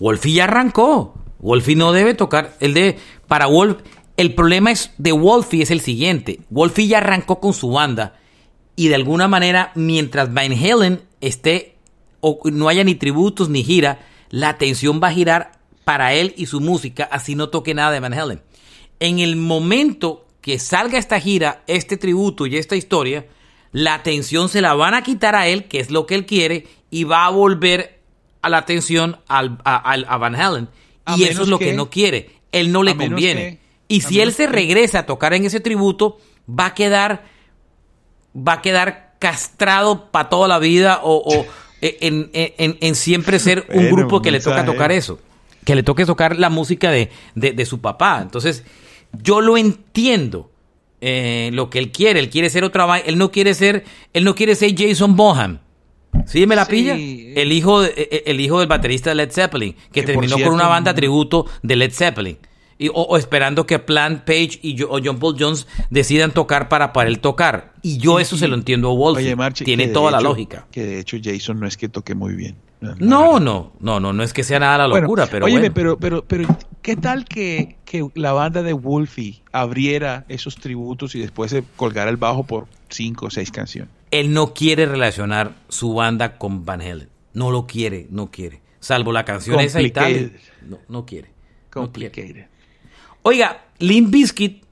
Wolfie 0.00 0.32
ya 0.34 0.44
arrancó. 0.44 1.14
Wolfie 1.38 1.76
no 1.76 1.92
debe 1.92 2.14
tocar. 2.14 2.56
El 2.60 2.74
de, 2.74 2.98
para 3.28 3.46
Wolf, 3.46 3.78
el 4.16 4.34
problema 4.34 4.70
es 4.72 4.92
de 4.98 5.12
Wolfie 5.12 5.62
es 5.62 5.70
el 5.70 5.80
siguiente. 5.80 6.40
Wolfie 6.50 6.88
ya 6.88 6.98
arrancó 6.98 7.38
con 7.40 7.54
su 7.54 7.70
banda 7.70 8.16
y 8.76 8.88
de 8.88 8.96
alguna 8.96 9.28
manera, 9.28 9.70
mientras 9.76 10.34
Van 10.34 10.52
Halen 10.52 11.00
esté 11.20 11.76
o 12.20 12.40
no 12.50 12.68
haya 12.68 12.82
ni 12.84 12.96
tributos 12.96 13.48
ni 13.48 13.62
gira, 13.62 14.00
la 14.30 14.48
atención 14.50 15.00
va 15.02 15.08
a 15.08 15.12
girar 15.12 15.52
para 15.84 16.12
él 16.14 16.34
y 16.36 16.46
su 16.46 16.60
música, 16.60 17.08
así 17.10 17.34
no 17.36 17.48
toque 17.48 17.72
nada 17.74 17.92
de 17.92 18.00
Van 18.00 18.12
Halen. 18.12 18.40
En 19.00 19.18
el 19.18 19.36
momento 19.36 20.26
que 20.40 20.58
salga 20.58 20.98
esta 20.98 21.20
gira, 21.20 21.62
este 21.66 21.96
tributo 21.96 22.46
y 22.46 22.56
esta 22.56 22.76
historia, 22.76 23.26
la 23.72 23.94
atención 23.94 24.48
se 24.48 24.60
la 24.60 24.74
van 24.74 24.94
a 24.94 25.02
quitar 25.02 25.34
a 25.36 25.46
él, 25.46 25.64
que 25.64 25.80
es 25.80 25.90
lo 25.90 26.06
que 26.06 26.14
él 26.14 26.26
quiere, 26.26 26.66
y 26.90 27.04
va 27.04 27.26
a 27.26 27.30
volver 27.30 27.98
a 28.42 28.48
la 28.48 28.58
atención 28.58 29.18
al- 29.28 29.58
a, 29.64 29.76
a 29.92 30.16
Van 30.16 30.34
Halen. 30.36 30.68
A 31.04 31.16
y 31.16 31.24
eso 31.24 31.42
es 31.42 31.48
lo 31.48 31.58
que, 31.58 31.66
que- 31.66 31.72
no 31.74 31.90
quiere. 31.90 32.30
Él 32.52 32.72
no 32.72 32.82
le 32.82 32.96
conviene. 32.96 33.40
que- 33.40 33.58
y 33.88 34.00
si 34.02 34.20
él 34.20 34.32
se 34.32 34.46
que- 34.46 34.52
regresa 34.52 35.00
a 35.00 35.06
tocar 35.06 35.34
en 35.34 35.44
ese 35.44 35.60
tributo, 35.60 36.18
va 36.48 36.66
a 36.66 36.74
quedar 36.74 37.24
va 38.36 38.54
a 38.54 38.62
quedar 38.62 39.14
castrado 39.18 40.10
para 40.10 40.28
toda 40.28 40.46
la 40.48 40.58
vida 40.58 41.00
o, 41.02 41.16
o 41.24 41.46
en, 41.80 42.30
en- 42.32 42.78
en 42.80 42.94
siempre 42.94 43.38
ser 43.38 43.66
un 43.70 43.76
Bueno, 43.88 43.96
grupo 43.96 44.22
que 44.22 44.30
le 44.30 44.40
toca 44.40 44.64
tocar 44.64 44.92
eso. 44.92 45.18
Que 45.64 45.74
le 45.74 45.82
toque 45.82 46.06
tocar 46.06 46.36
la 46.38 46.48
música 46.48 46.90
de, 46.90 47.10
de- 47.34 47.52
de 47.52 47.66
su 47.66 47.80
papá. 47.80 48.20
Entonces, 48.22 48.64
yo 49.22 49.40
lo 49.40 49.56
entiendo. 49.56 50.50
eh, 51.00 51.50
lo 51.52 51.70
que 51.70 51.78
él 51.78 51.92
quiere. 51.92 52.18
Él 52.18 52.28
quiere 52.28 52.50
ser 52.50 52.64
otra 52.64 52.84
va- 52.84 52.98
Él 52.98 53.18
no 53.18 53.30
quiere 53.30 53.54
ser, 53.54 53.84
él 54.12 54.24
no 54.24 54.34
quiere 54.34 54.56
ser 54.56 54.74
Jason 54.76 55.14
Bonham. 55.14 55.60
¿Sí 56.26 56.44
me 56.44 56.56
la 56.56 56.64
Sí. 56.64 56.70
pilla? 56.72 56.94
El 57.40 57.52
hijo, 57.52 57.82
de- 57.82 57.92
eh, 57.96 58.22
el 58.26 58.40
hijo 58.40 58.58
del 58.58 58.66
baterista 58.66 59.10
de 59.10 59.14
Led 59.14 59.30
Zeppelin, 59.30 59.76
que, 59.92 60.02
terminó 60.02 60.34
cierto, 60.34 60.50
con 60.50 60.54
una 60.58 60.66
banda 60.66 60.90
no- 60.90 60.96
tributo 60.96 61.46
de 61.62 61.76
Led 61.76 61.92
Zeppelin. 61.92 62.38
Y, 62.80 62.88
o, 62.88 62.92
o 62.94 63.16
esperando 63.16 63.64
que 63.64 63.78
Plant 63.78 64.24
Page 64.24 64.58
y 64.62 64.74
yo- 64.74 64.88
o 64.90 64.98
John 65.00 65.20
Paul 65.20 65.36
Jones 65.38 65.68
decidan 65.90 66.32
tocar 66.32 66.68
para, 66.68 66.92
para 66.92 67.08
él 67.08 67.20
tocar. 67.20 67.74
Y 67.82 67.98
yo 67.98 68.18
eso 68.18 68.36
se 68.36 68.48
lo 68.48 68.56
entiendo 68.56 68.90
a 68.90 68.94
Wolf. 68.94 69.20
Tiene 69.64 69.86
toda 69.88 70.10
la 70.10 70.20
lógica. 70.20 70.66
Que 70.72 70.82
de 70.84 70.98
hecho 70.98 71.16
Jason 71.22 71.60
no 71.60 71.68
es 71.68 71.76
que 71.76 71.88
toque 71.88 72.16
muy 72.16 72.34
bien. 72.34 72.56
No, 72.80 73.40
no, 73.40 73.72
no, 73.80 73.98
no, 74.00 74.12
no 74.12 74.22
es 74.24 74.32
que 74.32 74.42
sea 74.44 74.60
nada 74.60 74.78
la 74.78 74.86
Bueno, 74.88 75.02
locura, 75.06 75.26
pero 75.30 75.46
óyeme, 75.46 75.70
bueno. 75.70 75.74
pero, 75.74 75.98
pero, 75.98 76.24
pero, 76.44 76.56
¿qué 76.88 76.96
tal 76.96 77.26
que, 77.26 77.76
que 77.84 78.08
la 78.14 78.32
banda 78.32 78.62
de 78.62 78.72
Wolfie 78.72 79.42
abriera 79.52 80.24
esos 80.28 80.56
tributos 80.56 81.14
y 81.14 81.20
después 81.20 81.50
se 81.50 81.62
colgara 81.76 82.08
el 82.10 82.16
bajo 82.16 82.44
por 82.44 82.66
cinco 82.88 83.26
o 83.26 83.30
seis 83.30 83.50
canciones? 83.50 83.92
Él 84.10 84.32
no 84.32 84.54
quiere 84.54 84.86
relacionar 84.86 85.54
su 85.68 85.92
banda 85.92 86.38
con 86.38 86.64
Van 86.64 86.80
Halen. 86.80 87.10
No 87.34 87.50
lo 87.50 87.66
quiere, 87.66 88.06
no 88.08 88.30
quiere. 88.30 88.62
Salvo 88.80 89.12
la 89.12 89.26
canción 89.26 89.60
esa 89.60 89.82
y 89.82 89.90
tal. 89.90 90.32
No, 90.66 90.78
no 90.88 91.04
quiere. 91.04 91.28
no 91.28 91.92
quiere. 91.92 92.10
Complicated. 92.10 92.46
Oiga, 93.22 93.66
Limp 93.78 94.10
Bizkit, 94.10 94.64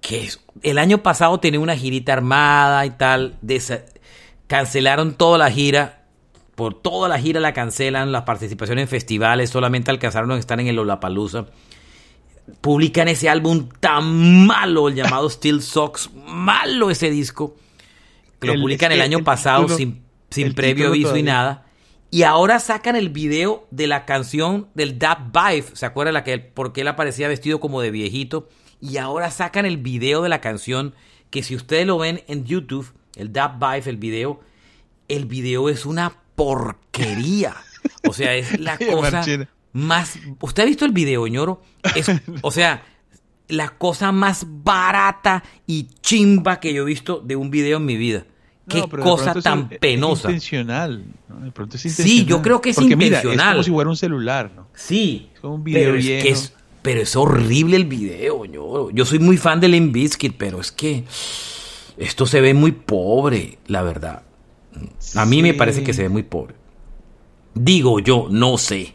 que 0.00 0.24
es- 0.24 0.40
el 0.62 0.78
año 0.78 0.98
pasado 1.04 1.38
tenía 1.38 1.60
una 1.60 1.76
girita 1.76 2.12
armada 2.12 2.84
y 2.86 2.90
tal, 2.90 3.38
cancelaron 4.48 5.14
toda 5.14 5.38
la 5.38 5.50
gira, 5.50 6.01
por 6.54 6.74
toda 6.80 7.08
la 7.08 7.18
gira 7.18 7.40
la 7.40 7.52
cancelan, 7.54 8.12
las 8.12 8.22
participaciones 8.22 8.82
en 8.82 8.88
festivales, 8.88 9.50
solamente 9.50 9.90
alcanzaron 9.90 10.30
a 10.32 10.38
estar 10.38 10.60
en 10.60 10.66
el 10.68 10.76
Lollapalooza. 10.76 11.46
Publican 12.60 13.08
ese 13.08 13.28
álbum 13.28 13.68
tan 13.80 14.46
malo, 14.46 14.88
el 14.88 14.94
llamado 14.96 15.30
Steel 15.30 15.62
Socks, 15.62 16.10
malo 16.14 16.90
ese 16.90 17.10
disco, 17.10 17.56
lo 18.40 18.52
El- 18.54 18.60
publican 18.60 18.90
el 18.92 18.98
que 18.98 19.04
año 19.04 19.18
el 19.18 19.24
pasado 19.24 19.62
título- 19.66 19.76
sin, 19.76 20.02
sin 20.30 20.52
previo 20.54 20.88
aviso 20.88 21.16
y 21.16 21.22
nada. 21.22 21.66
Y 22.10 22.24
ahora 22.24 22.58
sacan 22.58 22.94
el 22.96 23.08
video 23.08 23.66
de 23.70 23.86
la 23.86 24.04
canción 24.04 24.68
del 24.74 24.98
Dab 24.98 25.32
Vive. 25.32 25.64
¿Se 25.72 25.86
acuerda 25.86 26.12
la 26.12 26.24
que 26.24 26.38
porque 26.38 26.82
él 26.82 26.88
aparecía 26.88 27.26
vestido 27.26 27.58
como 27.58 27.80
de 27.80 27.90
viejito? 27.90 28.48
Y 28.82 28.98
ahora 28.98 29.30
sacan 29.30 29.64
el 29.64 29.78
video 29.78 30.20
de 30.20 30.28
la 30.28 30.42
canción 30.42 30.94
que 31.30 31.42
si 31.42 31.54
ustedes 31.56 31.86
lo 31.86 31.96
ven 31.96 32.22
en 32.26 32.44
YouTube, 32.44 32.92
el 33.16 33.32
Dab 33.32 33.54
Vive, 33.58 33.88
el 33.88 33.96
video, 33.96 34.40
el 35.08 35.24
video 35.24 35.70
es 35.70 35.86
una 35.86 36.12
porquería. 36.34 37.54
O 38.08 38.12
sea, 38.12 38.34
es 38.34 38.58
la 38.60 38.78
cosa 38.78 39.24
más... 39.72 40.18
¿Usted 40.40 40.62
ha 40.62 40.66
visto 40.66 40.84
el 40.84 40.92
video, 40.92 41.26
ñoro? 41.26 41.62
Es, 41.94 42.10
o 42.42 42.50
sea, 42.50 42.84
la 43.48 43.70
cosa 43.70 44.12
más 44.12 44.46
barata 44.48 45.42
y 45.66 45.88
chimba 46.00 46.60
que 46.60 46.72
yo 46.74 46.82
he 46.82 46.86
visto 46.86 47.20
de 47.20 47.36
un 47.36 47.50
video 47.50 47.78
en 47.78 47.84
mi 47.86 47.96
vida. 47.96 48.24
Qué 48.68 48.78
No, 48.80 48.88
cosa 48.88 49.32
es- 49.36 49.42
tan 49.44 49.68
es 49.70 49.78
penosa. 49.78 50.28
intencional. 50.28 51.04
¿no? 51.28 51.40
De 51.40 51.50
pronto 51.50 51.76
es 51.76 51.82
Sí, 51.82 51.88
intencional. 51.88 52.26
yo 52.26 52.42
creo 52.42 52.60
que 52.60 52.70
es 52.70 52.76
Porque 52.76 52.96
mira, 52.96 53.18
intencional. 53.18 53.48
es 53.48 53.52
como 53.54 53.62
si 53.64 53.70
fuera 53.72 53.90
un 53.90 53.96
celular, 53.96 54.52
¿no? 54.54 54.68
Sí. 54.74 55.30
Es 55.34 55.40
como 55.40 55.56
un 55.56 55.64
video 55.64 55.84
pero 55.90 55.98
es 55.98 56.04
que 56.22 56.28
es, 56.30 56.52
pero 56.80 57.00
es 57.00 57.16
horrible 57.16 57.76
el 57.76 57.86
video, 57.86 58.44
ñoro. 58.44 58.90
Yo 58.92 59.04
soy 59.04 59.18
muy 59.18 59.36
fan 59.36 59.58
de 59.60 59.68
Limp 59.68 59.92
Bizkit, 59.92 60.36
pero 60.36 60.60
es 60.60 60.70
que 60.70 61.04
esto 61.96 62.24
se 62.24 62.40
ve 62.40 62.54
muy 62.54 62.72
pobre, 62.72 63.58
la 63.66 63.82
verdad. 63.82 64.22
A 65.16 65.24
mí 65.26 65.42
me 65.42 65.54
parece 65.54 65.82
que 65.82 65.92
se 65.92 66.02
ve 66.02 66.08
muy 66.08 66.22
pobre. 66.22 66.54
Digo 67.54 68.00
yo, 68.00 68.26
no 68.30 68.56
sé. 68.58 68.94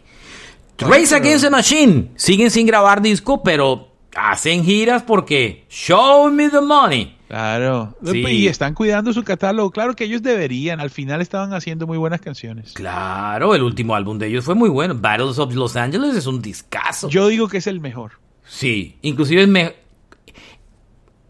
Race 0.80 1.16
Against 1.16 1.44
the 1.44 1.50
Machine 1.50 2.12
siguen 2.16 2.52
sin 2.52 2.68
grabar 2.68 3.02
disco, 3.02 3.42
pero 3.44 3.92
hacen 4.16 4.64
giras 4.64 5.04
porque 5.04 5.66
show 5.70 6.30
me 6.32 6.50
the 6.50 6.62
money. 6.62 7.16
Claro. 7.28 7.96
Sí. 8.06 8.20
Y 8.26 8.48
están 8.48 8.74
cuidando 8.74 9.12
su 9.12 9.24
catálogo. 9.24 9.70
Claro 9.72 9.96
que 9.96 10.06
ellos 10.06 10.22
deberían. 10.24 10.80
Al 10.80 10.90
final 10.90 11.20
estaban 11.22 11.54
haciendo 11.54 11.86
muy 11.86 11.98
buenas 11.98 12.22
canciones. 12.22 12.72
Claro, 12.74 13.54
el 13.54 13.64
último 13.64 13.96
álbum 13.96 14.18
de 14.18 14.28
ellos 14.28 14.46
fue 14.46 14.56
muy 14.56 14.70
bueno. 14.70 14.96
Battles 14.96 15.38
of 15.40 15.54
Los 15.54 15.76
Angeles 15.76 16.16
es 16.16 16.26
un 16.26 16.42
discazo. 16.42 17.10
Yo 17.10 17.28
digo 17.28 17.48
que 17.50 17.58
es 17.58 17.68
el 17.68 17.82
mejor. 17.82 18.14
Sí, 18.48 18.98
inclusive 19.02 19.42
es 19.42 19.48
me- 19.50 19.76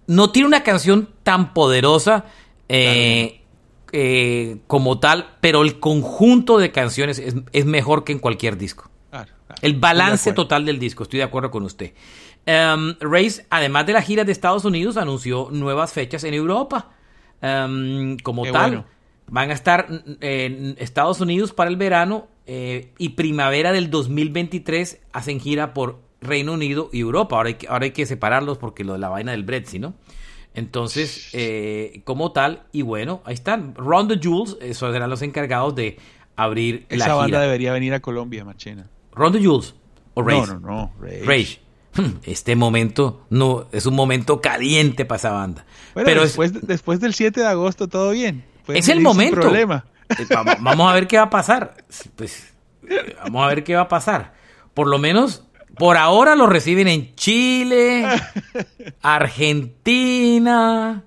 no 0.08 0.30
tiene 0.32 0.48
una 0.48 0.64
canción 0.64 1.10
tan 1.24 1.54
poderosa 1.54 2.26
eh, 2.70 3.37
eh, 4.00 4.60
como 4.68 5.00
tal, 5.00 5.28
pero 5.42 5.64
el 5.64 5.80
conjunto 5.80 6.60
de 6.60 6.72
canciones 6.72 7.18
es, 7.18 7.34
es 7.52 7.66
mejor 7.66 8.04
que 8.04 8.12
en 8.12 8.20
cualquier 8.20 8.56
disco. 8.56 8.92
Claro, 9.10 9.34
claro. 9.48 9.60
El 9.64 9.74
balance 9.80 10.30
de 10.30 10.36
total 10.36 10.66
del 10.66 10.78
disco, 10.78 11.02
estoy 11.02 11.18
de 11.18 11.24
acuerdo 11.24 11.50
con 11.50 11.64
usted. 11.64 11.94
Um, 12.46 12.94
Race, 13.00 13.48
además 13.50 13.88
de 13.88 13.94
la 13.94 14.04
gira 14.04 14.24
de 14.24 14.32
Estados 14.32 14.66
Unidos, 14.66 14.98
anunció 14.98 15.50
nuevas 15.52 15.94
fechas 15.94 16.24
en 16.26 16.36
Europa. 16.36 16.92
Um, 17.42 18.18
como 18.18 18.44
Qué 18.44 18.52
tal, 18.52 18.70
bueno. 18.70 18.86
van 19.30 19.50
a 19.50 19.54
estar 19.54 19.88
en 20.22 20.76
Estados 20.78 21.20
Unidos 21.20 21.52
para 21.52 21.72
el 21.72 21.76
verano 21.76 22.28
eh, 22.46 22.94
y 23.00 23.10
primavera 23.10 23.72
del 23.72 23.90
2023 23.90 25.02
hacen 25.12 25.40
gira 25.40 25.74
por 25.74 26.02
Reino 26.22 26.54
Unido 26.54 26.92
y 26.94 27.00
Europa. 27.00 27.36
Ahora 27.36 27.48
hay 27.48 27.56
que, 27.56 27.68
ahora 27.68 27.86
hay 27.86 27.92
que 27.92 28.06
separarlos 28.06 28.60
porque 28.60 28.84
lo 28.84 28.94
de 28.94 29.00
la 29.00 29.10
vaina 29.10 29.32
del 29.32 29.44
Brexit, 29.44 29.82
¿no? 29.82 29.96
Entonces, 30.54 31.30
eh, 31.34 32.02
como 32.04 32.32
tal, 32.32 32.64
y 32.72 32.82
bueno, 32.82 33.22
ahí 33.26 33.34
están. 33.36 33.76
Ron 33.76 34.08
the 34.08 34.20
Jules, 34.22 34.58
esos 34.62 34.92
serán 34.92 35.10
los 35.10 35.22
encargados 35.22 35.76
de 35.76 35.98
abrir 36.36 36.86
Esa 36.90 37.10
la 37.10 37.14
banda 37.16 37.28
gira. 37.28 37.42
debería 37.42 37.72
venir 37.74 37.94
a 37.94 38.00
Colombia, 38.00 38.44
Marchena. 38.44 38.88
Ron 39.14 39.34
the 39.34 39.44
Jules 39.44 39.76
o 40.16 40.22
Rage. 40.24 40.48
No, 40.48 40.60
no, 40.60 40.60
no. 40.60 40.94
Rage. 41.00 41.24
Rage. 41.26 41.62
Hmm, 41.96 42.18
Este 42.24 42.56
momento 42.56 43.26
no 43.30 43.68
es 43.72 43.86
un 43.86 43.96
momento 43.96 44.42
caliente 44.42 45.06
para 45.06 45.18
esa 45.18 45.32
banda. 45.32 45.66
Bueno, 45.94 46.06
Pero 46.06 46.24
es, 46.24 46.38
después, 46.68 47.00
del 47.00 47.14
7 47.14 47.40
de 47.42 47.48
agosto 47.48 47.88
todo 47.88 48.12
bien. 48.12 48.44
Pueden 48.66 48.80
es 48.80 48.90
el 48.90 49.00
momento. 49.00 49.40
problema. 49.40 49.86
Eh, 50.10 50.26
vamos, 50.60 50.90
a 50.90 50.94
ver 50.94 51.08
qué 51.08 51.18
va 51.18 51.24
a 51.24 51.30
pasar. 51.30 51.76
Pues 52.16 52.54
vamos 53.24 53.44
a 53.44 53.48
ver 53.48 53.64
qué 53.64 53.76
va 53.76 53.82
a 53.82 53.88
pasar. 53.88 54.34
Por 54.74 54.88
lo 54.88 55.00
menos 55.00 55.44
por 55.80 55.98
ahora 55.98 56.36
lo 56.36 56.48
reciben 56.48 56.88
en 56.88 57.16
Chile, 57.16 58.06
Argentina. 59.68 61.04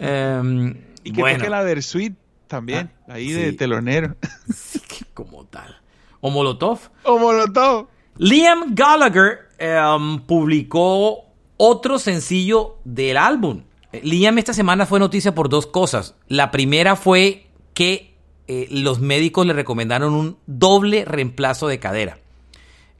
em, 0.00 0.74
Y 1.04 1.12
que 1.12 1.20
bueno, 1.20 1.38
toque 1.38 1.50
la 1.50 1.62
Versuit 1.62 2.14
también. 2.46 2.90
ahí 3.08 3.32
de 3.32 3.50
sí. 3.50 3.56
telonero. 3.56 4.16
como 5.14 5.44
tal. 5.46 5.76
O 6.20 6.30
Molotov. 6.30 6.78
o 7.04 7.18
Molotov. 7.18 7.88
Liam 8.18 8.74
Gallagher 8.74 9.48
em, 9.58 10.20
publicó 10.20 11.24
otro 11.56 11.98
sencillo 11.98 12.78
del 12.84 13.16
álbum. 13.16 13.62
Liam 14.02 14.38
esta 14.38 14.54
semana 14.54 14.86
fue 14.86 14.98
noticia 15.00 15.34
por 15.34 15.48
dos 15.48 15.66
cosas. 15.66 16.14
La 16.28 16.50
primera 16.50 16.96
fue 16.96 17.46
que 17.74 18.14
eh, 18.48 18.66
los 18.70 19.00
médicos 19.00 19.46
le 19.46 19.52
recomendaron 19.52 20.14
un 20.14 20.36
doble 20.46 21.04
reemplazo 21.04 21.68
de 21.68 21.78
cadera. 21.78 22.18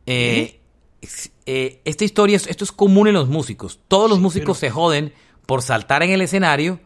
Eh, 0.06 0.42
es- 0.56 0.61
eh, 1.46 1.80
esta 1.84 2.04
historia, 2.04 2.36
es- 2.36 2.46
esto 2.46 2.64
es 2.64 2.72
común 2.72 3.08
en 3.08 3.14
los 3.14 3.28
músicos. 3.28 3.80
Todos 3.88 4.08
los 4.08 4.20
músicos 4.20 4.58
se 4.58 4.70
joden 4.70 5.12
por 5.46 5.62
saltar 5.62 6.02
en 6.02 6.10
el 6.10 6.20
escenario 6.20 6.80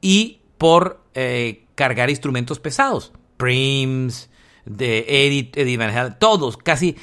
y 0.00 0.40
por 0.58 1.02
eh, 1.14 1.66
cargar 1.74 2.10
instrumentos 2.10 2.58
pesados. 2.60 3.12
Prims, 3.36 4.28
de 4.66 5.04
Eddie, 5.08 5.50
Eddie 5.54 5.76
Van 5.76 5.96
Halen, 5.96 6.16
todos, 6.18 6.56
casi 6.56 6.96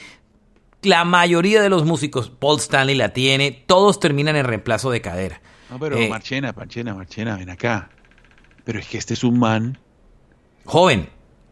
la 0.84 1.03
mayoría 1.05 1.61
de 1.61 1.70
los 1.70 1.86
músicos, 1.86 2.30
Paul 2.30 2.59
Stanley 2.59 2.95
la 2.95 3.11
tiene, 3.13 3.51
todos 3.51 3.99
terminan 3.99 4.36
en 4.36 4.45
reemplazo 4.45 4.91
de 4.91 5.01
cadera. 5.01 5.41
No, 5.70 5.80
pero 5.80 5.97
Eh, 5.97 6.07
Marchena, 6.07 6.53
Marchena, 6.55 6.93
Marchena, 6.93 7.36
ven 7.36 7.49
acá. 7.49 7.89
Pero 8.63 8.80
es 8.80 8.88
que 8.88 8.97
este 8.97 9.13
es 9.15 9.24
un 9.24 9.39
man. 9.39 9.80
Joven, 10.65 11.09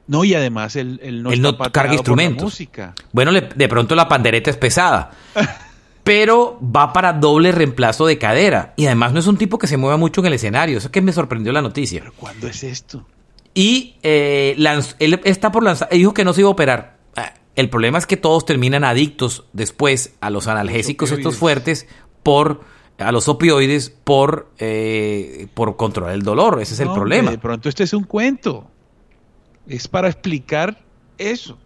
No, 0.08 0.24
y 0.24 0.34
además 0.36 0.76
él, 0.76 1.00
él 1.04 1.24
no, 1.24 1.30
Él 1.32 1.44
está 1.46 1.52
no 1.52 1.58
carga 1.58 1.72
por 1.72 1.86
la 1.90 1.94
instrumentos. 1.96 2.44
música. 2.44 2.94
Bueno, 3.12 3.32
le- 3.32 3.42
de 3.56 3.68
pronto 3.68 3.96
la 3.96 4.08
pandereta 4.08 4.50
es 4.52 4.58
pesada. 4.58 5.12
Pero 6.04 6.60
va 6.62 6.94
para 6.94 7.14
doble 7.14 7.52
reemplazo 7.52 8.06
de 8.06 8.20
cadera. 8.20 8.74
Y 8.78 8.86
además 8.86 9.12
no 9.14 9.20
es 9.20 9.26
un 9.28 9.38
tipo 9.38 9.58
que 9.58 9.66
se 9.66 9.78
mueva 9.78 9.98
mucho 9.98 10.22
en 10.22 10.28
el 10.28 10.34
escenario. 10.34 10.78
Eso 10.78 10.88
es 10.88 10.92
que 10.92 11.02
me 11.02 11.12
sorprendió 11.12 11.52
la 11.52 11.64
noticia. 11.64 12.02
¿Pero 12.02 12.14
cuándo 12.14 12.48
es 12.48 12.64
esto? 12.64 13.08
Y 13.56 13.96
eh, 14.04 14.56
él 15.00 15.20
está 15.24 15.52
por 15.52 15.64
lanzar. 15.64 15.90
Dijo 15.90 16.14
que 16.14 16.24
no 16.24 16.34
se 16.34 16.42
iba 16.42 16.50
a 16.50 16.52
operar. 16.52 16.98
Ah, 17.16 17.34
El 17.56 17.72
problema 17.72 17.98
es 17.98 18.06
que 18.06 18.18
todos 18.18 18.46
terminan 18.46 18.84
adictos 18.84 19.46
después 19.54 20.14
a 20.22 20.30
los 20.30 20.48
analgésicos 20.48 21.10
estos 21.10 21.20
opioides. 21.36 21.40
fuertes 21.40 21.88
por 22.22 22.62
a 23.00 23.12
los 23.12 23.28
opioides 23.28 23.90
por 23.90 24.52
eh, 24.60 25.48
por 25.56 25.76
controlar 25.76 26.14
el 26.14 26.22
dolor. 26.22 26.62
Ese 26.62 26.76
es 26.76 26.82
el 26.82 26.92
problema. 26.92 27.32
De 27.32 27.40
pronto 27.40 27.68
este 27.68 27.84
es 27.84 27.94
un 27.94 28.04
cuento. 28.04 28.70
Es 29.68 29.88
para 29.88 30.08
explicar 30.08 30.78
eso. 31.18 31.58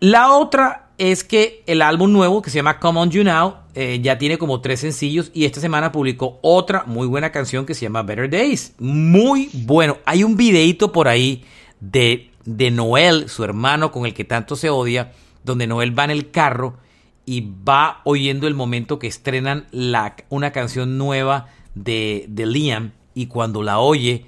La 0.00 0.32
otra 0.32 0.90
es 0.98 1.24
que 1.24 1.62
el 1.66 1.80
álbum 1.80 2.12
nuevo 2.12 2.42
que 2.42 2.50
se 2.50 2.56
llama 2.56 2.78
Come 2.78 3.00
On 3.00 3.10
You 3.10 3.24
Now 3.24 3.56
eh, 3.74 4.00
ya 4.02 4.18
tiene 4.18 4.36
como 4.36 4.60
tres 4.60 4.80
sencillos 4.80 5.30
y 5.32 5.44
esta 5.44 5.60
semana 5.60 5.92
publicó 5.92 6.38
otra 6.42 6.84
muy 6.86 7.06
buena 7.06 7.32
canción 7.32 7.64
que 7.64 7.74
se 7.74 7.82
llama 7.82 8.02
Better 8.02 8.28
Days. 8.28 8.74
Muy 8.78 9.48
bueno. 9.52 9.98
Hay 10.04 10.24
un 10.24 10.36
videíto 10.36 10.92
por 10.92 11.08
ahí 11.08 11.44
de, 11.80 12.30
de 12.44 12.70
Noel, 12.70 13.28
su 13.28 13.44
hermano 13.44 13.90
con 13.92 14.06
el 14.06 14.14
que 14.14 14.24
tanto 14.24 14.56
se 14.56 14.70
odia, 14.70 15.12
donde 15.44 15.66
Noel 15.66 15.98
va 15.98 16.04
en 16.04 16.10
el 16.10 16.30
carro 16.30 16.78
y 17.24 17.48
va 17.68 18.00
oyendo 18.04 18.46
el 18.46 18.54
momento 18.54 18.98
que 18.98 19.06
estrenan 19.06 19.66
la, 19.70 20.16
una 20.28 20.52
canción 20.52 20.98
nueva 20.98 21.46
de, 21.74 22.26
de 22.28 22.46
Liam 22.46 22.92
y 23.14 23.26
cuando 23.26 23.62
la 23.62 23.78
oye, 23.78 24.26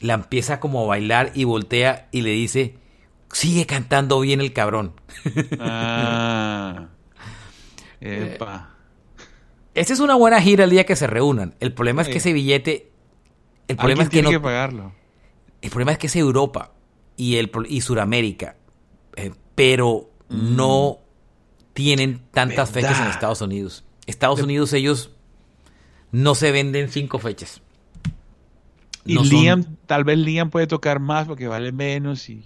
la 0.00 0.14
empieza 0.14 0.60
como 0.60 0.84
a 0.84 0.86
bailar 0.86 1.32
y 1.34 1.44
voltea 1.44 2.08
y 2.12 2.22
le 2.22 2.30
dice, 2.30 2.76
sigue 3.32 3.66
cantando 3.66 4.20
bien 4.20 4.40
el 4.40 4.52
cabrón. 4.52 4.94
Ah. 5.58 6.88
Epa. 8.00 8.74
Esta 9.74 9.92
es 9.92 10.00
una 10.00 10.14
buena 10.14 10.40
gira 10.40 10.64
el 10.64 10.70
día 10.70 10.84
que 10.84 10.96
se 10.96 11.06
reúnan. 11.06 11.54
El 11.60 11.72
problema 11.72 12.02
es 12.02 12.08
que 12.08 12.18
ese 12.18 12.32
billete, 12.32 12.90
el 13.68 13.76
problema 13.76 14.02
es 14.02 14.08
que 14.08 14.14
tiene 14.14 14.26
no, 14.26 14.32
que 14.32 14.40
pagarlo. 14.40 14.92
el 15.62 15.70
problema 15.70 15.92
es 15.92 15.98
que 15.98 16.08
es 16.08 16.16
Europa 16.16 16.72
y 17.16 17.36
el 17.36 17.50
y 17.68 17.80
Suramérica, 17.80 18.56
eh, 19.16 19.32
pero 19.54 20.10
no 20.28 20.98
tienen 21.74 22.22
tantas 22.32 22.72
Verdad. 22.72 22.90
fechas 22.90 23.04
en 23.04 23.12
Estados 23.12 23.40
Unidos. 23.40 23.84
Estados 24.06 24.42
Unidos 24.42 24.72
ellos 24.72 25.10
no 26.10 26.34
se 26.34 26.50
venden 26.50 26.88
cinco 26.88 27.18
fechas. 27.18 27.62
Y 29.08 29.14
No 29.14 29.24
son- 29.24 29.30
Liam, 29.40 29.64
tal 29.86 30.04
vez 30.04 30.18
Liam 30.18 30.50
puede 30.50 30.66
tocar 30.66 31.00
más 31.00 31.26
porque 31.26 31.48
vale 31.48 31.72
menos 31.72 32.28
y... 32.28 32.44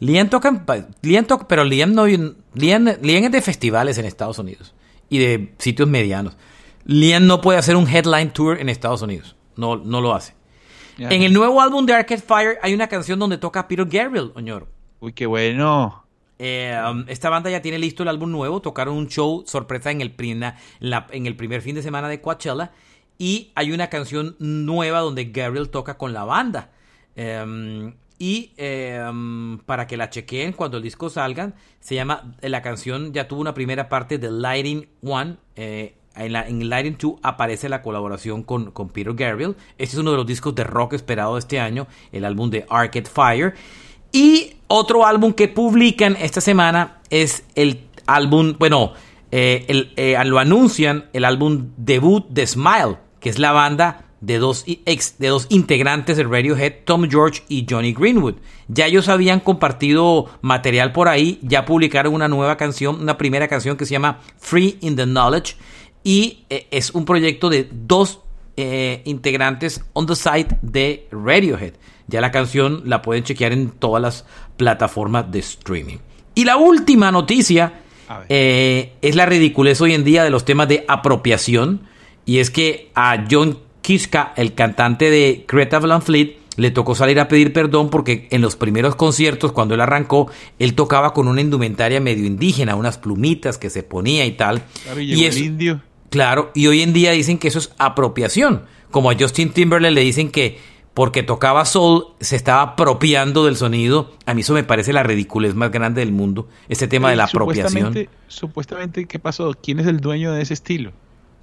Liam 0.00 0.28
toca, 0.30 0.48
en 0.48 0.64
Liam 1.02 1.24
toca- 1.26 1.46
pero 1.46 1.62
Liam 1.62 1.92
no, 1.94 2.06
Liam, 2.06 2.34
Liam 2.54 2.88
es 3.24 3.30
de 3.32 3.42
festivales 3.42 3.98
en 3.98 4.06
Estados 4.06 4.38
Unidos 4.38 4.74
y 5.10 5.18
de 5.18 5.54
sitios 5.58 5.88
medianos. 5.88 6.36
Liam 6.86 7.26
no 7.26 7.40
puede 7.42 7.58
hacer 7.58 7.76
un 7.76 7.86
headline 7.86 8.30
tour 8.30 8.58
en 8.58 8.68
Estados 8.70 9.02
Unidos, 9.02 9.36
no, 9.56 9.76
no 9.76 10.00
lo 10.00 10.14
hace. 10.14 10.34
En 10.98 11.22
el 11.22 11.32
nuevo 11.32 11.60
álbum 11.62 11.86
de 11.86 11.94
Arcade 11.94 12.20
Fire 12.20 12.58
hay 12.62 12.74
una 12.74 12.86
canción 12.88 13.18
donde 13.18 13.38
toca 13.38 13.66
Peter 13.68 13.86
Gabriel, 13.86 14.32
Oñoro. 14.34 14.68
Uy, 15.00 15.12
qué 15.14 15.24
bueno. 15.26 16.04
Eh, 16.38 16.74
um, 16.90 17.04
esta 17.08 17.28
banda 17.30 17.50
ya 17.50 17.60
tiene 17.62 17.78
listo 17.78 18.02
el 18.02 18.08
álbum 18.08 18.30
nuevo, 18.30 18.60
tocaron 18.60 18.96
un 18.96 19.08
show 19.08 19.44
sorpresa 19.46 19.90
en 19.90 20.00
el, 20.00 20.10
prina- 20.14 20.56
la- 20.78 21.06
en 21.10 21.26
el 21.26 21.36
primer 21.36 21.60
fin 21.62 21.74
de 21.74 21.82
semana 21.82 22.08
de 22.08 22.20
Coachella 22.22 22.72
y 23.20 23.52
hay 23.54 23.70
una 23.70 23.90
canción 23.90 24.34
nueva 24.38 25.00
donde 25.00 25.26
Gabriel 25.26 25.68
toca 25.68 25.98
con 25.98 26.14
la 26.14 26.24
banda. 26.24 26.70
Um, 27.14 27.92
y 28.18 28.52
um, 28.58 29.58
para 29.58 29.86
que 29.86 29.98
la 29.98 30.08
chequeen 30.08 30.54
cuando 30.54 30.78
el 30.78 30.82
disco 30.82 31.10
salga, 31.10 31.52
se 31.80 31.96
llama, 31.96 32.34
la 32.40 32.62
canción 32.62 33.12
ya 33.12 33.28
tuvo 33.28 33.42
una 33.42 33.52
primera 33.52 33.90
parte 33.90 34.16
de 34.16 34.30
Lighting 34.30 34.88
One. 35.02 35.36
eh, 35.54 35.96
en, 36.16 36.32
la, 36.32 36.48
en 36.48 36.66
Lighting 36.66 36.96
2 36.98 37.16
aparece 37.22 37.68
la 37.68 37.82
colaboración 37.82 38.42
con, 38.42 38.70
con 38.70 38.88
Peter 38.88 39.12
Gabriel. 39.12 39.54
Este 39.76 39.96
es 39.96 39.98
uno 39.98 40.12
de 40.12 40.16
los 40.16 40.26
discos 40.26 40.54
de 40.54 40.64
rock 40.64 40.94
esperado 40.94 41.34
de 41.34 41.40
este 41.40 41.60
año, 41.60 41.88
el 42.12 42.24
álbum 42.24 42.48
de 42.48 42.64
Arcade 42.70 43.08
Fire. 43.08 43.54
Y 44.12 44.54
otro 44.66 45.04
álbum 45.04 45.34
que 45.34 45.46
publican 45.46 46.16
esta 46.16 46.40
semana 46.40 47.02
es 47.10 47.44
el 47.54 47.82
álbum, 48.06 48.56
bueno, 48.58 48.94
eh, 49.30 49.92
eh, 49.96 50.16
lo 50.24 50.38
anuncian, 50.38 51.10
el 51.12 51.24
álbum 51.24 51.70
debut 51.76 52.26
de 52.28 52.46
Smile, 52.46 52.96
que 53.20 53.28
es 53.28 53.38
la 53.38 53.52
banda 53.52 54.04
de 54.20 54.38
dos, 54.38 54.64
ex, 54.66 55.18
de 55.18 55.28
dos 55.28 55.46
integrantes 55.48 56.16
de 56.16 56.24
Radiohead, 56.24 56.84
Tom 56.84 57.08
George 57.08 57.42
y 57.48 57.66
Johnny 57.68 57.92
Greenwood. 57.92 58.34
Ya 58.68 58.86
ellos 58.86 59.08
habían 59.08 59.40
compartido 59.40 60.28
material 60.42 60.92
por 60.92 61.08
ahí, 61.08 61.38
ya 61.42 61.64
publicaron 61.64 62.14
una 62.14 62.28
nueva 62.28 62.56
canción, 62.56 63.00
una 63.00 63.16
primera 63.16 63.48
canción 63.48 63.76
que 63.76 63.86
se 63.86 63.92
llama 63.92 64.20
Free 64.38 64.78
in 64.80 64.96
the 64.96 65.04
Knowledge, 65.04 65.56
y 66.04 66.44
eh, 66.50 66.66
es 66.70 66.90
un 66.90 67.04
proyecto 67.04 67.48
de 67.48 67.68
dos 67.70 68.20
eh, 68.56 69.02
integrantes 69.04 69.82
on 69.92 70.06
the 70.06 70.16
site 70.16 70.56
de 70.62 71.08
Radiohead. 71.10 71.74
Ya 72.08 72.20
la 72.20 72.30
canción 72.30 72.82
la 72.84 73.02
pueden 73.02 73.24
chequear 73.24 73.52
en 73.52 73.70
todas 73.70 74.02
las 74.02 74.26
plataformas 74.56 75.30
de 75.30 75.38
streaming. 75.38 75.98
Y 76.34 76.44
la 76.44 76.56
última 76.56 77.10
noticia 77.12 77.80
eh, 78.28 78.94
es 79.00 79.14
la 79.14 79.26
ridiculez 79.26 79.80
hoy 79.80 79.94
en 79.94 80.04
día 80.04 80.24
de 80.24 80.30
los 80.30 80.44
temas 80.44 80.68
de 80.68 80.84
apropiación. 80.88 81.88
Y 82.26 82.38
es 82.38 82.50
que 82.50 82.90
a 82.94 83.24
John 83.30 83.58
Kiska, 83.82 84.32
el 84.36 84.54
cantante 84.54 85.10
de 85.10 85.44
Greta 85.48 85.78
Van 85.78 86.02
Fleet, 86.02 86.36
le 86.56 86.70
tocó 86.70 86.94
salir 86.94 87.18
a 87.20 87.28
pedir 87.28 87.52
perdón 87.52 87.88
porque 87.90 88.28
en 88.30 88.42
los 88.42 88.56
primeros 88.56 88.94
conciertos, 88.94 89.52
cuando 89.52 89.74
él 89.74 89.80
arrancó, 89.80 90.30
él 90.58 90.74
tocaba 90.74 91.14
con 91.14 91.28
una 91.28 91.40
indumentaria 91.40 92.00
medio 92.00 92.26
indígena, 92.26 92.74
unas 92.76 92.98
plumitas 92.98 93.56
que 93.56 93.70
se 93.70 93.82
ponía 93.82 94.26
y 94.26 94.32
tal. 94.32 94.62
Claro, 94.84 95.00
y 95.00 95.06
llegó 95.06 95.20
el 95.22 95.26
eso- 95.28 95.38
indio. 95.38 95.80
Claro, 96.10 96.50
y 96.54 96.66
hoy 96.66 96.82
en 96.82 96.92
día 96.92 97.12
dicen 97.12 97.38
que 97.38 97.48
eso 97.48 97.60
es 97.60 97.72
apropiación. 97.78 98.64
Como 98.90 99.10
a 99.10 99.14
Justin 99.18 99.50
Timberlake 99.50 99.94
le 99.94 100.00
dicen 100.00 100.30
que 100.30 100.58
porque 100.92 101.22
tocaba 101.22 101.64
soul 101.64 102.06
se 102.18 102.34
estaba 102.34 102.62
apropiando 102.62 103.44
del 103.46 103.56
sonido. 103.56 104.12
A 104.26 104.34
mí 104.34 104.40
eso 104.40 104.52
me 104.52 104.64
parece 104.64 104.92
la 104.92 105.04
ridiculez 105.04 105.54
más 105.54 105.70
grande 105.70 106.00
del 106.00 106.10
mundo, 106.12 106.48
este 106.68 106.88
tema 106.88 107.10
de 107.10 107.16
la 107.16 107.24
apropiación. 107.24 107.70
Supuestamente, 107.70 108.10
supuestamente, 108.26 109.06
¿qué 109.06 109.18
pasó? 109.20 109.54
¿Quién 109.62 109.78
es 109.78 109.86
el 109.86 110.00
dueño 110.00 110.32
de 110.32 110.42
ese 110.42 110.54
estilo? 110.54 110.90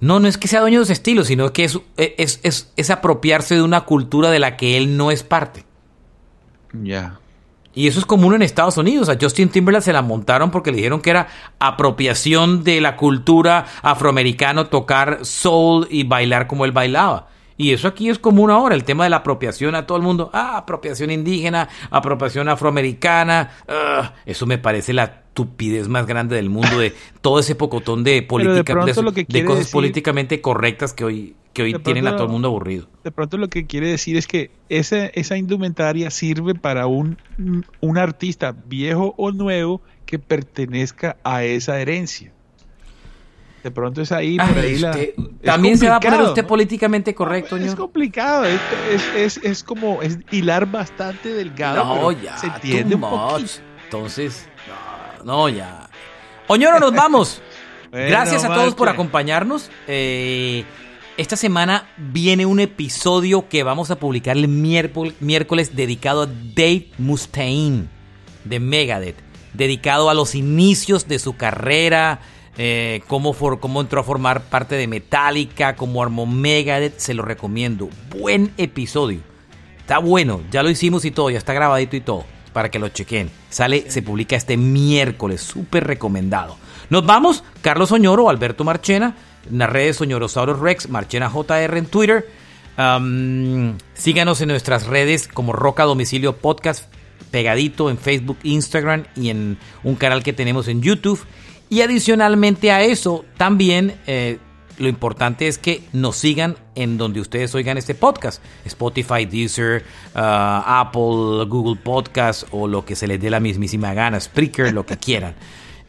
No, 0.00 0.20
no 0.20 0.28
es 0.28 0.38
que 0.38 0.48
sea 0.48 0.60
dueño 0.60 0.78
de 0.78 0.84
ese 0.84 0.92
estilo, 0.92 1.24
sino 1.24 1.52
que 1.52 1.64
es, 1.64 1.78
es, 1.96 2.40
es, 2.42 2.72
es 2.76 2.90
apropiarse 2.90 3.56
de 3.56 3.62
una 3.62 3.82
cultura 3.82 4.30
de 4.30 4.38
la 4.38 4.56
que 4.56 4.76
él 4.76 4.96
no 4.96 5.10
es 5.10 5.22
parte. 5.22 5.64
Ya. 6.72 7.18
Y 7.74 7.86
eso 7.86 8.00
es 8.00 8.06
común 8.06 8.34
en 8.34 8.42
Estados 8.42 8.76
Unidos. 8.76 9.08
A 9.08 9.16
Justin 9.20 9.50
Timberlake 9.50 9.84
se 9.84 9.92
la 9.92 10.02
montaron 10.02 10.50
porque 10.50 10.70
le 10.70 10.78
dijeron 10.78 11.00
que 11.00 11.10
era 11.10 11.28
apropiación 11.58 12.64
de 12.64 12.80
la 12.80 12.96
cultura 12.96 13.66
afroamericana 13.82 14.64
tocar 14.64 15.20
soul 15.22 15.86
y 15.90 16.04
bailar 16.04 16.46
como 16.46 16.64
él 16.64 16.72
bailaba. 16.72 17.28
Y 17.58 17.72
eso 17.72 17.88
aquí 17.88 18.08
es 18.08 18.18
común 18.18 18.50
ahora, 18.50 18.74
el 18.76 18.84
tema 18.84 19.04
de 19.04 19.10
la 19.10 19.16
apropiación 19.16 19.74
a 19.74 19.84
todo 19.86 19.98
el 19.98 20.04
mundo. 20.04 20.30
Ah, 20.32 20.56
apropiación 20.56 21.10
indígena, 21.10 21.68
apropiación 21.90 22.48
afroamericana. 22.48 23.50
ah, 23.68 24.14
eso 24.26 24.46
me 24.46 24.58
parece 24.58 24.92
la 24.92 25.04
estupidez 25.04 25.88
más 25.88 26.06
grande 26.06 26.36
del 26.36 26.50
mundo 26.50 26.78
de 26.78 26.94
todo 27.20 27.40
ese 27.40 27.54
pocotón 27.56 28.04
de 28.04 28.22
política, 28.22 28.74
de, 28.74 29.44
cosas 29.44 29.66
decir- 29.66 29.72
políticamente 29.72 30.40
correctas 30.40 30.92
que 30.92 31.04
hoy, 31.04 31.36
que 31.52 31.62
hoy 31.62 31.74
tienen 31.80 32.06
a 32.06 32.12
todo 32.14 32.26
el 32.26 32.32
mundo 32.32 32.48
aburrido. 32.48 32.88
De 33.04 33.10
pronto 33.10 33.36
lo 33.38 33.48
que 33.48 33.66
quiere 33.66 33.88
decir 33.88 34.16
es 34.16 34.26
que 34.28 34.50
esa, 34.68 35.06
esa 35.06 35.36
indumentaria 35.36 36.10
sirve 36.10 36.54
para 36.54 36.86
un, 36.86 37.18
un 37.80 37.98
artista 37.98 38.54
viejo 38.66 39.14
o 39.16 39.32
nuevo 39.32 39.80
que 40.06 40.18
pertenezca 40.18 41.16
a 41.24 41.44
esa 41.44 41.80
herencia. 41.80 42.32
De 43.62 43.70
pronto 43.70 44.00
es 44.02 44.12
ahí, 44.12 44.36
por 44.36 44.46
Ay, 44.56 44.64
ahí 44.66 44.74
usted- 44.76 45.14
También 45.42 45.76
se 45.78 45.88
va 45.88 45.96
a 45.96 46.00
poner 46.00 46.22
usted 46.22 46.42
¿no? 46.42 46.48
políticamente 46.48 47.14
correcto, 47.14 47.56
Es 47.56 47.74
complicado, 47.74 48.44
es, 48.44 48.60
es, 48.92 49.36
es, 49.36 49.44
es 49.44 49.62
como 49.64 50.00
es 50.00 50.18
hilar 50.30 50.66
bastante 50.70 51.32
delgado. 51.32 51.84
No, 51.84 52.12
ya, 52.12 52.36
se 52.38 52.46
entiende 52.46 52.94
un 52.94 53.00
poquito. 53.00 53.50
Entonces, 53.84 54.48
no, 55.24 55.24
no, 55.24 55.48
ya. 55.48 55.88
Oñoro, 56.46 56.78
nos 56.78 56.92
vamos. 56.94 57.42
Bueno, 57.90 58.10
Gracias 58.10 58.44
a 58.44 58.52
todos 58.52 58.74
por 58.74 58.90
acompañarnos. 58.90 59.70
Eh, 59.86 60.62
esta 61.16 61.36
semana 61.36 61.88
viene 61.96 62.44
un 62.44 62.60
episodio 62.60 63.48
que 63.48 63.62
vamos 63.62 63.90
a 63.90 63.96
publicar 63.98 64.36
el 64.36 64.46
miércoles, 64.46 65.14
miércoles 65.20 65.74
dedicado 65.74 66.24
a 66.24 66.26
Dave 66.26 66.90
Mustaine 66.98 67.88
de 68.44 68.60
Megadeth, 68.60 69.16
dedicado 69.54 70.10
a 70.10 70.14
los 70.14 70.34
inicios 70.34 71.08
de 71.08 71.18
su 71.18 71.34
carrera, 71.34 72.20
eh, 72.58 73.02
cómo, 73.06 73.32
for- 73.32 73.60
cómo 73.60 73.80
entró 73.80 74.00
a 74.00 74.04
formar 74.04 74.42
parte 74.42 74.74
de 74.74 74.86
Metallica, 74.86 75.76
cómo 75.76 76.02
armó 76.02 76.26
Megadeth, 76.26 76.98
se 76.98 77.14
lo 77.14 77.22
recomiendo. 77.22 77.88
Buen 78.10 78.52
episodio. 78.58 79.20
Está 79.78 79.98
bueno, 79.98 80.42
ya 80.50 80.62
lo 80.62 80.68
hicimos 80.68 81.04
y 81.06 81.10
todo, 81.10 81.30
ya 81.30 81.38
está 81.38 81.54
grabadito 81.54 81.96
y 81.96 82.00
todo, 82.02 82.24
para 82.52 82.70
que 82.70 82.78
lo 82.78 82.88
chequen. 82.88 83.30
Sale, 83.48 83.90
se 83.90 84.02
publica 84.02 84.36
este 84.36 84.56
miércoles, 84.58 85.40
súper 85.40 85.86
recomendado. 85.86 86.56
Nos 86.90 87.06
vamos, 87.06 87.42
Carlos 87.62 87.90
Oñoro, 87.92 88.28
Alberto 88.28 88.64
Marchena, 88.64 89.14
en 89.50 89.58
las 89.58 89.70
redes 89.70 90.00
Oñorosaurus 90.00 90.58
Rex, 90.58 90.88
Marchena 90.90 91.30
JR 91.30 91.78
en 91.78 91.86
Twitter. 91.86 92.26
Síganos 93.94 94.40
en 94.40 94.48
nuestras 94.48 94.86
redes 94.86 95.28
como 95.28 95.52
Roca 95.52 95.84
Domicilio 95.84 96.36
Podcast, 96.36 96.92
pegadito 97.30 97.90
en 97.90 97.98
Facebook, 97.98 98.38
Instagram 98.42 99.04
y 99.16 99.30
en 99.30 99.58
un 99.84 99.94
canal 99.96 100.22
que 100.22 100.32
tenemos 100.32 100.68
en 100.68 100.82
YouTube. 100.82 101.20
Y 101.70 101.82
adicionalmente 101.82 102.70
a 102.72 102.82
eso, 102.82 103.24
también 103.36 103.94
eh, 104.06 104.38
lo 104.78 104.88
importante 104.88 105.48
es 105.48 105.58
que 105.58 105.82
nos 105.92 106.16
sigan 106.16 106.56
en 106.74 106.96
donde 106.98 107.20
ustedes 107.20 107.54
oigan 107.54 107.76
este 107.76 107.94
podcast. 107.94 108.42
Spotify, 108.64 109.26
Deezer, 109.26 109.84
ah, 110.14 110.80
Apple, 110.80 111.44
Google 111.46 111.76
Podcast 111.82 112.44
o 112.52 112.66
lo 112.68 112.84
que 112.84 112.96
se 112.96 113.06
les 113.06 113.20
dé 113.20 113.28
la 113.30 113.40
mismísima 113.40 113.92
gana, 113.94 114.18
Spreaker, 114.20 114.72
lo 114.72 114.86
que 114.86 114.96
quieran. 114.98 115.34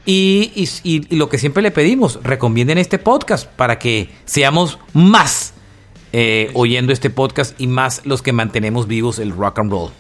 Y, 0.06 0.52
y- 0.56 0.70
y- 0.84 1.08
y 1.14 1.16
lo 1.18 1.30
que 1.30 1.38
siempre 1.38 1.62
le 1.62 1.72
pedimos, 1.72 2.20
recomienden 2.24 2.78
este 2.78 2.98
podcast 3.00 3.48
para 3.48 3.78
que 3.80 4.10
seamos 4.26 4.80
más 4.94 5.54
eh, 6.12 6.50
oyendo 6.56 6.92
este 6.92 7.10
podcast 7.12 7.60
y 7.62 7.68
más 7.68 8.02
los 8.06 8.22
que 8.24 8.34
mantenemos 8.34 8.88
vivos 8.88 9.20
el 9.20 9.32
rock 9.32 9.60
and 9.60 9.72
roll. 9.72 9.92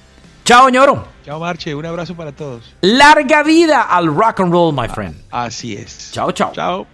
Chao, 0.49 0.67
ñoro. 0.67 1.05
Chao, 1.23 1.39
Marche. 1.39 1.75
Un 1.75 1.85
abrazo 1.85 2.15
para 2.15 2.31
todos. 2.31 2.73
Larga 2.81 3.43
vida 3.43 3.83
al 3.83 4.07
rock 4.07 4.39
and 4.39 4.51
roll, 4.51 4.73
my 4.73 4.87
friend. 4.87 5.15
Así 5.29 5.75
es. 5.75 6.09
Chao, 6.11 6.31
chao. 6.31 6.51
Chao. 6.53 6.87